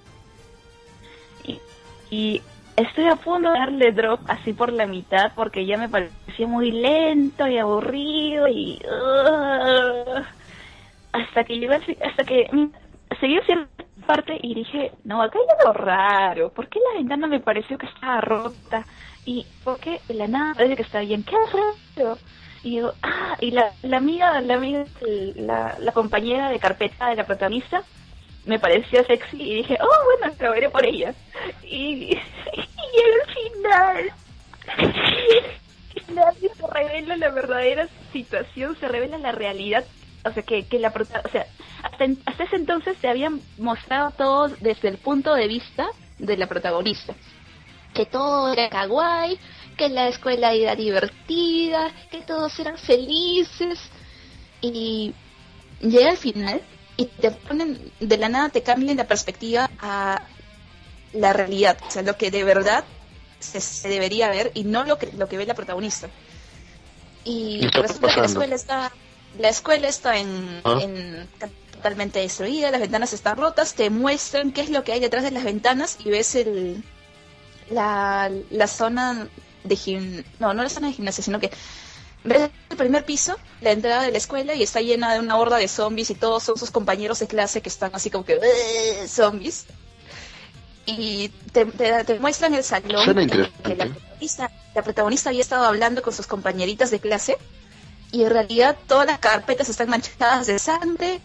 Y, 2.10 2.42
estoy 2.78 3.08
a 3.08 3.16
punto 3.16 3.52
de 3.52 3.60
darle 3.60 3.92
drop 3.92 4.22
así 4.28 4.54
por 4.54 4.72
la 4.72 4.86
mitad 4.86 5.32
porque 5.36 5.66
ya 5.66 5.78
me 5.78 5.90
parecía 5.90 6.48
muy 6.48 6.72
lento 6.72 7.48
y 7.48 7.58
aburrido 7.58 8.48
y... 8.48 8.80
hasta 11.12 11.44
que 11.44 11.80
fi- 11.86 11.98
hasta 12.06 12.24
que 12.24 12.48
mm, 12.52 12.68
seguí 13.20 13.40
cierta 13.46 13.84
parte 14.06 14.38
y 14.42 14.54
dije, 14.54 14.92
no, 15.04 15.22
acá 15.22 15.40
hay 15.40 15.46
algo 15.60 15.74
raro. 15.74 16.50
¿Por 16.52 16.68
qué 16.70 16.80
la 16.80 17.00
ventana 17.00 17.28
me 17.28 17.40
pareció 17.40 17.78
que 17.78 17.88
estaba 17.88 18.22
rota? 18.22 18.86
¿Y 19.26 19.46
por 19.64 19.80
qué 19.80 20.00
la 20.10 20.28
nada 20.28 20.54
parece 20.54 20.76
que 20.76 20.84
está 20.84 21.00
bien? 21.00 21.24
¡Qué 21.24 21.36
raro! 21.52 22.18
Y 22.64 22.72
digo, 22.72 22.94
ah, 23.04 23.36
y 23.42 23.52
la, 23.52 23.72
la 23.82 23.98
amiga, 23.98 24.40
la 24.42 24.56
amiga, 24.56 24.86
la 25.80 25.92
compañera 25.94 26.50
de 26.50 26.60
carpeta 26.60 27.10
de 27.10 27.16
la 27.16 27.26
protagonista 27.26 27.84
me 28.48 28.60
pareció 28.60 29.04
sexy 29.06 29.38
y 29.42 29.56
dije, 29.58 29.78
oh, 29.82 30.06
bueno, 30.20 30.34
veré 30.52 30.70
por 30.70 30.86
ella. 30.86 31.14
Y, 31.64 32.12
y 32.56 33.00
al 33.04 33.34
final, 33.36 34.12
final 36.08 36.36
se 36.40 36.68
revela 36.68 37.18
la 37.18 37.30
verdadera 37.30 37.88
situación, 38.12 38.76
se 38.80 38.88
revela 38.88 39.18
la 39.18 39.32
realidad. 39.32 39.86
O 40.26 40.32
sea, 40.32 40.44
que, 40.44 40.66
que 40.66 40.80
la 40.80 40.90
o 40.90 41.30
sea, 41.30 41.46
hasta, 41.84 42.04
en- 42.04 42.20
hasta 42.26 42.44
ese 42.46 42.56
entonces 42.56 42.98
se 43.00 43.08
habían 43.08 43.42
mostrado 43.58 44.12
todo 44.12 44.48
desde 44.50 44.90
el 44.90 44.98
punto 44.98 45.34
de 45.36 45.48
vista 45.48 45.88
de 46.18 46.38
la 46.38 46.48
protagonista. 46.48 47.14
Que 47.94 48.06
todo 48.06 48.52
era 48.52 48.70
kawaii, 48.70 49.40
que 49.78 49.90
la 49.90 50.08
escuela 50.08 50.54
era 50.54 50.76
divertida, 50.76 51.92
que 52.12 52.22
todos 52.22 52.58
eran 52.60 52.78
felices. 52.78 53.80
Y 54.62 55.14
llega 55.82 56.12
al 56.12 56.18
final 56.18 56.62
y 56.98 57.06
te 57.06 57.32
ponen, 57.32 57.92
de 58.00 58.18
la 58.18 58.30
nada 58.30 58.50
te 58.50 58.64
cambian 58.64 58.98
la 58.98 59.08
perspectiva 59.08 59.70
a 59.80 60.22
la 61.14 61.34
realidad, 61.34 61.78
o 61.88 61.92
sea, 61.92 62.02
lo 62.02 62.18
que 62.18 62.32
de 62.32 62.44
verdad 62.44 62.84
se, 63.40 63.62
se 63.62 63.88
debería 63.90 64.30
ver 64.30 64.52
y 64.56 64.64
no 64.64 64.84
lo 64.84 64.98
que, 64.98 65.12
lo 65.14 65.28
que 65.30 65.38
ve 65.38 65.46
la 65.46 65.54
protagonista. 65.54 66.10
Y 67.24 67.60
¿Qué 67.60 67.68
está 67.68 67.82
resulta 67.82 68.14
que 68.14 68.20
la 68.22 68.26
escuela 68.26 68.56
está, 68.56 68.92
la 69.40 69.50
escuela 69.50 69.88
está 69.88 70.18
en, 70.18 70.62
¿Ah? 70.64 70.80
en- 70.82 71.28
totalmente 71.72 72.20
destruida, 72.20 72.72
las 72.72 72.82
ventanas 72.82 73.14
están 73.14 73.38
rotas, 73.38 73.76
te 73.76 73.90
muestran 73.90 74.52
qué 74.52 74.62
es 74.62 74.70
lo 74.70 74.84
que 74.84 74.94
hay 74.94 75.00
detrás 75.00 75.24
de 75.24 75.32
las 75.32 75.44
ventanas 75.44 75.98
y 76.04 76.10
ves 76.10 76.36
el 76.36 76.84
la, 77.70 78.32
la 78.50 78.68
zona 78.68 79.28
de 79.64 79.76
gim, 79.76 80.24
no, 80.40 80.54
no 80.54 80.64
la 80.64 80.70
zona 80.70 80.88
de 80.88 80.94
gimnasia, 80.94 81.24
sino 81.24 81.40
que 81.40 81.52
ves 82.28 82.50
el 82.70 82.78
primer 82.78 83.04
piso, 83.06 83.36
la 83.62 83.72
entrada 83.72 84.04
de 84.04 84.12
la 84.12 84.18
escuela 84.18 84.54
y 84.54 84.64
está 84.64 84.82
llena 84.82 85.14
de 85.14 85.20
una 85.20 85.38
horda 85.38 85.58
de 85.58 85.68
zombies 85.68 86.10
y 86.10 86.16
todos 86.16 86.44
son 86.44 86.58
sus 86.58 86.72
compañeros 86.72 87.20
de 87.20 87.28
clase 87.28 87.62
que 87.62 87.70
están 87.70 87.92
así 87.94 88.10
como 88.10 88.26
que 88.26 88.34
"Eh", 88.42 89.08
zombies. 89.08 89.66
Y 90.86 91.30
te, 91.52 91.66
te- 91.66 92.04
te 92.06 92.20
muestran 92.20 92.54
el 92.54 92.64
salón 92.64 93.04
Suena 93.04 93.22
en 93.24 93.30
que 93.30 93.38
la 93.38 93.50
protagonista, 93.86 94.52
la 94.74 94.82
protagonista 94.84 95.30
había 95.30 95.42
estado 95.42 95.66
hablando 95.66 96.02
con 96.02 96.14
sus 96.14 96.28
compañeritas 96.28 96.92
de 96.92 97.00
clase 97.00 97.38
y 98.12 98.24
en 98.24 98.30
realidad 98.30 98.78
todas 98.88 99.06
las 99.06 99.20
carpetas 99.20 99.68
están 99.68 99.90
manchadas 99.90 100.48
de 100.48 100.58
sangre, 100.60 101.20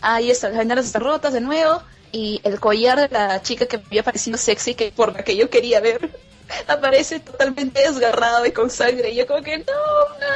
ahí 0.00 0.30
están 0.30 0.52
las 0.52 0.58
ventanas 0.60 0.86
están 0.86 1.02
rotas 1.02 1.32
de 1.32 1.40
nuevo 1.40 1.82
y 2.12 2.40
el 2.44 2.60
collar 2.60 3.00
de 3.00 3.08
la 3.08 3.42
chica 3.42 3.66
que 3.66 3.78
me 3.78 3.84
había 3.86 4.02
parecido 4.04 4.38
sexy, 4.38 4.74
que 4.76 4.92
por 4.92 5.12
la 5.12 5.24
que 5.24 5.34
yo 5.36 5.50
quería 5.50 5.80
ver, 5.80 6.16
aparece 6.66 7.20
totalmente 7.20 7.80
desgarrado 7.80 8.44
y 8.46 8.52
con 8.52 8.70
sangre 8.70 9.10
y 9.10 9.16
yo 9.16 9.26
como 9.26 9.42
que 9.42 9.58
no, 9.58 9.64
no, 9.64 10.28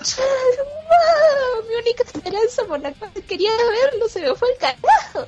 no, 0.00 1.68
mi 1.68 1.74
única 1.76 2.02
esperanza 2.04 2.64
por 2.66 2.80
la 2.80 2.92
cual 2.92 3.12
quería 3.26 3.50
verlo 3.82 4.08
se 4.08 4.20
me 4.20 4.34
fue 4.34 4.48
el 4.52 4.58
carajo. 4.58 5.26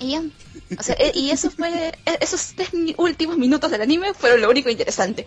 Y 0.00 0.12
ya, 0.12 0.22
o 0.78 0.82
sea, 0.82 0.94
e- 0.98 1.12
y 1.14 1.30
eso 1.30 1.50
fue, 1.50 1.68
e- 1.88 2.18
esos 2.20 2.54
tres 2.54 2.70
últimos 2.96 3.36
minutos 3.36 3.70
del 3.70 3.82
anime 3.82 4.14
fueron 4.14 4.40
lo 4.42 4.48
único 4.50 4.70
interesante. 4.70 5.26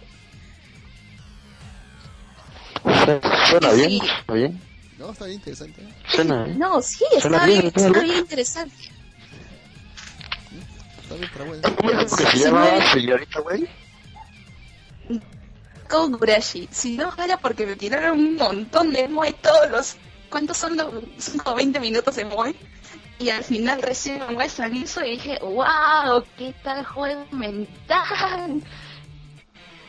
Suena 3.50 3.72
bien, 3.74 3.90
Sí. 3.90 4.00
suena 4.00 4.34
bien, 4.34 4.62
No, 4.98 5.12
está 5.12 5.26
bien 5.26 5.36
interesante. 5.36 5.82
suena 6.08 6.44
bien. 6.44 6.60
No, 6.60 6.82
sí, 6.82 7.04
Suena 7.20 7.38
está 7.38 7.48
bien, 7.48 7.62
bien, 7.62 7.74
suena 7.74 7.88
está 7.90 8.02
bien 8.02 8.18
interesante. 8.18 8.76
Está 11.12 11.16
bien, 11.16 11.30
pero 11.34 11.46
bueno. 11.46 11.62
¿Cómo 11.78 11.92
dijo 11.92 12.16
que 12.16 12.26
se 12.26 12.38
llama 12.38 12.94
señorita, 12.94 13.40
güey? 13.42 13.68
Kogurashi. 15.90 16.70
Si 16.72 16.96
no, 16.96 17.12
jala 17.12 17.38
porque 17.38 17.66
me 17.66 17.76
tiraron 17.76 18.18
un 18.18 18.36
montón 18.36 18.94
de 18.94 19.08
moe 19.10 19.34
todos 19.34 19.70
los... 19.70 19.98
¿Cuántos 20.30 20.58
son 20.58 20.78
los...? 20.78 20.94
Son 21.18 21.38
como 21.40 21.58
20 21.58 21.80
minutos 21.82 22.16
de 22.16 22.26
moe. 22.26 22.56
Y 23.20 23.30
al 23.30 23.44
final 23.44 23.82
recién 23.82 24.20
me 24.20 24.34
muestran 24.34 24.74
eso 24.76 25.04
y 25.04 25.12
dije, 25.12 25.38
wow, 25.42 26.24
qué 26.38 26.56
tal 26.64 26.86
juego 26.86 27.28
mental. 27.32 28.64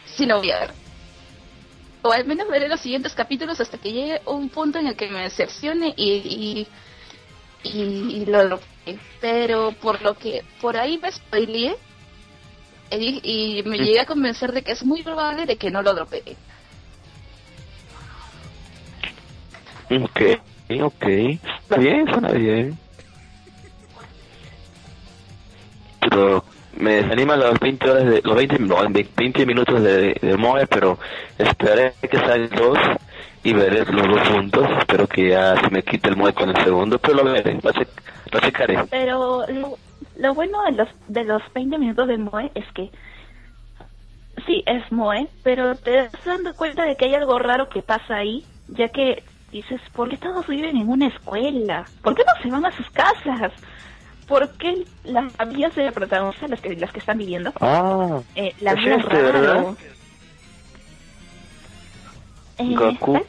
Sí 0.05 0.27
lo 0.27 0.39
voy 0.39 0.51
a 0.51 0.59
ver. 0.61 0.71
O 2.03 2.11
al 2.13 2.27
menos 2.27 2.49
veré 2.49 2.69
los 2.69 2.81
siguientes 2.81 3.15
capítulos 3.15 3.61
hasta 3.61 3.79
que 3.79 3.93
llegue 3.93 4.21
un 4.27 4.49
punto 4.49 4.81
en 4.81 4.89
el 4.89 4.97
que 4.97 5.09
me 5.09 5.23
decepcione 5.23 5.95
y... 5.97 6.11
y 6.11 6.69
y, 7.65 7.81
y 8.23 8.27
lo 8.27 8.45
dropeé. 8.45 8.99
pero 9.21 9.73
por 9.73 10.03
lo 10.03 10.15
que 10.15 10.43
por 10.61 10.77
ahí 10.77 10.99
me 10.99 11.11
spoileé 11.11 11.77
y, 12.91 13.21
y 13.59 13.63
me 13.63 13.79
llegué 13.79 14.01
a 14.01 14.07
convencer 14.07 14.53
de 14.53 14.63
que 14.63 14.73
es 14.73 14.85
muy 14.85 15.03
probable 15.03 15.47
de 15.47 15.57
que 15.57 15.71
no 15.71 15.83
lo 15.83 15.95
dropee. 15.95 16.37
Ok, 19.91 20.21
ok. 20.83 21.05
Está 21.05 21.77
bien, 21.79 22.07
suena 22.07 22.33
bien. 22.33 22.79
Pero 26.01 26.45
me 26.77 27.03
desaniman 27.03 27.39
los 27.41 27.59
20 27.61 27.91
horas 27.91 28.05
de, 28.07 28.21
los 28.25 28.35
20, 28.37 28.59
no, 28.61 28.77
20 28.89 29.47
minutos 29.47 29.83
de, 29.83 30.15
de 30.21 30.37
Moe, 30.37 30.67
pero 30.67 30.99
esperaré 31.39 31.95
que 32.01 32.17
salgan 32.19 32.51
dos 32.51 32.79
y 33.45 33.53
veré 33.53 33.85
los 33.85 34.09
dos 34.09 34.29
juntos. 34.29 34.69
Espero 34.79 35.07
que 35.07 35.31
ya 35.31 35.55
se 35.61 35.71
me 35.71 35.83
quite 35.83 36.09
el 36.09 36.17
Moe 36.17 36.33
con 36.33 36.49
el 36.51 36.65
segundo, 36.65 36.99
pero 36.99 37.15
lo 37.15 37.25
veré, 37.25 37.59
lo, 37.63 37.73
che- 37.73 37.87
checaré. 38.41 38.85
Pero 38.91 39.45
lo, 39.49 39.79
lo 40.17 40.35
bueno 40.35 40.63
de 40.65 40.73
los, 40.73 40.89
de 41.09 41.25
los 41.25 41.43
20 41.55 41.79
minutos 41.79 42.09
de 42.09 42.19
Moe 42.19 42.51
es 42.55 42.65
que 42.75 42.91
sí, 44.47 44.63
es 44.67 44.91
Moe, 44.91 45.29
pero 45.43 45.75
te 45.75 45.93
das 45.93 46.13
dando 46.25 46.55
cuenta 46.55 46.85
de 46.85 46.97
que 46.97 47.07
hay 47.07 47.15
algo 47.15 47.39
raro 47.39 47.69
que 47.69 47.83
pasa 47.83 48.17
ahí, 48.17 48.45
ya 48.69 48.89
que 48.89 49.23
dices, 49.51 49.81
¿por 49.93 50.09
qué 50.09 50.17
todos 50.17 50.47
viven 50.47 50.77
en 50.77 50.89
una 50.89 51.09
escuela? 51.09 51.85
¿Por 52.03 52.15
qué 52.15 52.23
no 52.27 52.43
se 52.43 52.49
van 52.51 52.65
a 52.65 52.73
sus 52.73 52.89
casas? 52.91 53.53
¿Por 54.33 54.49
qué 54.53 54.85
las 55.05 55.31
familias 55.35 55.75
de 55.75 55.93
protagonistas, 55.93 56.49
las 56.49 56.59
que, 56.63 56.75
las 56.75 56.91
que 56.91 57.01
están 57.01 57.19
viviendo, 57.19 57.53
Ah, 57.61 58.19
eh, 58.35 58.55
la 58.63 58.73
Es 58.73 58.79
este, 58.87 59.15
¿verdad? 59.21 59.75
Eh, 62.57 62.75
Goku. 62.75 63.21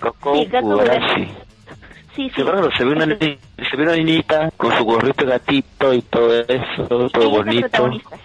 Goku 0.00 0.36
Sí, 0.36 0.48
Urashi. 0.62 1.28
Sí, 2.14 2.30
sí. 2.32 2.42
Raro, 2.44 2.70
se 2.76 2.84
ve 2.84 2.92
una, 2.92 3.12
Este- 3.12 3.38
se 3.68 3.76
ve 3.76 3.82
una 3.82 3.96
niñita 3.96 4.48
con 4.56 4.70
su 4.78 4.84
gorrito 4.84 5.26
gatito 5.26 5.92
y 5.92 6.02
todo 6.02 6.32
eso, 6.38 6.86
todo 6.86 7.06
ella 7.06 7.08
es 7.08 7.12
la 7.22 7.28
bonito. 7.28 7.60
protagonista. 7.62 8.16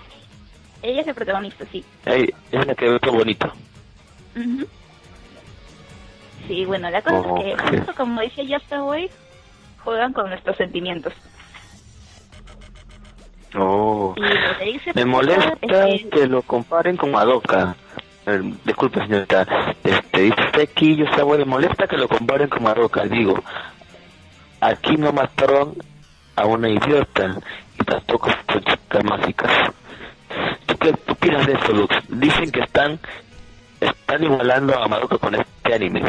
Ella 0.84 1.02
es 1.02 1.08
la 1.08 1.14
protagonista, 1.16 1.66
sí. 1.72 1.84
Ey, 2.06 2.30
es 2.52 2.68
la 2.68 2.76
que 2.76 2.88
ve 2.88 3.00
todo 3.00 3.14
bonito. 3.14 3.52
Ujú. 4.36 4.68
Sí, 6.48 6.66
bueno, 6.66 6.88
la 6.92 7.02
cosa 7.02 7.18
Oh, 7.18 7.42
es 7.44 7.56
que, 7.64 7.78
justo 7.78 7.96
como 7.96 8.22
dice 8.22 8.46
ya 8.46 8.58
hasta 8.58 8.84
hoy, 8.84 9.10
juegan 9.84 10.14
con 10.14 10.30
nuestros 10.30 10.56
sentimientos. 10.58 11.14
Oh. 13.56 14.16
Que 14.60 14.66
dice 14.66 14.92
Me 14.96 15.06
molesta 15.06 15.54
es 15.90 16.04
que- 16.04 16.10
que 16.10 16.28
lo 16.28 16.42
comparen 16.44 16.96
con 16.98 17.12
Madoka. 17.12 17.76
Eh, 18.26 18.54
disculpe, 18.66 19.00
señorita. 19.02 19.46
Este, 19.84 20.22
dice 20.22 20.42
usted 20.46 20.62
aquí, 20.62 20.96
yo 20.96 21.06
estaba 21.06 21.38
me 21.38 21.46
molesta 21.46 21.88
que 21.88 21.98
lo 21.98 22.08
comparen 22.08 22.48
con 22.50 22.64
Madoka. 22.64 23.04
Digo, 23.06 23.36
aquí 24.62 24.96
no 24.98 25.12
mataron 25.12 25.74
a 26.36 26.46
una 26.46 26.70
idiota 26.70 27.38
y 27.80 27.84
tampoco 27.84 28.30
son 28.52 28.64
chicas 28.64 29.04
mágicas. 29.04 29.52
¿Tú 30.66 30.78
qué 30.78 30.94
tú 30.94 31.12
opinas 31.14 31.46
de 31.46 31.54
eso, 31.54 31.74
Lux? 31.74 31.96
Dicen 32.10 32.52
que 32.52 32.62
están 32.62 33.00
están 33.80 34.24
igualando 34.24 34.78
a 34.82 34.88
Madoka 34.88 35.18
con 35.18 35.36
este 35.36 35.74
anime. 35.74 36.02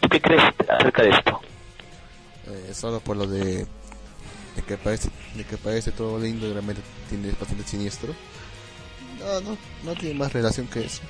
¿Tú 0.00 0.08
qué 0.08 0.20
crees 0.20 0.42
acerca 0.68 1.02
de 1.02 1.10
esto? 1.10 1.40
Eh, 2.46 2.72
solo 2.72 3.00
por 3.00 3.16
lo 3.16 3.26
de, 3.26 3.66
de 4.56 4.62
que 4.62 4.76
parece 4.76 5.10
de 5.34 5.44
que 5.44 5.56
parece 5.56 5.92
todo 5.92 6.18
lindo 6.18 6.46
y 6.46 6.52
realmente 6.52 6.82
tiene 7.08 7.28
bastante 7.38 7.62
siniestro. 7.64 8.14
No, 9.18 9.40
no, 9.40 9.56
no 9.84 9.94
tiene 9.94 10.18
más 10.18 10.32
relación 10.32 10.66
que 10.66 10.80
eso. 10.84 11.02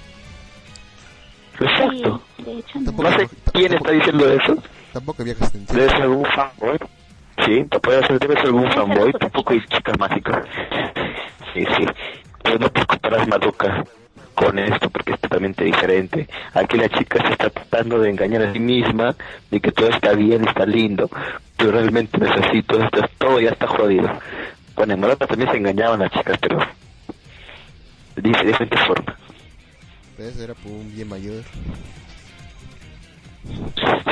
Exacto. 1.61 2.22
Sí, 2.36 2.42
no. 2.44 2.84
Tampoco- 2.84 3.03
No 3.11 3.18
sé 3.18 3.28
quién 3.53 3.74
está 3.74 3.90
diciendo 3.92 4.30
eso. 4.32 4.57
Tampoco 4.92 5.22
había 5.22 5.34
que 5.34 5.47
sentir. 5.47 5.76
Debe 5.76 5.90
ser 5.90 6.03
algún 6.03 6.24
fanboy. 6.26 6.78
Sí, 7.44 7.64
puede 7.82 8.07
ser, 8.07 8.18
debe 8.18 8.34
ser 8.34 8.47
algún 8.47 8.70
fanboy. 8.72 9.12
Tampoco 9.12 9.53
hay 9.53 9.61
chicas 9.66 9.99
mágicas. 9.99 10.44
Sí, 11.55 11.64
sí. 11.76 11.86
Pero 12.42 12.59
no 12.59 12.68
puedes 12.70 12.86
comparar 12.86 13.20
a 13.20 13.26
Madoka 13.26 13.84
con 14.34 14.59
esto 14.59 14.90
porque 14.90 15.12
es 15.14 15.20
totalmente 15.20 15.64
diferente. 15.64 16.28
Aquí 16.55 16.76
la 16.76 16.88
chica 16.88 17.26
se 17.26 17.32
está 17.32 17.51
tratando 17.51 17.99
de 17.99 18.11
engañar 18.11 18.42
a 18.42 18.53
sí 18.53 18.59
misma 18.61 19.14
de 19.51 19.61
que 19.61 19.72
todo 19.72 19.88
está 19.88 20.12
bien 20.12 20.47
está 20.47 20.64
lindo. 20.66 21.11
Pero 21.57 21.72
realmente 21.72 22.18
necesito 22.18 22.78
esto, 22.82 23.00
todo 23.18 23.40
ya 23.40 23.50
está 23.50 23.66
jodido. 23.66 24.09
Bueno, 24.74 24.94
en 24.94 25.00
Madoka 25.00 25.26
también 25.26 25.50
se 25.50 25.57
engañaban 25.57 26.00
las 26.00 26.11
chicas, 26.11 26.38
pero 26.40 26.59
de 28.16 28.22
diferente 28.22 28.76
forma. 28.86 29.16
¿Ves? 30.18 30.38
Era 30.38 30.54
por 30.54 30.72
un 30.72 30.94
bien 30.94 31.09
mayor. 31.09 31.42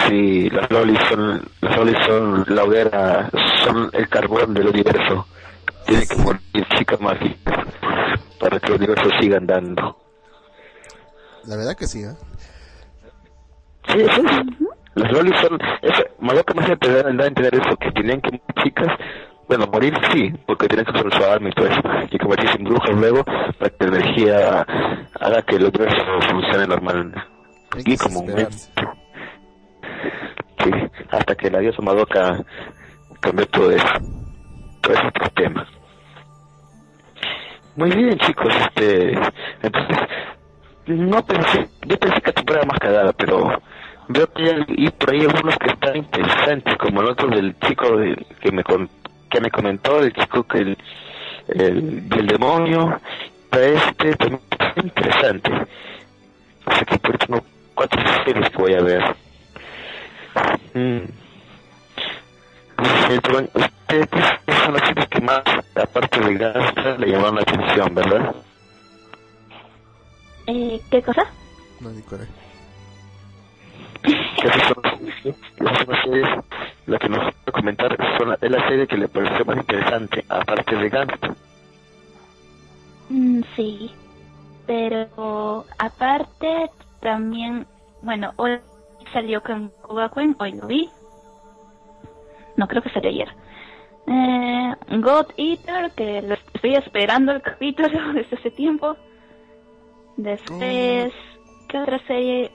Sí, 0.08 0.48
las 0.50 0.70
lolis 0.70 0.98
son, 1.08 1.42
las 1.60 1.76
lolis 1.76 1.96
son 2.06 2.44
la 2.48 2.64
hoguera, 2.64 3.30
son 3.64 3.90
el 3.92 4.08
carbón 4.08 4.54
del 4.54 4.68
universo. 4.68 5.26
Tiene 5.86 6.06
que 6.06 6.16
morir 6.16 6.40
chicas 6.78 7.00
mágicas 7.00 7.66
para 8.38 8.60
que 8.60 8.66
el 8.68 8.74
universo 8.74 9.10
siga 9.20 9.38
andando. 9.38 9.98
La 11.46 11.56
verdad 11.56 11.76
que 11.76 11.86
sí, 11.86 12.02
¿eh? 12.02 12.14
Sí, 13.88 14.00
es. 14.00 14.10
Las 14.94 15.12
lolis 15.12 15.34
son, 15.40 15.58
eso, 15.82 16.02
Madoka 16.20 16.54
me 16.54 16.62
hace 16.62 16.72
empezar 16.72 17.06
a 17.06 17.10
entender 17.10 17.54
eso, 17.54 17.76
que 17.76 17.90
tenían 17.92 18.20
que 18.20 18.40
chicas, 18.62 18.88
bueno, 19.48 19.66
morir 19.66 19.92
sí, 20.12 20.32
porque 20.46 20.68
tienen 20.68 20.86
que 20.86 20.92
usar 20.92 21.12
su 21.12 21.24
arma 21.30 21.48
y 21.48 21.52
todo 21.52 21.66
eso, 21.66 21.80
y 22.10 22.18
convertirse 22.18 22.58
en 22.58 22.64
brujas 22.64 22.96
luego 22.96 23.24
para 23.24 23.70
que 23.70 23.86
la 23.86 23.96
energía 23.96 24.66
haga 25.20 25.42
que 25.42 25.56
el 25.56 25.64
universo 25.64 26.04
funcione 26.30 26.66
normal. 26.66 27.12
Y 27.84 27.96
como 27.96 28.20
un. 28.20 28.48
Sí, 30.62 30.70
hasta 31.10 31.34
que 31.34 31.50
la 31.50 31.58
diosa 31.58 31.82
Madoka 31.82 32.38
cambió 33.20 33.46
todo 33.46 33.70
eso. 33.72 33.94
Todo 34.80 34.92
ese 34.94 35.06
otro 35.08 35.28
tema. 35.34 35.66
Muy 37.76 37.90
bien, 37.90 38.16
chicos, 38.18 38.54
este, 38.54 39.18
entonces, 39.62 39.98
no 40.86 41.26
pensé, 41.26 41.68
yo 41.86 41.96
pensé 41.96 42.20
que 42.20 42.32
tu 42.32 42.52
era 42.52 42.64
más 42.64 42.78
cagada, 42.78 43.12
pero 43.12 43.60
veo 44.08 44.26
que 44.32 44.42
hay 44.42 44.64
y 44.68 44.90
por 44.90 45.10
ahí 45.12 45.20
algunos 45.20 45.56
que 45.58 45.68
están 45.68 45.96
interesantes, 45.96 46.76
como 46.78 47.00
el 47.02 47.08
otro 47.08 47.28
del 47.28 47.58
chico 47.60 47.96
de- 47.96 48.26
que 48.40 48.52
me 48.52 48.62
con- 48.64 48.88
que 49.30 49.40
me 49.40 49.50
comentó, 49.50 50.00
el 50.00 50.12
chico 50.12 50.44
que 50.44 50.58
el, 50.58 50.78
el 51.48 52.08
del 52.08 52.26
demonio, 52.26 53.00
pero 53.50 53.64
este 53.78 54.14
también 54.16 54.40
está 54.50 54.72
interesante. 54.82 55.50
Así 56.66 56.84
que 56.84 56.98
por 56.98 57.10
eso 57.14 57.26
tengo 57.26 57.42
cuatro 57.74 58.00
series 58.24 58.50
que 58.50 58.56
voy 58.58 58.74
a 58.74 58.82
ver. 58.82 59.16
Mm. 60.74 61.00
Ustedes 62.76 64.08
son 64.64 64.72
las 64.74 64.82
chicas 64.88 65.08
que 65.08 65.20
más, 65.20 65.42
aparte 65.76 66.20
de 66.20 66.34
Gangsta, 66.36 66.96
le 66.98 67.06
llamaron 67.10 67.36
la 67.36 67.42
atención, 67.42 67.94
¿verdad? 67.94 68.34
Eh, 70.46 70.80
¿Qué 70.90 71.02
cosa? 71.02 71.22
No, 71.80 71.90
ni 71.90 72.02
son, 74.04 74.82
las 75.58 76.04
series, 76.04 76.28
la 76.86 76.98
que 76.98 77.08
nos 77.08 77.18
va 77.18 77.32
a 77.46 77.52
comentar, 77.52 77.96
son 78.18 78.30
la, 78.30 78.38
es 78.40 78.50
la 78.50 78.68
serie 78.68 78.86
que 78.86 78.96
le 78.96 79.08
pareció 79.08 79.44
más 79.44 79.56
interesante, 79.56 80.24
aparte 80.28 80.76
de 80.76 80.88
Gangsta. 80.88 81.34
Mm, 83.08 83.42
sí, 83.56 83.90
pero 84.66 85.64
aparte 85.78 86.70
también, 87.00 87.66
bueno, 88.02 88.32
hoy 88.36 88.58
salió 89.12 89.42
con 89.42 89.68
Kugakuen, 89.82 90.36
hoy 90.38 90.52
lo 90.52 90.66
vi. 90.66 90.90
No, 92.56 92.68
creo 92.68 92.82
que 92.82 92.90
salió 92.90 93.10
ayer. 93.10 93.28
Eh, 94.06 94.74
God 94.98 95.26
Eater, 95.36 95.90
que 95.92 96.22
lo 96.22 96.34
estoy 96.34 96.74
esperando 96.74 97.32
el 97.32 97.42
capítulo 97.42 98.12
desde 98.14 98.36
hace 98.36 98.50
tiempo. 98.50 98.96
Después, 100.16 101.12
¿qué 101.68 101.78
otra 101.78 101.98
serie? 102.06 102.50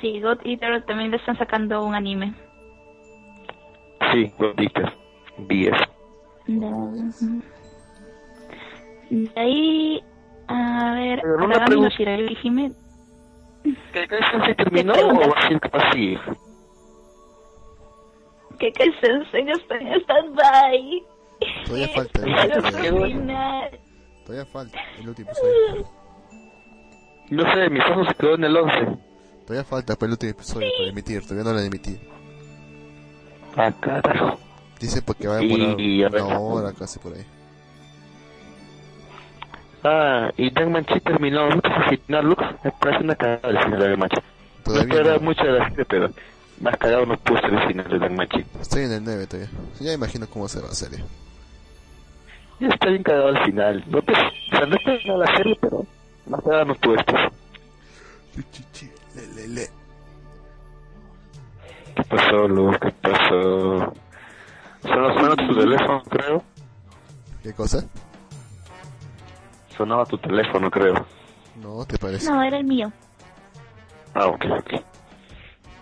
Sí, 0.00 0.20
God 0.20 0.38
Eater 0.44 0.84
también 0.86 1.10
le 1.10 1.16
están 1.16 1.36
sacando 1.38 1.84
un 1.84 1.94
anime. 1.94 2.34
Sí, 4.12 4.32
Gordita, 4.38 4.92
vi 5.38 5.66
eso. 5.66 5.84
De, 6.46 7.42
de 9.10 9.30
ahí, 9.36 10.02
a 10.46 10.92
ver, 10.94 11.20
Aragami 11.20 11.80
no. 11.80 11.88
Shirayuki 11.88 12.38
Hime, 12.42 12.72
¿Qué 13.92 14.06
crees 14.06 14.24
que 14.30 14.46
se 14.46 14.54
terminó 14.54 14.92
¿Qué 14.94 15.02
o 15.02 15.14
va 15.14 15.38
a 15.38 15.48
ser 15.48 15.60
capaz 15.60 15.92
sí? 15.92 16.16
que 18.58 18.72
que 18.72 18.92
sensei 19.00 19.48
está 19.50 19.76
en 19.76 20.00
stand-by. 20.00 21.02
Todavía 21.66 21.88
falta. 21.88 22.20
Qué 22.24 22.90
Todavía 24.26 24.46
falta 24.52 24.78
el 24.98 25.08
último 25.08 25.30
episodio. 25.30 25.86
No 27.30 27.42
sé, 27.52 27.68
mi 27.68 27.78
paso 27.78 28.06
se 28.06 28.14
quedó 28.14 28.36
en 28.36 28.44
el 28.44 28.56
11. 28.56 29.07
Todavía 29.48 29.64
falta 29.64 29.96
para 29.96 30.08
el 30.08 30.12
último 30.12 30.30
episodio 30.32 30.68
para 30.76 30.90
emitir. 30.90 31.22
Todavía 31.22 31.44
no 31.44 31.52
lo 31.54 31.58
han 31.60 31.64
emitido. 31.64 31.98
Ah, 33.56 33.72
carajo. 33.80 34.38
Dice 34.78 35.00
porque 35.00 35.26
va 35.26 35.36
a 35.36 35.38
demorar 35.38 35.80
y 35.80 36.04
una 36.04 36.38
hora 36.38 36.72
casi 36.74 36.98
por 36.98 37.14
ahí. 37.14 37.24
Ah, 39.82 40.30
y 40.36 40.50
Dangman 40.50 40.84
Chi 40.84 41.00
terminó, 41.00 41.48
¿no 41.48 41.62
te 41.62 41.70
fue 41.70 41.78
al 41.82 41.98
final, 41.98 42.26
Lux? 42.26 42.42
Me 42.62 42.72
parece 42.72 43.04
una 43.04 43.14
cagada 43.14 43.48
el 43.48 43.58
final 43.58 43.80
de. 43.80 43.96
No 43.96 44.06
Todavía 44.64 44.82
esperaba 44.82 45.16
no. 45.16 45.24
mucho 45.24 45.44
de 45.44 45.52
la 45.52 45.68
serie, 45.70 45.84
pero 45.86 46.10
más 46.60 46.76
cagado 46.76 47.06
no 47.06 47.16
pudo 47.16 47.40
ser 47.40 47.54
el 47.54 47.68
final 47.68 47.88
de 47.88 47.98
Dangman 47.98 48.28
Chi. 48.28 48.44
Estoy 48.60 48.82
en 48.82 48.92
el 48.92 49.04
9 49.04 49.26
todavía. 49.28 49.50
Ya 49.80 49.92
imagino 49.94 50.26
cómo 50.28 50.46
será 50.46 50.66
la 50.66 50.74
serie. 50.74 51.02
Ya 52.60 52.68
está 52.68 52.90
bien 52.90 53.02
cagado 53.02 53.28
al 53.28 53.44
final. 53.46 53.82
No 53.88 54.02
te, 54.02 54.12
o 54.12 54.16
sea, 54.50 54.66
no 54.66 54.76
está 54.76 55.16
la 55.16 55.36
serie, 55.38 55.56
pero 55.58 55.86
más 56.26 56.42
cagado 56.42 56.66
no 56.66 56.74
pudo 56.74 56.96
estar. 56.96 57.32
Le, 59.18 59.26
le, 59.34 59.48
le. 59.48 59.68
¿Qué 61.96 62.04
pasó, 62.04 62.46
Lux? 62.46 62.78
¿Qué 62.78 62.92
pasó? 63.02 63.92
Solo 64.82 65.14
suena 65.18 65.36
tu 65.36 65.56
teléfono, 65.58 66.02
creo. 66.08 66.44
¿Qué 67.42 67.52
cosa? 67.52 67.84
sonaba 69.78 70.04
tu 70.04 70.18
teléfono, 70.18 70.70
creo. 70.70 71.06
No, 71.62 71.84
¿te 71.86 71.96
parece? 71.98 72.30
No, 72.30 72.42
era 72.42 72.58
el 72.58 72.64
mío. 72.64 72.92
Ah, 74.14 74.26
ok, 74.26 74.44
ok. 74.58 74.82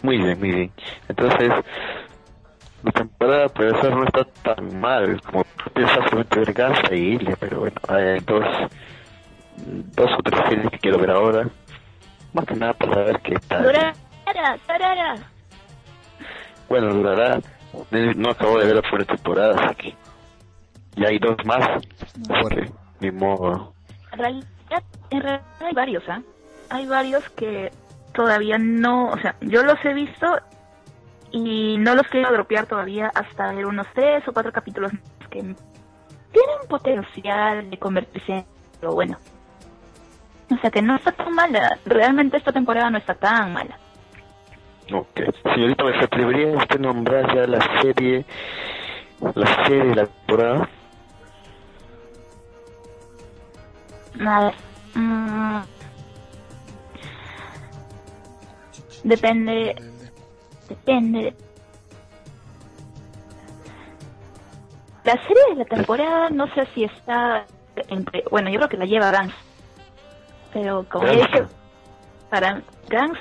Muy 0.02 0.18
bien, 0.18 0.38
muy 0.38 0.50
bien. 0.52 0.72
Entonces, 1.08 1.48
la 2.82 2.92
temporada 2.92 3.48
puede 3.48 3.80
ser 3.80 3.96
no 3.96 4.04
está 4.04 4.24
tan 4.42 4.78
mal 4.78 5.20
como 5.22 5.44
tú 5.44 5.70
piensas 5.74 5.98
solamente 6.10 6.38
ver 6.38 6.52
Garza 6.52 6.94
y 6.94 7.14
Ilia, 7.14 7.36
pero 7.40 7.60
bueno, 7.60 7.76
hay 7.88 8.20
dos, 8.20 8.44
dos 9.96 10.10
o 10.18 10.22
tres 10.22 10.40
series 10.48 10.70
que 10.70 10.78
quiero 10.78 10.98
ver 10.98 11.10
ahora. 11.10 11.48
Más 12.36 12.44
que 12.44 12.54
nada 12.54 12.74
para 12.74 13.02
ver 13.02 13.20
qué 13.22 13.34
tal. 13.48 13.62
Durara, 13.62 13.94
durara. 14.68 15.14
Bueno, 16.68 16.92
durará. 16.92 17.40
No 17.90 18.30
acabo 18.30 18.58
de 18.58 18.66
ver 18.66 18.76
la 18.76 18.82
primera 18.82 19.06
temporada, 19.06 19.54
así 19.58 19.74
que. 19.76 19.94
Y 20.96 21.06
hay 21.06 21.18
dos 21.18 21.36
más. 21.46 21.82
Que, 22.50 22.70
ni 23.00 23.10
modo. 23.10 23.72
En 24.12 24.18
realidad, 24.18 24.48
en 25.08 25.20
realidad 25.22 25.46
hay 25.60 25.72
varios, 25.72 26.04
¿ah? 26.10 26.20
Hay 26.68 26.86
varios 26.86 27.26
que 27.30 27.70
todavía 28.12 28.58
no, 28.58 29.08
o 29.08 29.18
sea, 29.18 29.36
yo 29.40 29.62
los 29.62 29.82
he 29.84 29.94
visto 29.94 30.26
y 31.30 31.78
no 31.78 31.94
los 31.94 32.06
quiero 32.08 32.30
dropear 32.32 32.66
todavía 32.66 33.10
hasta 33.14 33.50
ver 33.52 33.64
unos 33.64 33.86
tres 33.94 34.28
o 34.28 34.32
cuatro 34.34 34.52
capítulos 34.52 34.92
más 34.92 35.28
que 35.30 35.40
tienen 35.40 35.56
potencial 36.68 37.70
de 37.70 37.78
convertirse 37.78 38.32
en 38.32 38.46
lo 38.82 38.92
bueno. 38.92 39.16
O 40.50 40.56
sea 40.58 40.70
que 40.70 40.82
no 40.82 40.96
está 40.96 41.12
tan 41.12 41.32
mala, 41.32 41.78
realmente 41.84 42.36
esta 42.36 42.52
temporada 42.52 42.90
no 42.90 42.98
está 42.98 43.14
tan 43.14 43.52
mala. 43.52 43.78
Ok. 44.92 45.20
Señorita, 45.42 45.84
¿me 45.84 45.98
atrevería 45.98 46.56
usted 46.56 46.76
a 46.76 46.82
nombrar 46.82 47.34
ya 47.34 47.46
la 47.46 47.80
serie, 47.82 48.24
la 49.34 49.64
serie 49.64 49.84
de 49.84 49.94
la 49.96 50.06
temporada? 50.06 50.68
A 54.24 54.40
ver, 54.40 54.54
mm, 54.94 55.60
depende, 59.02 59.76
depende. 60.68 61.34
La 65.04 65.12
serie 65.12 65.42
de 65.50 65.54
la 65.56 65.64
temporada 65.64 66.30
no 66.30 66.46
sé 66.54 66.66
si 66.74 66.84
está 66.84 67.44
entre, 67.88 68.24
bueno, 68.30 68.48
yo 68.50 68.58
creo 68.58 68.68
que 68.68 68.76
la 68.76 68.86
lleva 68.86 69.10
Gans, 69.10 69.34
pero 70.56 70.86
como 70.88 71.06
dije, 71.06 71.44
para 72.30 72.62
Gans, 72.88 73.18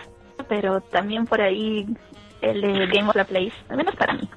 pero 0.48 0.80
también 0.80 1.26
por 1.26 1.42
ahí 1.42 1.86
el 2.40 2.62
de 2.62 2.88
Game 2.88 3.10
of 3.10 3.14
the 3.14 3.26
Place, 3.26 3.54
al 3.68 3.76
menos 3.76 3.94
para 3.98 4.14
mí. 4.14 4.30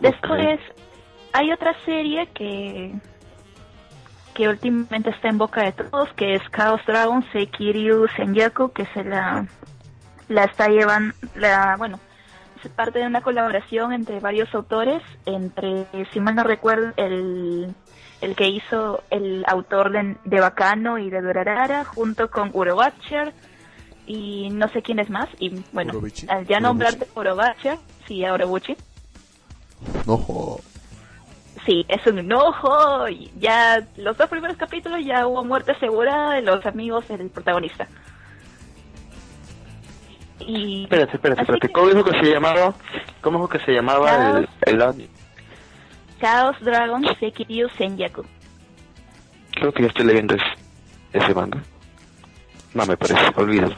Después 0.00 0.58
hay 1.34 1.52
otra 1.52 1.74
serie 1.84 2.28
que 2.28 2.94
que 4.32 4.48
últimamente 4.48 5.10
está 5.10 5.28
en 5.28 5.36
boca 5.36 5.64
de 5.64 5.72
todos, 5.72 6.10
que 6.14 6.36
es 6.36 6.42
Chaos 6.56 6.80
Dragon 6.86 7.22
Seikiryu 7.30 8.06
Senyaku, 8.16 8.70
que 8.72 8.86
se 8.86 9.04
la 9.04 9.46
la 10.28 10.44
está 10.44 10.68
llevando, 10.68 11.14
la, 11.34 11.74
bueno, 11.76 12.00
es 12.64 12.70
parte 12.70 13.00
de 13.00 13.06
una 13.06 13.20
colaboración 13.20 13.92
entre 13.92 14.20
varios 14.20 14.54
autores, 14.54 15.02
entre, 15.26 15.86
si 16.10 16.20
mal 16.20 16.36
no 16.36 16.44
recuerdo, 16.44 16.92
el, 16.96 17.74
el 18.20 18.34
que 18.34 18.48
hizo 18.48 19.02
el 19.10 19.44
autor 19.46 19.92
de, 19.92 20.16
de 20.24 20.40
Bacano 20.40 20.98
y 20.98 21.10
de 21.10 21.20
Durarara, 21.20 21.84
junto 21.84 22.30
con 22.30 22.50
Urobacher 22.52 23.32
y 24.06 24.48
no 24.50 24.68
sé 24.68 24.82
quién 24.82 24.98
es 24.98 25.10
más, 25.10 25.28
y 25.38 25.62
bueno, 25.72 25.92
al 26.28 26.46
ya 26.46 26.60
nombrarte 26.60 27.06
Urobacher, 27.14 27.78
sí, 28.06 28.24
a 28.24 28.32
Urobuchi, 28.34 28.76
No, 30.06 30.16
jo. 30.16 30.60
Sí, 31.66 31.84
es 31.88 32.06
un 32.06 32.18
enojo. 32.18 33.08
Y 33.08 33.30
ya 33.38 33.86
los 33.98 34.16
dos 34.16 34.28
primeros 34.30 34.56
capítulos 34.56 35.00
ya 35.04 35.26
hubo 35.26 35.44
muerte 35.44 35.74
segura 35.78 36.30
de 36.30 36.42
los 36.42 36.64
amigos 36.64 37.06
del 37.08 37.28
protagonista. 37.28 37.86
Y 40.40 40.84
Espérate, 40.84 41.16
espérate, 41.16 41.42
espérate. 41.42 41.66
que 41.66 41.72
¿Cómo 41.72 41.88
dijo 41.88 42.04
que 42.04 42.18
se 42.20 42.32
llamaba? 42.32 42.74
¿Cómo 43.20 43.38
dijo 43.38 43.48
que 43.50 43.58
se 43.60 43.72
llamaba 43.72 44.38
el, 44.38 44.48
el? 44.62 45.08
Chaos 46.20 46.56
Dragon 46.60 47.04
Sekiryu 47.20 47.68
Senyaku. 47.76 48.24
Creo 49.52 49.72
que 49.72 49.82
ya 49.82 49.88
estoy 49.88 50.06
leyendo 50.06 50.34
ese, 50.34 50.44
ese 51.12 51.34
manga. 51.34 51.62
No 52.74 52.86
me 52.86 52.96
parece, 52.96 53.20
olvídalo. 53.36 53.74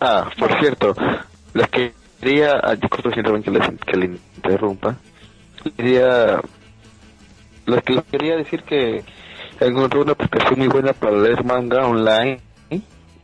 Ah, 0.00 0.28
por 0.38 0.58
cierto, 0.60 0.94
les 1.54 1.68
quería, 1.68 2.60
disculpe 2.80 3.14
señor 3.14 3.42
que, 3.42 3.50
les- 3.50 3.80
que 3.86 3.96
le 3.96 4.06
interrumpa. 4.36 4.96
Quería, 5.76 6.40
les, 7.66 7.82
que- 7.82 7.94
les 7.94 8.04
quería 8.04 8.36
decir 8.36 8.62
que 8.62 9.04
encontré 9.60 10.00
una 10.00 10.12
aplicación 10.12 10.58
muy 10.58 10.68
buena 10.68 10.92
para 10.92 11.16
leer 11.16 11.42
manga 11.44 11.86
online 11.86 12.40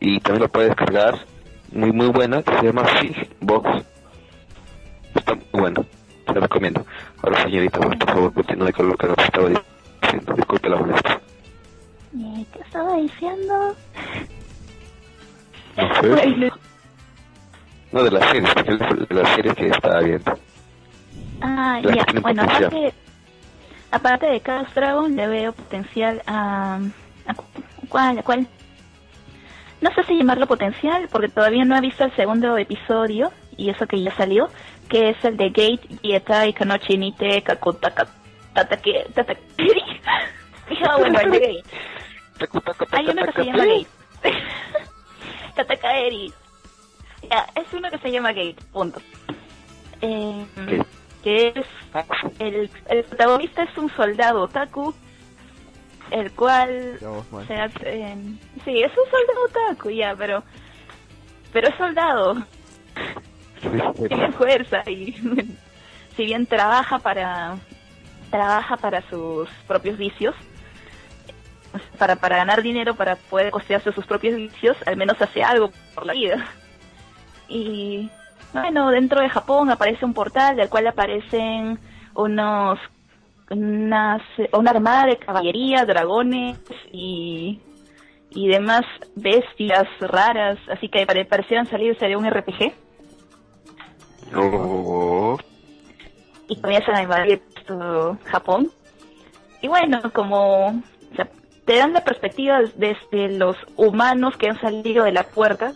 y 0.01 0.19
también 0.21 0.43
lo 0.43 0.49
puede 0.49 0.69
descargar, 0.69 1.19
muy 1.71 1.93
muy 1.93 2.09
buena, 2.09 2.43
que 2.43 2.57
se 2.59 2.63
llama 2.65 2.85
Figbox. 2.85 3.85
Está 5.23 5.35
muy 5.53 5.61
bueno, 5.61 5.85
se 6.27 6.33
lo 6.35 6.41
recomiendo. 6.41 6.85
Ahora 7.23 7.43
señorita, 7.45 7.79
por 7.79 7.97
favor, 8.05 8.33
continúe 8.35 8.73
con 8.73 8.89
lo 8.89 8.95
que 8.97 9.07
estaba 9.07 9.49
diciendo. 9.49 10.35
Disculpe 10.35 10.69
la 10.69 10.77
molestia. 10.77 11.21
Eh, 12.19 12.47
¿Qué 12.53 12.59
estaba 12.61 12.97
diciendo? 12.97 13.77
No 15.77 15.95
sé. 16.01 16.09
Bueno, 16.09 16.55
No, 17.93 18.03
de 18.03 18.11
las 18.11 18.31
series, 18.31 19.09
de 19.09 19.15
las 19.15 19.29
series 19.35 19.55
que 19.55 19.69
estaba 19.69 20.01
viendo. 20.01 20.33
ah, 21.41 21.81
ya. 21.83 22.05
Bueno, 22.21 22.43
aparte, 22.43 22.95
aparte 23.91 24.27
de 24.27 24.41
Chaos 24.41 24.75
Dragon, 24.75 25.15
le 25.15 25.27
veo 25.29 25.53
potencial 25.53 26.21
a. 26.27 26.81
a 27.27 27.35
cu- 27.35 27.45
¿Cuál? 27.89 28.19
a 28.19 28.23
¿Cuál? 28.23 28.47
No 29.81 29.91
sé 29.95 30.05
si 30.05 30.17
llamarlo 30.17 30.47
potencial, 30.47 31.09
porque 31.11 31.29
todavía 31.29 31.65
no 31.65 31.77
he 31.77 31.81
visto 31.81 32.05
el 32.05 32.15
segundo 32.15 32.57
episodio, 32.57 33.33
y 33.57 33.69
eso 33.71 33.87
que 33.87 34.01
ya 34.03 34.15
salió, 34.17 34.49
que 34.93 35.09
es 35.09 35.25
el 35.25 35.39
de 35.39 35.49
Gate, 35.49 35.89
Yetai, 36.03 36.53
Kanochi, 36.53 36.99
Nite, 36.99 37.43
Kakuta, 37.43 37.91
Ka- 37.95 38.07
Tatake, 38.55 39.07
Tatakeri. 39.15 39.83
Ah, 40.87 40.97
bueno, 40.99 41.19
el 41.21 41.31
de 41.31 41.39
Gate. 41.39 41.65
Hay 42.93 43.07
uno 43.09 43.25
que 43.25 43.33
se 43.33 43.45
llama 43.47 43.65
Gate. 43.65 43.87
Katakaeri. 45.57 46.33
Ya, 47.31 47.47
es 47.55 47.73
uno 47.73 47.91
que 47.91 47.99
se 47.99 48.11
llama 48.11 48.33
Gate, 48.33 48.57
punto. 48.73 49.01
Eh, 50.03 50.45
que 51.23 51.49
es 51.57 51.67
el, 52.39 52.69
el 52.89 53.05
protagonista 53.05 53.63
es 53.63 53.79
un 53.79 53.89
soldado 53.97 54.43
otaku, 54.43 54.93
el 56.11 56.33
cual 56.33 56.99
eh, 57.49 58.17
sí, 58.65 58.83
es 58.83 58.91
un 58.93 59.11
soldado 59.11 59.45
otaku 59.47 59.91
ya, 59.91 60.15
pero 60.17 60.43
pero 61.53 61.69
es 61.69 61.75
soldado, 61.77 62.43
tiene 64.09 64.33
fuerza 64.39 64.83
y 64.91 65.13
si 66.17 66.25
bien 66.25 66.47
trabaja 66.47 66.99
para 66.99 67.57
trabaja 68.31 68.77
para 68.79 69.03
sus 69.11 69.49
propios 69.67 69.99
vicios, 69.99 70.35
para 71.99 72.17
para 72.17 72.37
ganar 72.37 72.63
dinero 72.63 72.95
para 72.95 73.17
poder 73.17 73.51
costearse 73.51 73.93
sus 73.93 74.07
propios 74.07 74.37
vicios, 74.37 74.77
al 74.87 74.97
menos 74.97 75.21
hace 75.21 75.43
algo 75.43 75.71
por 75.95 76.07
la 76.07 76.13
vida. 76.13 76.45
Y 77.49 78.11
bueno, 78.53 78.91
dentro 78.91 79.21
de 79.21 79.29
Japón 79.29 79.71
aparece 79.71 80.05
un 80.05 80.15
portal 80.15 80.57
del 80.57 80.69
cual 80.69 80.87
aparecen 80.87 81.79
unos 82.15 82.79
unas, 83.51 84.23
una 84.53 84.71
armada 84.71 85.07
de 85.07 85.19
caballería, 85.19 85.85
dragones 85.85 86.59
y 86.91 87.61
y 88.35 88.49
demás 88.49 88.83
bestias 89.15 89.87
raras, 90.01 90.59
así 90.71 90.89
que 90.89 91.05
pare- 91.05 91.27
parecieran 91.27 91.67
salirse 91.67 92.07
de 92.07 92.17
un 92.17 92.25
RPG 92.31 92.73
Y 96.49 96.61
comienzan 96.61 96.97
a 96.97 97.03
invadir 97.03 97.43
Japón. 98.25 98.71
Y 99.61 99.69
bueno, 99.69 100.01
como 100.13 100.83
te 101.65 101.77
dan 101.77 101.93
la 101.93 102.03
perspectiva 102.03 102.61
desde 102.75 103.39
los 103.39 103.57
humanos 103.77 104.37
que 104.37 104.49
han 104.49 104.61
salido 104.61 105.05
de 105.05 105.13
la 105.13 105.25
puerta, 105.25 105.73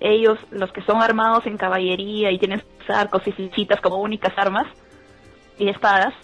ellos, 0.00 0.38
los 0.50 0.72
que 0.72 0.82
son 0.82 1.02
armados 1.02 1.46
en 1.46 1.56
caballería 1.56 2.30
y 2.30 2.38
tienen 2.38 2.62
arcos 2.88 3.26
y 3.26 3.32
flechitas 3.32 3.80
como 3.80 3.96
únicas 3.96 4.32
armas 4.36 4.66
y 5.58 5.68
espadas, 5.68 6.14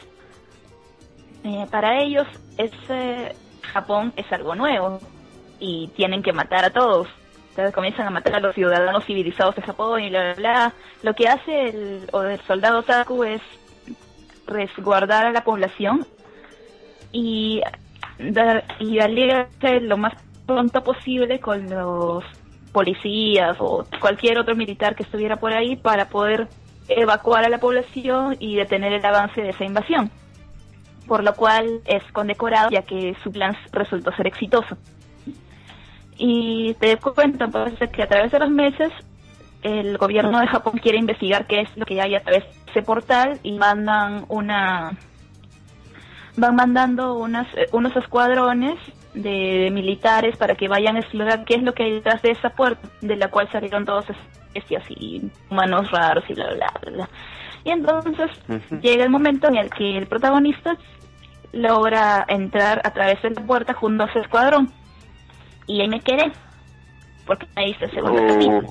eh, 1.44 1.66
para 1.70 2.02
ellos 2.02 2.26
ese 2.56 3.34
Japón 3.62 4.12
es 4.16 4.30
algo 4.32 4.54
nuevo 4.54 5.00
y 5.58 5.88
tienen 5.88 6.22
que 6.22 6.32
matar 6.32 6.64
a 6.64 6.70
todos. 6.70 7.08
Comienzan 7.74 8.06
a 8.06 8.10
matar 8.10 8.36
a 8.36 8.40
los 8.40 8.54
ciudadanos 8.54 9.04
civilizados 9.04 9.54
de 9.56 9.62
Japón 9.62 10.00
y 10.00 10.08
bla, 10.08 10.22
bla, 10.22 10.34
bla. 10.34 10.74
Lo 11.02 11.14
que 11.14 11.28
hace 11.28 11.68
el, 11.68 12.08
o 12.12 12.22
el 12.22 12.40
soldado 12.42 12.82
Taku 12.82 13.24
es 13.24 13.42
resguardar 14.46 15.26
a 15.26 15.32
la 15.32 15.44
población 15.44 16.06
y, 17.12 17.60
dar, 18.18 18.64
y 18.80 19.00
aliarse 19.00 19.80
lo 19.80 19.96
más 19.98 20.14
pronto 20.46 20.82
posible 20.82 21.40
con 21.40 21.68
los 21.68 22.24
policías 22.72 23.56
o 23.60 23.84
cualquier 24.00 24.38
otro 24.38 24.56
militar 24.56 24.94
que 24.94 25.02
estuviera 25.02 25.36
por 25.36 25.52
ahí 25.52 25.76
para 25.76 26.08
poder 26.08 26.48
evacuar 26.88 27.44
a 27.44 27.48
la 27.50 27.58
población 27.58 28.36
y 28.40 28.56
detener 28.56 28.94
el 28.94 29.04
avance 29.04 29.42
de 29.42 29.50
esa 29.50 29.64
invasión. 29.64 30.10
por 31.06 31.22
lo 31.24 31.34
cual 31.34 31.80
es 31.84 32.02
condecorado 32.12 32.70
ya 32.70 32.82
que 32.82 33.14
su 33.22 33.30
plan 33.30 33.56
resultó 33.72 34.12
ser 34.12 34.26
exitoso. 34.26 34.76
Y 36.24 36.74
te 36.74 36.98
cuento 36.98 37.50
pues, 37.50 37.74
que 37.90 38.00
a 38.00 38.06
través 38.06 38.30
de 38.30 38.38
los 38.38 38.48
meses 38.48 38.92
el 39.62 39.98
gobierno 39.98 40.38
de 40.38 40.46
Japón 40.46 40.78
quiere 40.80 40.96
investigar 40.96 41.48
qué 41.48 41.62
es 41.62 41.76
lo 41.76 41.84
que 41.84 42.00
hay 42.00 42.14
a 42.14 42.20
través 42.20 42.44
de 42.44 42.70
ese 42.70 42.82
portal 42.82 43.40
y 43.42 43.58
mandan 43.58 44.24
una 44.28 44.96
van 46.36 46.54
mandando 46.54 47.14
unas, 47.14 47.48
unos 47.72 47.96
escuadrones 47.96 48.78
de, 49.14 49.68
militares 49.72 50.36
para 50.36 50.54
que 50.54 50.68
vayan 50.68 50.94
a 50.94 51.00
explorar 51.00 51.44
qué 51.44 51.56
es 51.56 51.62
lo 51.64 51.74
que 51.74 51.82
hay 51.82 51.92
detrás 51.94 52.22
de 52.22 52.30
esa 52.30 52.50
puerta, 52.50 52.88
de 53.00 53.16
la 53.16 53.26
cual 53.26 53.50
salieron 53.50 53.84
todos 53.84 54.04
especies 54.54 54.84
y 54.90 55.28
humanos 55.50 55.90
raros 55.90 56.22
y 56.28 56.34
bla, 56.34 56.54
bla, 56.54 56.72
bla. 56.88 57.08
Y 57.64 57.70
entonces 57.70 58.30
llega 58.80 59.02
el 59.02 59.10
momento 59.10 59.48
en 59.48 59.56
el 59.56 59.70
que 59.70 59.98
el 59.98 60.06
protagonista 60.06 60.76
logra 61.50 62.24
entrar 62.28 62.80
a 62.84 62.92
través 62.92 63.20
de 63.22 63.30
la 63.30 63.40
puerta 63.42 63.74
junto 63.74 64.04
a 64.04 64.12
su 64.12 64.20
escuadrón. 64.20 64.72
Y 65.66 65.80
ahí 65.80 65.88
me 65.88 66.00
quedé, 66.00 66.32
porque 67.26 67.46
ahí 67.56 67.70
está 67.72 67.86
el 67.86 67.90
segundo 67.92 68.22
Oh. 68.22 68.26
capítulo. 68.28 68.68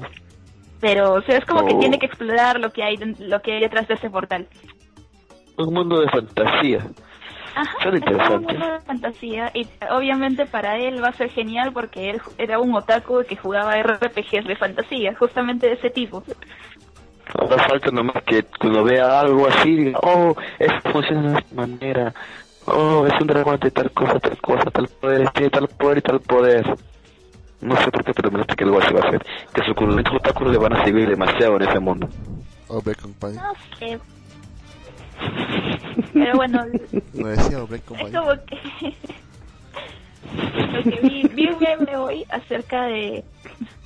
Pero 0.80 1.14
o 1.14 1.22
sea, 1.22 1.38
es 1.38 1.46
como 1.46 1.66
que 1.66 1.74
Oh. 1.76 1.80
tiene 1.80 2.00
que 2.00 2.06
explorar 2.08 2.60
lo 2.60 2.72
que 2.72 2.84
hay 2.84 2.98
lo 2.98 3.42
que 3.42 3.54
hay 3.54 3.60
detrás 3.62 3.88
de 3.88 3.94
ese 3.96 4.10
portal. 4.10 4.48
Un 5.58 5.74
mundo 5.74 6.00
de 6.02 6.10
fantasía. 6.10 6.80
Ajá, 7.54 7.90
es 7.90 8.30
un 8.30 8.44
mundo 8.46 8.66
de 8.72 8.80
fantasía 8.80 9.52
y 9.54 9.68
obviamente 9.92 10.46
para 10.46 10.78
él 10.78 11.04
va 11.04 11.10
a 11.10 11.14
ser 11.14 11.30
genial 11.30 11.74
porque 11.74 12.10
él 12.12 12.22
era 12.38 12.60
un 12.60 12.74
otaku 12.74 13.24
que 13.28 13.36
jugaba 13.36 13.76
RPGs 13.76 14.48
de 14.48 14.56
fantasía, 14.56 15.14
justamente 15.16 15.68
de 15.68 15.74
ese 15.74 15.90
tipo. 15.90 16.24
Ahora 17.38 17.64
falta 17.68 17.92
nomás 17.92 18.24
que 18.24 18.44
cuando 18.60 18.84
vea 18.84 19.20
algo 19.20 19.48
así, 19.48 19.76
diga, 19.76 20.00
oh, 20.02 20.34
esto 20.60 20.92
funciona 20.92 21.32
de 21.34 21.40
esta 21.40 21.56
manera. 21.56 22.14
Oh, 22.66 23.06
es 23.08 23.14
un 23.20 23.28
dragón 23.28 23.60
de 23.60 23.72
tal 23.72 23.92
cosa, 23.92 24.20
tal 24.20 24.38
cosa, 24.40 24.70
tal 24.72 24.88
poder, 24.88 25.30
tiene 25.32 25.50
tal 25.50 25.68
poder 25.68 25.98
y 25.98 26.02
tal 26.02 26.20
poder. 26.22 26.66
No 27.62 27.76
sé 27.78 27.92
por 27.92 28.04
qué, 28.04 28.14
pero 28.14 28.32
me 28.32 28.40
parece 28.40 28.56
que 28.56 28.64
algo 28.64 28.80
así 28.80 28.94
va 28.94 29.00
a 29.02 29.12
ser. 29.12 29.26
Que 29.54 29.62
sus 29.64 29.76
otakus 30.16 30.52
le 30.52 30.58
van 30.58 30.74
a 30.74 30.84
seguir 30.84 31.10
demasiado 31.10 31.56
en 31.58 31.62
ese 31.64 31.80
mundo. 31.80 32.08
Obre 32.68 32.96
Company. 32.96 33.36
No 33.36 33.54
sé. 33.78 34.00
Pero 36.14 36.36
bueno, 36.36 36.66
No 37.14 37.28
decía 37.28 37.64
Obre 37.64 37.78
es 37.78 37.84
Company. 37.84 38.12
como 38.12 38.32
que... 38.46 38.96
lo 40.74 40.84
que 40.84 41.00
vi, 41.02 41.28
vi 41.28 41.48
un 41.50 41.60
meme 41.60 41.98
hoy 41.98 42.26
acerca 42.30 42.86
de, 42.86 43.24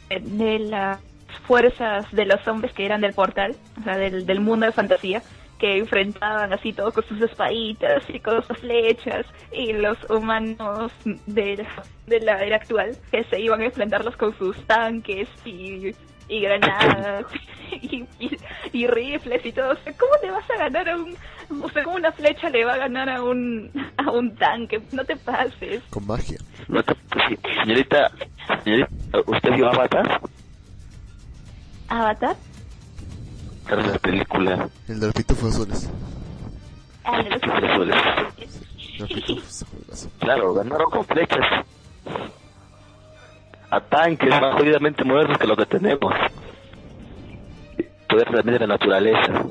de 0.09 0.59
las 0.59 0.99
fuerzas 1.47 2.09
de 2.11 2.25
los 2.25 2.45
hombres 2.47 2.71
que 2.73 2.85
eran 2.85 3.01
del 3.01 3.13
portal, 3.13 3.55
o 3.79 3.83
sea, 3.83 3.97
del, 3.97 4.25
del 4.25 4.39
mundo 4.39 4.65
de 4.65 4.71
fantasía, 4.71 5.21
que 5.59 5.77
enfrentaban 5.77 6.51
así 6.51 6.73
todo 6.73 6.91
con 6.91 7.05
sus 7.07 7.21
espaditas 7.21 8.03
y 8.09 8.19
con 8.19 8.43
sus 8.45 8.57
flechas, 8.57 9.25
y 9.51 9.71
los 9.73 9.97
humanos 10.09 10.91
de, 11.25 11.57
la- 11.57 11.83
de 12.07 12.19
la 12.19 12.43
era 12.43 12.57
actual, 12.57 12.97
que 13.11 13.23
se 13.25 13.39
iban 13.39 13.61
a 13.61 13.65
enfrentarlos 13.65 14.17
con 14.17 14.37
sus 14.37 14.57
tanques 14.67 15.27
y, 15.45 15.95
y 16.27 16.39
granadas 16.41 17.25
y, 17.71 18.03
y, 18.19 18.37
y 18.73 18.87
rifles 18.87 19.45
y 19.45 19.51
todo. 19.53 19.71
O 19.71 19.75
sea, 19.77 19.93
¿cómo 19.97 20.11
le 20.21 20.31
vas 20.31 20.49
a 20.51 20.57
ganar 20.57 20.89
a 20.89 20.97
un... 20.97 21.15
O 21.63 21.69
sea, 21.69 21.83
¿cómo 21.83 21.95
una 21.97 22.11
flecha 22.11 22.49
le 22.49 22.65
va 22.65 22.73
a 22.73 22.77
ganar 22.77 23.07
a 23.09 23.21
un, 23.23 23.71
a 23.97 24.11
un 24.11 24.35
tanque? 24.35 24.81
No 24.91 25.05
te 25.05 25.15
pases. 25.15 25.81
Con 25.89 26.05
magia. 26.07 26.37
No 26.67 26.81
te- 26.83 26.95
sí, 27.29 27.37
señorita, 27.61 28.11
señorita, 28.63 28.89
¿usted 29.27 29.51
vio 29.53 29.67
Avatar? 29.69 30.19
¿Avatar? 31.87 32.35
Era 33.67 33.81
la 33.87 33.97
película. 33.99 34.69
El 34.87 34.99
de 34.99 35.05
los 35.07 35.15
pitufos 35.15 35.53
azules. 35.55 35.89
Ah, 37.03 37.17
de 37.21 37.29
los- 37.29 37.39
Pitufos 37.41 37.63
azules. 37.69 37.95
Los 38.99 39.09
pitufos 39.09 39.43
azules. 39.63 40.09
Claro, 40.19 40.53
ganaron 40.53 40.89
con 40.91 41.05
flechas. 41.05 41.45
A 43.71 43.79
tanques 43.81 44.29
más 44.29 44.53
jodidamente 44.55 45.03
modernos 45.03 45.37
que 45.37 45.47
lo 45.47 45.57
que 45.57 45.65
tenemos. 45.65 46.13
Poder 48.07 48.25
también 48.25 48.53
de 48.53 48.59
la 48.59 48.67
naturaleza. 48.67 49.43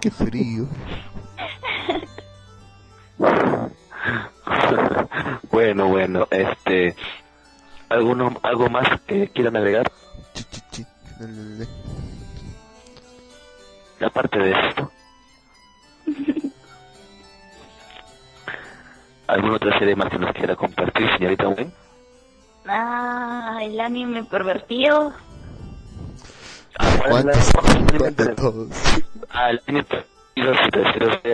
Qué 0.00 0.10
frío. 0.10 0.66
bueno, 5.50 5.88
bueno, 5.88 6.26
este... 6.30 6.94
¿Alguno, 7.88 8.38
¿Algo 8.42 8.68
más 8.70 9.00
que 9.06 9.28
quieran 9.28 9.56
agregar? 9.56 9.90
Chi. 10.70 10.86
Le. 11.26 11.66
Aparte 14.04 14.38
de 14.38 14.50
esto. 14.52 14.90
¿Alguna 19.26 19.56
otra 19.56 19.78
serie 19.78 19.94
más 19.94 20.10
que 20.10 20.18
nos 20.18 20.32
quiera 20.32 20.56
compartir, 20.56 21.06
señorita 21.16 21.48
Wen? 21.48 21.72
Ah, 22.66 23.58
el 23.62 23.78
anime 23.80 24.24
pervertido. 24.24 25.12
¿Cuántos? 27.08 27.52
¿Cuántos 27.98 28.34
todos? 28.36 28.68
Ah, 29.30 29.50
el 29.50 29.60
anime 29.66 29.86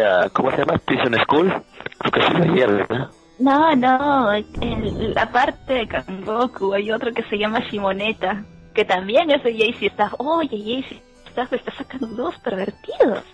a... 0.05 0.29
¿Cómo 0.31 0.51
se 0.51 0.59
llama? 0.59 0.79
Prison 0.79 1.15
School. 1.25 1.53
Creo 1.99 2.13
que 2.13 2.23
sí 2.23 2.33
lo 2.33 2.45
¿verdad? 2.73 3.11
No, 3.39 3.77
no, 3.77 4.33
el- 4.33 5.15
la 5.15 5.31
parte 5.31 5.75
de 5.75 5.87
Kangoku 5.89 6.73
hay 6.75 6.91
otro 6.91 7.13
que 7.13 7.23
se 7.25 7.37
llama 7.37 7.61
Shimoneta, 7.71 8.43
que 8.77 8.85
también 8.85 9.31
es 9.31 9.43
de 9.43 9.57
JC 9.57 9.85
Staff. 9.85 10.13
Oye, 10.19 10.59
JC 10.59 11.03
Staff 11.29 11.53
está 11.55 11.73
sacando 11.73 12.07
dos 12.09 12.39
pervertidos. 12.41 13.25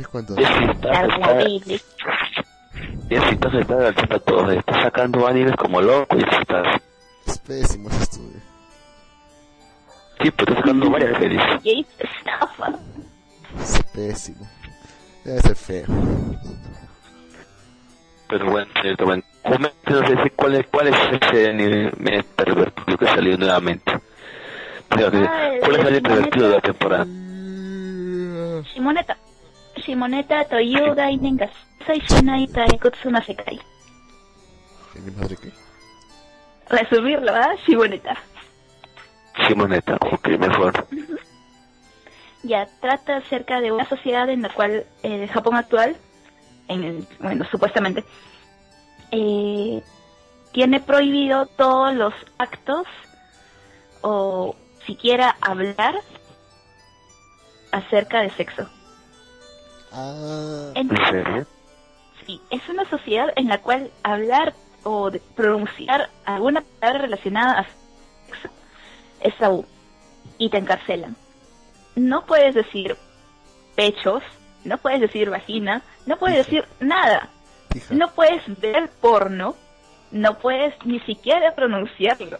¿Y 0.00 0.04
cuántos? 0.04 0.36
Jessy 0.36 0.64
Staff 0.64 1.04
está... 1.04 1.18
la 1.18 1.44
Biblia. 1.44 1.78
Jessy 3.10 3.34
Staff 3.34 3.54
está 3.54 3.74
adelantando 3.74 4.16
a 4.16 4.18
todos. 4.20 4.52
Está 4.54 4.82
sacando 4.82 5.26
animes 5.26 5.54
como 5.56 5.82
loco, 5.82 6.16
Jessy 6.16 6.36
Staff. 6.40 6.82
Es 7.26 7.38
pésimo 7.40 7.90
ese 7.90 8.02
estudio. 8.02 8.40
Sí, 10.22 10.30
pero 10.30 10.52
está 10.52 10.62
sacando 10.62 10.90
varias 10.90 11.18
series. 11.18 11.42
JC 11.62 12.04
Staff. 12.20 12.60
Es 13.60 13.82
pésimo. 13.94 14.48
Debe 15.24 15.40
ser 15.40 15.56
feo. 15.56 15.86
Pero 18.30 18.50
bueno, 18.50 18.72
señorita 18.80 19.04
Wen, 19.04 19.24
coméntenos 19.42 20.10
ese, 20.10 20.30
cuál, 20.30 20.54
es, 20.54 20.66
cuál 20.68 20.88
es 20.88 20.96
ese 21.20 21.50
anime 21.50 22.24
pervertido 22.34 22.96
que 22.96 23.06
salió 23.06 23.36
nuevamente. 23.36 23.92
¿Cuál 24.94 25.74
es 25.74 25.80
el 25.80 25.86
anime 25.86 26.30
de 26.30 26.48
la 26.48 26.60
temporada? 26.60 27.04
Shimoneta. 28.72 29.16
Shimoneta 29.76 30.44
Toyuga 30.44 31.10
Inengas. 31.10 31.50
Soy 31.84 31.98
Shinai 31.98 32.46
Taikutsu 32.46 33.10
no 33.10 33.20
Sekai. 33.22 33.60
¿Y 34.94 35.00
mi 35.00 35.10
madre 35.10 35.36
qué? 35.42 35.50
Resumirlo, 36.70 37.32
¿ah? 37.34 37.54
Shimoneta. 37.66 38.16
Simoneta, 39.48 39.96
ok, 40.00 40.28
mejor. 40.38 40.86
Ya 42.44 42.66
trata 42.80 43.16
acerca 43.16 43.60
de 43.60 43.72
una 43.72 43.88
sociedad 43.88 44.28
en 44.30 44.42
la 44.42 44.50
cual 44.50 44.86
el 45.02 45.28
Japón 45.28 45.56
actual, 45.56 45.96
en 46.68 46.84
el, 46.84 47.08
bueno, 47.18 47.44
supuestamente, 47.50 48.04
eh, 49.10 49.82
tiene 50.52 50.78
prohibido 50.80 51.46
todos 51.46 51.94
los 51.94 52.14
actos 52.38 52.86
o 54.02 54.54
siquiera 54.86 55.36
hablar 55.40 56.00
acerca 57.72 58.20
de 58.20 58.30
sexo. 58.30 58.68
Ah, 59.92 60.72
¿En 60.74 60.88
serio? 60.88 61.46
sí, 62.26 62.40
es 62.50 62.68
una 62.68 62.88
sociedad 62.88 63.28
en 63.36 63.48
la 63.48 63.58
cual 63.60 63.90
hablar 64.02 64.54
o 64.82 65.10
pronunciar 65.34 66.10
alguna 66.24 66.62
palabra 66.80 67.02
relacionada 67.02 67.60
a 67.60 67.64
sexo 67.64 68.48
es 69.20 69.36
tabú 69.38 69.64
y 70.38 70.50
te 70.50 70.58
encarcelan. 70.58 71.16
No 71.96 72.26
puedes 72.26 72.54
decir 72.54 72.96
pechos, 73.76 74.22
no 74.64 74.78
puedes 74.78 75.00
decir 75.00 75.30
vagina, 75.30 75.82
no 76.06 76.16
puedes 76.18 76.38
decir 76.38 76.64
nada. 76.80 77.28
hija. 77.74 77.94
No 77.94 78.12
puedes 78.14 78.42
ver 78.60 78.90
porno, 79.00 79.54
no 80.10 80.38
puedes 80.38 80.74
ni 80.84 81.00
siquiera 81.00 81.54
pronunciarlo. 81.54 82.38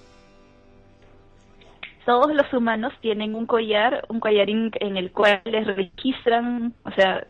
Todos 2.05 2.35
los 2.35 2.53
humanos 2.53 2.93
tienen 3.01 3.35
un 3.35 3.47
collar, 3.47 4.05
un 4.09 4.21
collarín 4.21 4.71
en 4.81 4.97
el 4.97 5.11
cual 5.11 5.41
les 5.45 5.67
registran, 5.67 6.75
o 6.85 6.91
sea, 6.91 7.27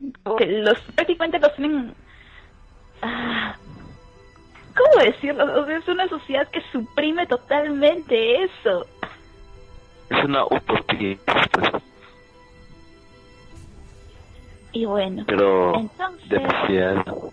los 0.00 0.80
prácticamente 0.94 1.38
los 1.38 1.54
tienen. 1.56 1.94
Ah, 3.02 3.56
¿Cómo 4.76 5.04
decirlo? 5.04 5.60
O 5.60 5.66
sea, 5.66 5.76
es 5.76 5.88
una 5.88 6.08
sociedad 6.08 6.48
que 6.48 6.60
suprime 6.72 7.26
totalmente 7.26 8.44
eso. 8.44 8.86
Es 10.08 10.24
una 10.24 10.44
utopía, 10.44 11.16
Y 14.72 14.84
bueno, 14.84 15.24
pero 15.26 15.74
entonces, 15.74 16.28
demasiado. 16.28 17.04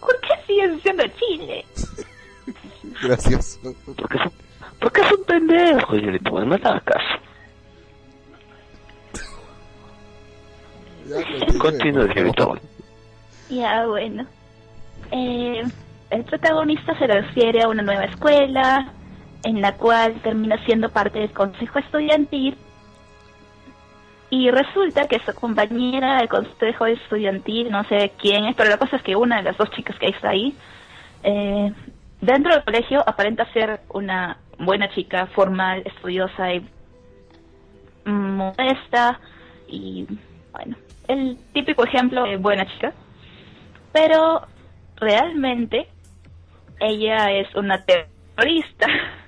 ¿por 0.00 0.20
qué 0.20 0.34
sigues 0.46 0.72
diciendo 0.74 1.04
Chile? 1.18 1.64
Gracias. 3.02 3.60
Porque 3.96 4.16
es 4.16 4.26
un, 4.26 4.32
porque 4.80 5.00
es 5.00 5.12
un 5.12 5.24
pendejo, 5.24 5.94
señorita 5.94 6.30
Wen, 6.30 6.48
no 6.48 6.56
le 6.56 6.64
hagas 6.64 6.82
caso. 6.82 7.24
Continúa, 11.58 12.06
señorita. 12.12 12.48
Ya, 13.50 13.86
bueno. 13.86 14.26
Eh, 15.10 15.62
el 16.10 16.24
protagonista 16.24 16.96
se 16.98 17.06
refiere 17.06 17.62
a 17.62 17.68
una 17.68 17.82
nueva 17.82 18.04
escuela, 18.04 18.92
en 19.42 19.60
la 19.60 19.74
cual 19.76 20.14
termina 20.22 20.62
siendo 20.64 20.88
parte 20.88 21.18
del 21.18 21.32
consejo 21.32 21.78
estudiantil. 21.78 22.56
Y 24.30 24.50
resulta 24.50 25.06
que 25.06 25.20
su 25.20 25.34
compañera 25.34 26.18
del 26.18 26.28
consejo 26.28 26.86
estudiantil, 26.86 27.70
no 27.70 27.84
sé 27.84 28.12
quién 28.18 28.46
es, 28.46 28.56
pero 28.56 28.70
la 28.70 28.78
cosa 28.78 28.96
es 28.96 29.02
que 29.02 29.14
una 29.14 29.36
de 29.36 29.42
las 29.44 29.56
dos 29.56 29.70
chicas 29.70 29.96
que 29.98 30.08
está 30.08 30.30
ahí, 30.30 30.56
eh, 31.22 31.72
dentro 32.20 32.52
del 32.54 32.64
colegio 32.64 33.02
aparenta 33.06 33.50
ser 33.52 33.80
una 33.90 34.38
buena 34.58 34.88
chica, 34.90 35.26
formal, 35.28 35.82
estudiosa 35.84 36.52
y 36.54 36.66
modesta. 38.04 39.20
Y 39.68 40.06
bueno, 40.52 40.76
el 41.08 41.38
típico 41.52 41.84
ejemplo 41.84 42.24
de 42.24 42.36
buena 42.36 42.66
chica. 42.66 42.92
Pero 43.92 44.46
realmente 44.96 45.88
ella 46.80 47.30
es 47.32 47.54
una 47.54 47.84
terrorista. 47.84 48.86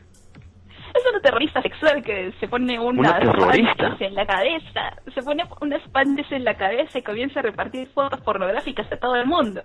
Es 0.96 1.02
una 1.10 1.20
terrorista 1.20 1.60
sexual 1.60 2.02
que 2.02 2.32
se 2.40 2.48
pone 2.48 2.80
¿Una 2.80 3.18
terrorista? 3.18 3.98
en 4.00 4.14
la 4.14 4.24
cabeza, 4.24 4.96
se 5.14 5.22
pone 5.22 5.44
unas 5.60 5.86
pandes 5.90 6.24
en 6.32 6.42
la 6.42 6.54
cabeza 6.54 6.98
y 6.98 7.02
comienza 7.02 7.40
a 7.40 7.42
repartir 7.42 7.86
fotos 7.88 8.18
pornográficas 8.22 8.90
a 8.90 8.96
todo 8.96 9.14
el 9.16 9.26
mundo. 9.26 9.60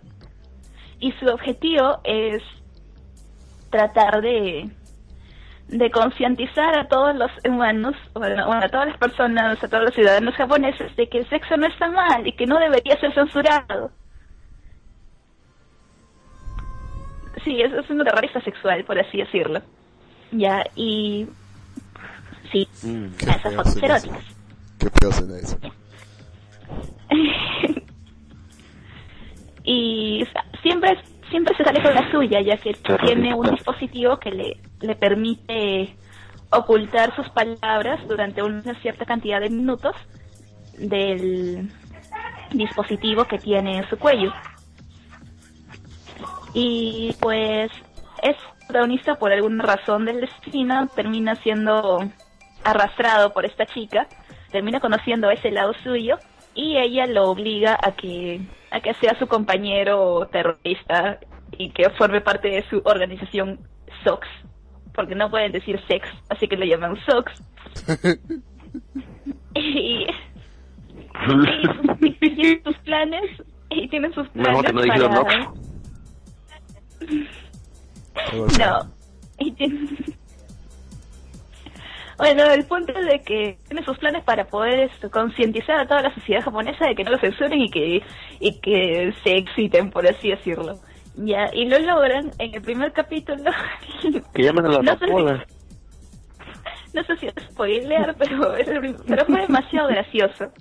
Y 1.00 1.14
su 1.14 1.28
objetivo 1.28 2.02
es 2.04 2.44
tratar 3.72 4.22
de 4.22 4.70
de 5.68 5.90
concientizar 5.90 6.78
a 6.78 6.88
todos 6.90 7.16
los 7.16 7.32
humanos, 7.46 7.96
bueno, 8.14 8.52
a 8.52 8.68
todas 8.68 8.88
las 8.88 8.98
personas, 8.98 9.64
a 9.64 9.68
todos 9.70 9.86
los 9.86 9.96
ciudadanos 9.96 10.36
japoneses 10.36 10.94
de 10.98 11.08
que 11.08 11.20
el 11.20 11.30
sexo 11.30 11.56
no 11.56 11.66
está 11.66 11.90
mal 11.90 12.28
y 12.28 12.34
que 12.34 12.46
no 12.46 12.60
debería 12.60 13.00
ser 13.00 13.14
censurado. 13.14 13.90
Sí, 17.46 17.62
es, 17.62 17.72
es 17.72 17.90
una 17.90 18.04
terrorista 18.04 18.42
sexual, 18.42 18.84
por 18.84 19.00
así 19.00 19.18
decirlo. 19.18 19.62
Ya, 20.32 20.64
y... 20.76 21.26
Sí, 22.52 22.68
Mm. 22.84 23.06
Esas 23.20 23.56
fotos 23.56 23.78
eróticas. 23.78 24.24
Qué 24.78 24.90
feo 25.00 25.12
suena 25.12 25.38
eso. 25.38 25.58
y 29.64 30.24
o 30.24 30.26
sea, 30.32 30.44
siempre 30.62 30.98
siempre 31.32 31.56
se 31.56 31.64
sale 31.64 31.82
con 31.82 31.96
la 31.96 32.12
suya 32.12 32.42
ya 32.42 32.58
que 32.58 32.74
tiene 33.06 33.34
un 33.34 33.50
dispositivo 33.50 34.18
que 34.18 34.32
le, 34.32 34.58
le 34.82 34.96
permite 34.96 35.96
ocultar 36.52 37.16
sus 37.16 37.28
palabras 37.30 38.06
durante 38.08 38.44
una 38.44 38.62
cierta 38.82 39.06
cantidad 39.06 39.40
de 39.40 39.50
minutos 39.50 39.96
del 40.78 41.72
dispositivo 42.52 43.26
que 43.26 43.40
tiene 43.40 43.78
en 43.78 43.90
su 43.90 43.98
cuello. 43.98 44.32
Y 46.54 47.16
pues 47.22 47.72
es 48.22 48.36
protagonista 48.68 49.16
por 49.16 49.32
alguna 49.32 49.64
razón 49.64 50.06
del 50.06 50.22
destino 50.22 50.88
termina 50.94 51.36
siendo 51.36 52.00
arrastrado 52.64 53.34
por 53.34 53.46
esta 53.46 53.66
chica 53.66 54.08
termina 54.52 54.80
conociendo 54.80 55.32
ese 55.32 55.50
lado 55.52 55.74
suyo 55.84 56.18
y 56.56 56.78
ella 56.78 57.06
lo 57.08 57.30
obliga 57.30 57.78
a 57.82 57.92
que 57.96 58.42
a 58.72 58.80
que 58.82 58.94
sea 58.96 59.18
su 59.20 59.28
compañero 59.28 60.28
terrorista 60.32 61.20
y 61.58 61.72
que 61.72 61.90
forme 61.92 62.22
parte 62.22 62.48
de 62.50 62.64
su 62.70 62.82
organización 62.86 63.60
SOX 64.04 64.28
porque 64.94 65.16
no 65.16 65.30
pueden 65.30 65.52
decir 65.52 65.80
sex 65.88 66.08
así 66.30 66.48
que 66.48 66.58
lo 66.58 66.66
llaman 66.66 66.98
SOX 67.06 67.32
y, 69.56 69.60
y, 72.02 72.08
y 72.08 72.12
tienen 72.36 72.64
sus 72.64 72.78
planes 72.80 73.24
y 73.70 73.88
tienen 73.90 74.14
sus 74.14 74.28
planes 74.30 74.50
Mejor 74.52 74.66
que 74.66 74.98
no 74.98 75.24
para- 75.24 75.52
no. 78.60 78.92
Y 79.40 79.52
tiene- 79.54 79.88
Bueno, 82.18 82.44
el 82.52 82.66
punto 82.66 82.94
es 82.94 83.06
de 83.06 83.22
que 83.22 83.58
tiene 83.68 83.84
sus 83.84 83.98
planes 83.98 84.24
para 84.24 84.46
poder 84.46 84.80
esto, 84.92 85.10
concientizar 85.10 85.80
a 85.80 85.88
toda 85.88 86.02
la 86.04 86.14
sociedad 86.14 86.44
japonesa 86.44 86.86
de 86.86 86.96
que 86.96 87.04
no 87.04 87.12
lo 87.12 87.18
censuren 87.20 87.62
y 87.62 87.70
que, 87.70 88.04
y 88.40 88.60
que 88.60 89.14
se 89.24 89.38
exciten, 89.38 89.90
por 89.90 90.08
así 90.08 90.30
decirlo. 90.30 90.80
Ya, 91.16 91.50
y 91.54 91.66
lo 91.68 91.80
logran 91.80 92.32
en 92.40 92.56
el 92.56 92.62
primer 92.62 92.94
capítulo. 92.94 93.52
Que 94.34 94.44
llaman 94.44 94.66
a 94.66 94.70
la 94.70 94.82
No 94.82 94.98
sé 94.98 95.08
no 96.94 97.04
sé 97.04 97.18
si 97.18 97.28
es 97.28 97.34
spoilear, 97.52 98.16
pero, 98.20 98.54
pero 99.08 99.26
fue 99.26 99.42
demasiado 99.42 99.88
gracioso. 99.88 100.52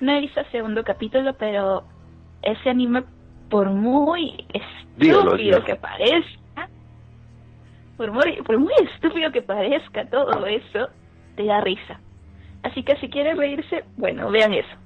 No 0.00 0.12
he 0.12 0.20
visto 0.20 0.40
el 0.40 0.50
segundo 0.50 0.82
capítulo, 0.82 1.34
pero 1.38 1.84
ese 2.42 2.70
anime, 2.70 3.04
por 3.48 3.70
muy 3.70 4.46
estúpido 4.52 5.36
dígalo. 5.36 5.64
que 5.64 5.76
parezca, 5.76 6.41
por 8.02 8.10
muy, 8.12 8.42
por 8.42 8.58
muy 8.58 8.72
estúpido 8.94 9.30
que 9.30 9.42
parezca 9.42 10.04
todo 10.06 10.44
eso, 10.46 10.88
te 11.36 11.44
da 11.44 11.60
risa. 11.60 12.00
Así 12.64 12.82
que 12.82 12.96
si 12.96 13.08
quieren 13.08 13.36
reírse, 13.36 13.84
bueno, 13.96 14.28
vean 14.30 14.52
eso. 14.54 14.76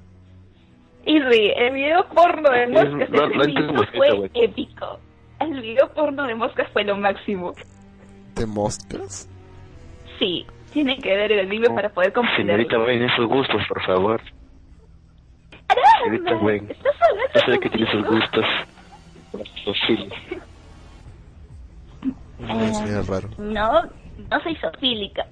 Y 1.07 1.19
ríe, 1.21 1.55
el 1.67 1.73
video 1.73 2.07
porno 2.09 2.51
de 2.51 2.67
moscas 2.67 3.09
no- 3.11 3.29
de 3.29 3.53
no 3.73 3.83
fue 3.95 4.31
épico. 4.35 5.01
El 5.41 5.61
video 5.63 5.89
porno 5.95 6.27
de 6.27 6.35
moscas 6.35 6.69
fue 6.73 6.85
lo 6.85 6.97
máximo. 6.97 7.55
¿De 8.35 8.45
moscas? 8.45 9.31
Sí, 10.19 10.45
tienen 10.75 11.01
que 11.01 11.17
ver 11.17 11.33
el 11.33 11.47
anime 11.47 11.69
para 11.71 11.89
poder 11.89 12.13
comprenderlo. 12.13 12.65
Señorita 12.65 12.79
Wayne, 12.79 13.07
esos 13.07 13.27
gustos, 13.27 13.63
por 13.67 13.83
favor. 13.87 14.21
Señorita. 16.05 16.37
Wayne. 16.37 16.71
Estás 16.73 16.95
hablando 17.01 17.33
Yo 17.35 17.41
sé 17.53 17.59
que 17.61 17.71
tiene 17.71 17.91
sus 17.91 18.05
gustos. 18.07 18.45
Los 19.67 19.81
filos. 19.87 20.13
Es 22.41 22.81
medio 22.83 23.03
raro. 23.03 23.29
No, 23.39 23.83
no 24.31 24.41
soy 24.43 24.57
zoofílica. 24.57 25.27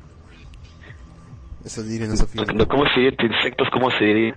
Eso 1.64 1.82
diría 1.82 2.06
no. 2.08 2.54
No, 2.54 2.68
¿Cómo 2.68 2.84
se 2.94 3.00
diría? 3.00 3.16
Insectos, 3.20 3.68
¿cómo 3.72 3.90
se 3.92 4.04
diría? 4.04 4.36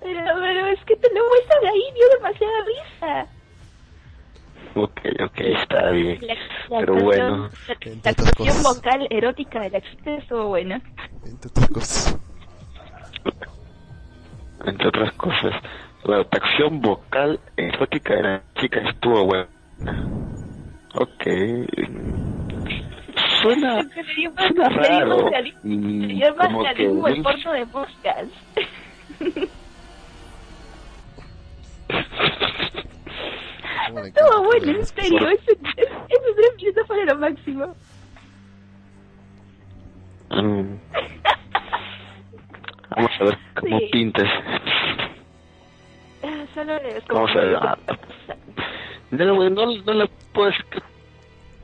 Pero, 0.00 0.20
pero 0.34 0.66
es 0.66 0.84
que 0.84 0.96
te 0.96 1.08
lo 1.14 1.20
muestran 1.28 1.64
ahí, 1.66 1.82
dio 1.94 2.08
demasiada 2.16 2.64
risa. 2.64 3.26
Ok, 4.74 5.00
ok, 5.24 5.40
está 5.40 5.90
bien. 5.90 6.18
La, 6.22 6.34
la 6.34 6.78
Pero 6.80 6.94
actuación- 6.94 7.02
bueno. 7.04 7.48
La, 8.04 8.10
actuación 8.10 8.62
vocal 8.62 9.06
erótica 9.10 9.60
de 9.60 9.70
la 9.70 9.80
chica 9.80 10.14
estuvo 10.16 10.46
buena. 10.48 10.80
Entre 11.26 11.48
otras 11.50 11.68
cosas. 11.70 12.18
Entre 14.64 14.88
otras 14.88 15.12
cosas. 15.14 15.54
La 16.04 16.20
atracción 16.20 16.80
vocal 16.80 17.40
erótica 17.56 18.14
de 18.14 18.22
la 18.22 18.42
chica 18.60 18.80
estuvo 18.88 19.24
buena. 19.26 19.48
Ok. 20.94 21.24
Suena, 23.42 23.82
Sería 23.94 24.30
más- 24.30 24.48
suena 24.48 24.82
sería 24.82 25.04
más 25.06 25.10
raro. 25.10 25.30
sería 25.62 26.34
más 26.34 26.46
como 26.48 26.62
que 26.62 26.72
realismo 26.74 27.08
el 27.08 27.14
muy- 27.14 27.22
porno 27.22 27.52
de 27.52 27.66
moscas. 27.66 28.28
¿Cómo 33.88 34.00
le 34.00 34.08
Estuvo 34.08 34.42
bueno, 34.44 34.70
en 34.72 34.86
serio. 34.86 35.28
Ese- 35.28 35.52
Esos 35.52 36.36
tres 36.36 36.50
minutos 36.58 36.86
fueron 36.86 37.06
lo 37.06 37.14
máximo. 37.16 37.76
Mm. 40.30 40.76
Vamos 42.96 43.10
a 43.20 43.24
ver 43.24 43.38
cómo 43.54 43.78
Sí. 43.78 43.88
pintas. 43.92 44.28
Ah, 46.22 46.44
Solo 46.54 46.74
le 46.78 47.00
Vamos 47.08 47.30
a 47.30 47.40
ver. 47.40 47.58
No, 49.10 49.34
güey, 49.34 49.50
no, 49.50 49.66
no 49.66 49.92
le 49.92 50.08
puedo 50.32 50.50
decir 50.50 50.64
que. 50.66 50.80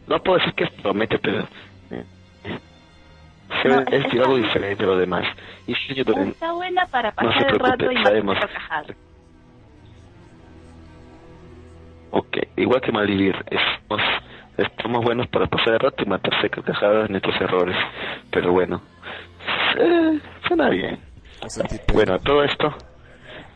No 0.07 0.23
puedo 0.23 0.39
decir 0.39 0.55
que 0.55 0.67
promete, 0.83 1.19
pero. 1.19 1.47
eh, 1.91 2.05
Se 3.63 3.69
No, 3.69 3.81
es 3.81 4.05
algo 4.13 4.37
diferente 4.37 4.83
de 4.83 4.87
lo 4.89 4.97
demás. 4.99 5.25
Y 5.67 6.05
también. 6.05 6.29
Está 6.29 6.53
buena 6.53 6.87
para 6.87 7.11
No 7.23 7.33
se 7.33 7.39
pasar 7.39 7.51
el 7.53 7.59
rato 7.59 7.77
preocupe, 7.77 8.01
y 8.01 8.05
sabemos. 8.05 8.39
Ok, 12.11 12.39
igual 12.57 12.81
que 12.81 12.93
Malvivir, 12.93 13.37
estamos, 13.51 14.01
estamos 14.57 15.05
buenos 15.05 15.27
para 15.29 15.47
pasar 15.47 15.75
el 15.75 15.81
rato 15.81 16.03
y 16.03 16.07
matarse 16.07 16.49
carcajadas 16.49 17.11
nuestros 17.11 17.39
errores. 17.41 17.77
Pero 18.31 18.53
bueno, 18.53 18.81
eh, 19.79 20.19
suena 20.47 20.71
bien. 20.71 20.99
Bueno, 21.93 22.19
todo 22.21 22.43
esto, 22.45 22.75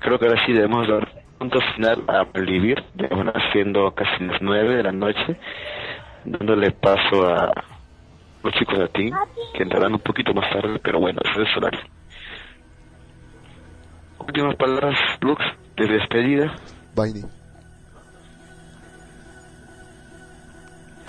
creo 0.00 0.18
que 0.18 0.26
ahora 0.26 0.44
sí 0.44 0.52
debemos 0.52 0.86
dar 0.88 1.08
punto 1.40 1.58
final 1.74 2.04
a 2.06 2.22
van 2.22 3.32
siendo 3.50 3.90
casi 3.94 4.24
las 4.24 4.42
nueve 4.42 4.76
de 4.76 4.82
la 4.82 4.92
noche, 4.92 5.40
dándole 6.22 6.70
paso 6.70 7.26
a 7.26 7.50
los 8.42 8.52
chicos 8.54 8.78
de 8.78 8.88
ti, 8.88 9.10
que 9.54 9.62
entrarán 9.62 9.94
un 9.94 10.00
poquito 10.00 10.34
más 10.34 10.50
tarde, 10.50 10.78
pero 10.84 11.00
bueno, 11.00 11.18
ese 11.24 11.42
es 11.42 11.48
el 11.56 11.64
horario. 11.64 11.80
Últimas 14.18 14.54
palabras, 14.56 14.98
Lux, 15.22 15.42
de 15.76 15.86
despedida. 15.86 16.54
Vaini. 16.94 17.22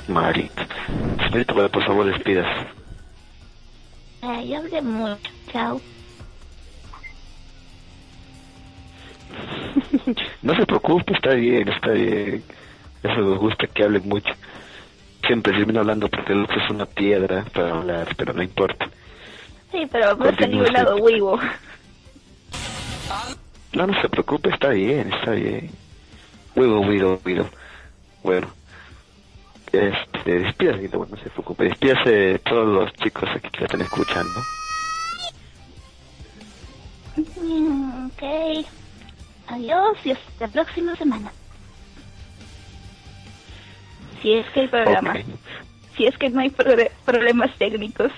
Marita. 0.07 0.65
Señorita, 1.25 1.67
por 1.67 1.83
favor, 1.83 2.05
despidas. 2.05 2.67
Ay, 4.21 4.53
hablé 4.53 4.81
mucho. 4.81 5.29
Chao. 5.51 5.81
No 10.41 10.55
se 10.55 10.65
preocupe, 10.65 11.13
está 11.13 11.33
bien, 11.33 11.67
está 11.67 11.91
bien. 11.91 12.43
Eso 13.03 13.17
me 13.17 13.37
gusta 13.37 13.67
que 13.67 13.83
hablen 13.83 14.07
mucho. 14.07 14.33
Siempre 15.25 15.53
termino 15.53 15.79
hablando 15.81 16.07
porque 16.07 16.33
el 16.33 16.43
otro 16.43 16.61
es 16.61 16.69
una 16.69 16.85
piedra 16.85 17.45
para 17.53 17.71
hablar, 17.71 18.07
pero 18.17 18.33
no 18.33 18.41
importa. 18.41 18.89
Sí, 19.71 19.87
pero 19.91 20.17
Continúe 20.17 20.35
salido 20.35 20.67
un 20.67 20.73
lado 20.73 20.95
huevo. 20.97 21.39
No, 23.73 23.87
no 23.87 24.01
se 24.01 24.09
preocupe, 24.09 24.49
está 24.49 24.69
bien, 24.69 25.13
está 25.13 25.31
bien. 25.31 25.69
Huevo, 26.55 26.81
huevo, 26.81 27.21
huevo. 27.23 27.49
Bueno. 28.23 28.47
Este, 29.71 30.39
despídase, 30.39 30.89
bueno, 30.89 31.15
no 31.15 31.17
se 31.17 31.29
preocupe. 31.29 31.63
Despídase 31.63 32.09
de 32.09 32.39
todos 32.39 32.67
los 32.67 32.93
chicos 32.95 33.29
aquí 33.33 33.49
que 33.49 33.59
la 33.61 33.65
están 33.67 33.81
escuchando. 33.81 34.41
Mm, 37.15 38.07
ok. 38.07 38.80
Adiós 39.51 39.97
y 40.05 40.11
hasta 40.11 40.23
la 40.39 40.47
próxima 40.47 40.95
semana. 40.95 41.31
Si 44.21 44.33
es 44.33 44.47
que 44.49 44.61
hay 44.61 44.67
programa. 44.67 45.11
Ok. 45.11 45.25
Si 45.97 46.05
es 46.05 46.17
que 46.17 46.29
no 46.29 46.39
hay 46.41 46.49
progre- 46.49 46.91
problemas 47.05 47.51
técnicos. 47.57 48.11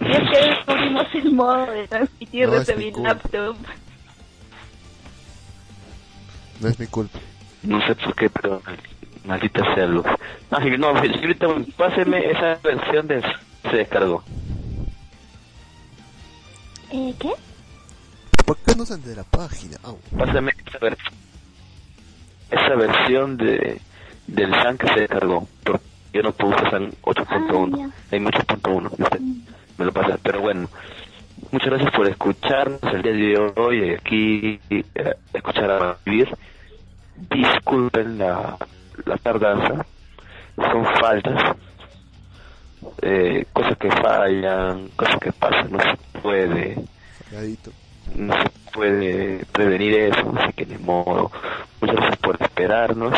Si 0.00 0.06
es 0.10 0.18
que 0.30 0.48
descubrimos 0.50 1.06
el 1.14 1.32
modo 1.32 1.66
de 1.70 1.86
transmitir 1.88 2.46
No, 2.48 2.52
desde 2.54 2.76
mi 2.76 2.90
laptop. 2.90 3.56
No 6.60 6.68
es 6.68 6.78
mi 6.80 6.86
culpa. 6.86 7.18
No 7.62 7.86
sé 7.86 7.94
por 7.94 8.14
qué, 8.14 8.28
pero 8.30 8.62
maldita 9.24 9.62
sea 9.74 9.86
luz. 9.86 10.04
No, 10.50 10.58
sí, 10.60 10.70
no, 10.78 11.00
señorita, 11.00 11.46
páseme 11.76 12.30
esa 12.30 12.56
versión 12.62 13.06
de 13.06 13.22
se 13.70 13.76
descargó. 13.76 14.22
¿Eh, 16.90 17.14
¿Qué? 17.18 17.32
¿Por 18.44 18.56
qué 18.58 18.74
no 18.76 18.84
salen 18.84 19.04
de 19.06 19.16
la 19.16 19.24
página? 19.24 19.76
Pásame 20.16 20.52
esa, 20.66 20.78
ver- 20.78 20.98
esa 22.50 22.74
versión 22.76 23.36
de 23.36 23.80
del 24.26 24.50
SAN 24.52 24.78
que 24.78 24.88
se 24.88 25.00
descargó. 25.00 25.46
Porque 25.64 25.84
yo 26.12 26.22
no 26.22 26.32
puedo 26.32 26.54
usar 26.56 26.70
SAN 26.70 26.92
8.1. 27.02 27.92
Hay 28.10 28.20
8.1. 28.20 28.90
y 28.98 29.02
usted 29.02 29.20
me 29.78 29.84
lo 29.84 29.92
pasa. 29.92 30.18
Pero 30.22 30.40
bueno, 30.40 30.68
muchas 31.50 31.68
gracias 31.70 31.92
por 31.92 32.08
escucharnos 32.08 32.80
el 32.82 33.02
día 33.02 33.12
de 33.12 33.52
hoy 33.56 33.90
aquí, 33.94 34.60
eh, 34.70 34.84
escuchar 35.32 35.70
a 35.70 35.96
vivir. 36.04 36.28
Disculpen 37.30 38.18
la, 38.18 38.56
la 39.06 39.16
tardanza. 39.18 39.84
Son 40.56 40.84
faltas. 41.00 41.56
Eh, 43.02 43.46
cosas 43.52 43.76
que 43.78 43.90
fallan, 43.90 44.88
cosas 44.96 45.16
que 45.20 45.32
pasan, 45.32 45.72
no 45.72 45.78
se 45.80 46.20
puede 46.20 46.76
Calladito. 47.30 47.70
No 48.14 48.34
se 48.34 48.50
puede 48.72 49.44
prevenir 49.52 49.94
eso, 49.94 50.32
así 50.36 50.52
que 50.52 50.66
de 50.66 50.78
modo. 50.78 51.30
Muchas 51.80 51.96
gracias 51.96 52.16
por 52.18 52.42
esperarnos. 52.42 53.14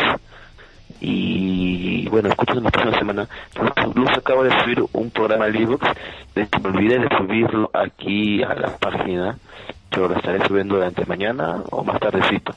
Y 0.99 2.07
bueno, 2.09 2.29
escúchanos 2.29 2.63
la 2.63 2.71
próxima 2.71 2.97
semana. 2.97 3.27
Luz, 3.93 4.09
acaba 4.17 4.43
de 4.43 4.63
subir 4.63 4.83
un 4.93 5.11
programa 5.11 5.45
al 5.45 5.55
hecho, 5.55 5.79
me 6.61 6.69
olvidé 6.69 6.99
de 6.99 7.09
subirlo 7.17 7.69
aquí 7.73 8.41
a 8.43 8.53
la 8.55 8.77
página, 8.77 9.37
pero 9.89 10.07
lo 10.07 10.15
estaré 10.15 10.45
subiendo 10.47 10.75
durante 10.75 11.05
mañana 11.05 11.61
o 11.69 11.83
más 11.83 11.99
tardecito. 11.99 12.53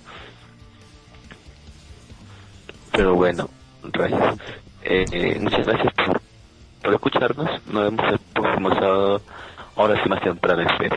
Pero 2.93 3.15
bueno. 3.15 3.49
Eh, 4.83 5.05
eh, 5.13 5.39
muchas 5.41 5.67
gracias 5.67 5.93
por, 5.95 6.21
por 6.83 6.95
escucharnos. 6.95 7.67
Nos 7.67 7.85
vemos 7.85 8.13
el 8.13 8.19
próximo 8.33 8.75
sábado, 8.75 9.23
ahora 9.77 10.03
sí 10.03 10.09
más 10.09 10.23
temprano, 10.23 10.63
espero. 10.63 10.97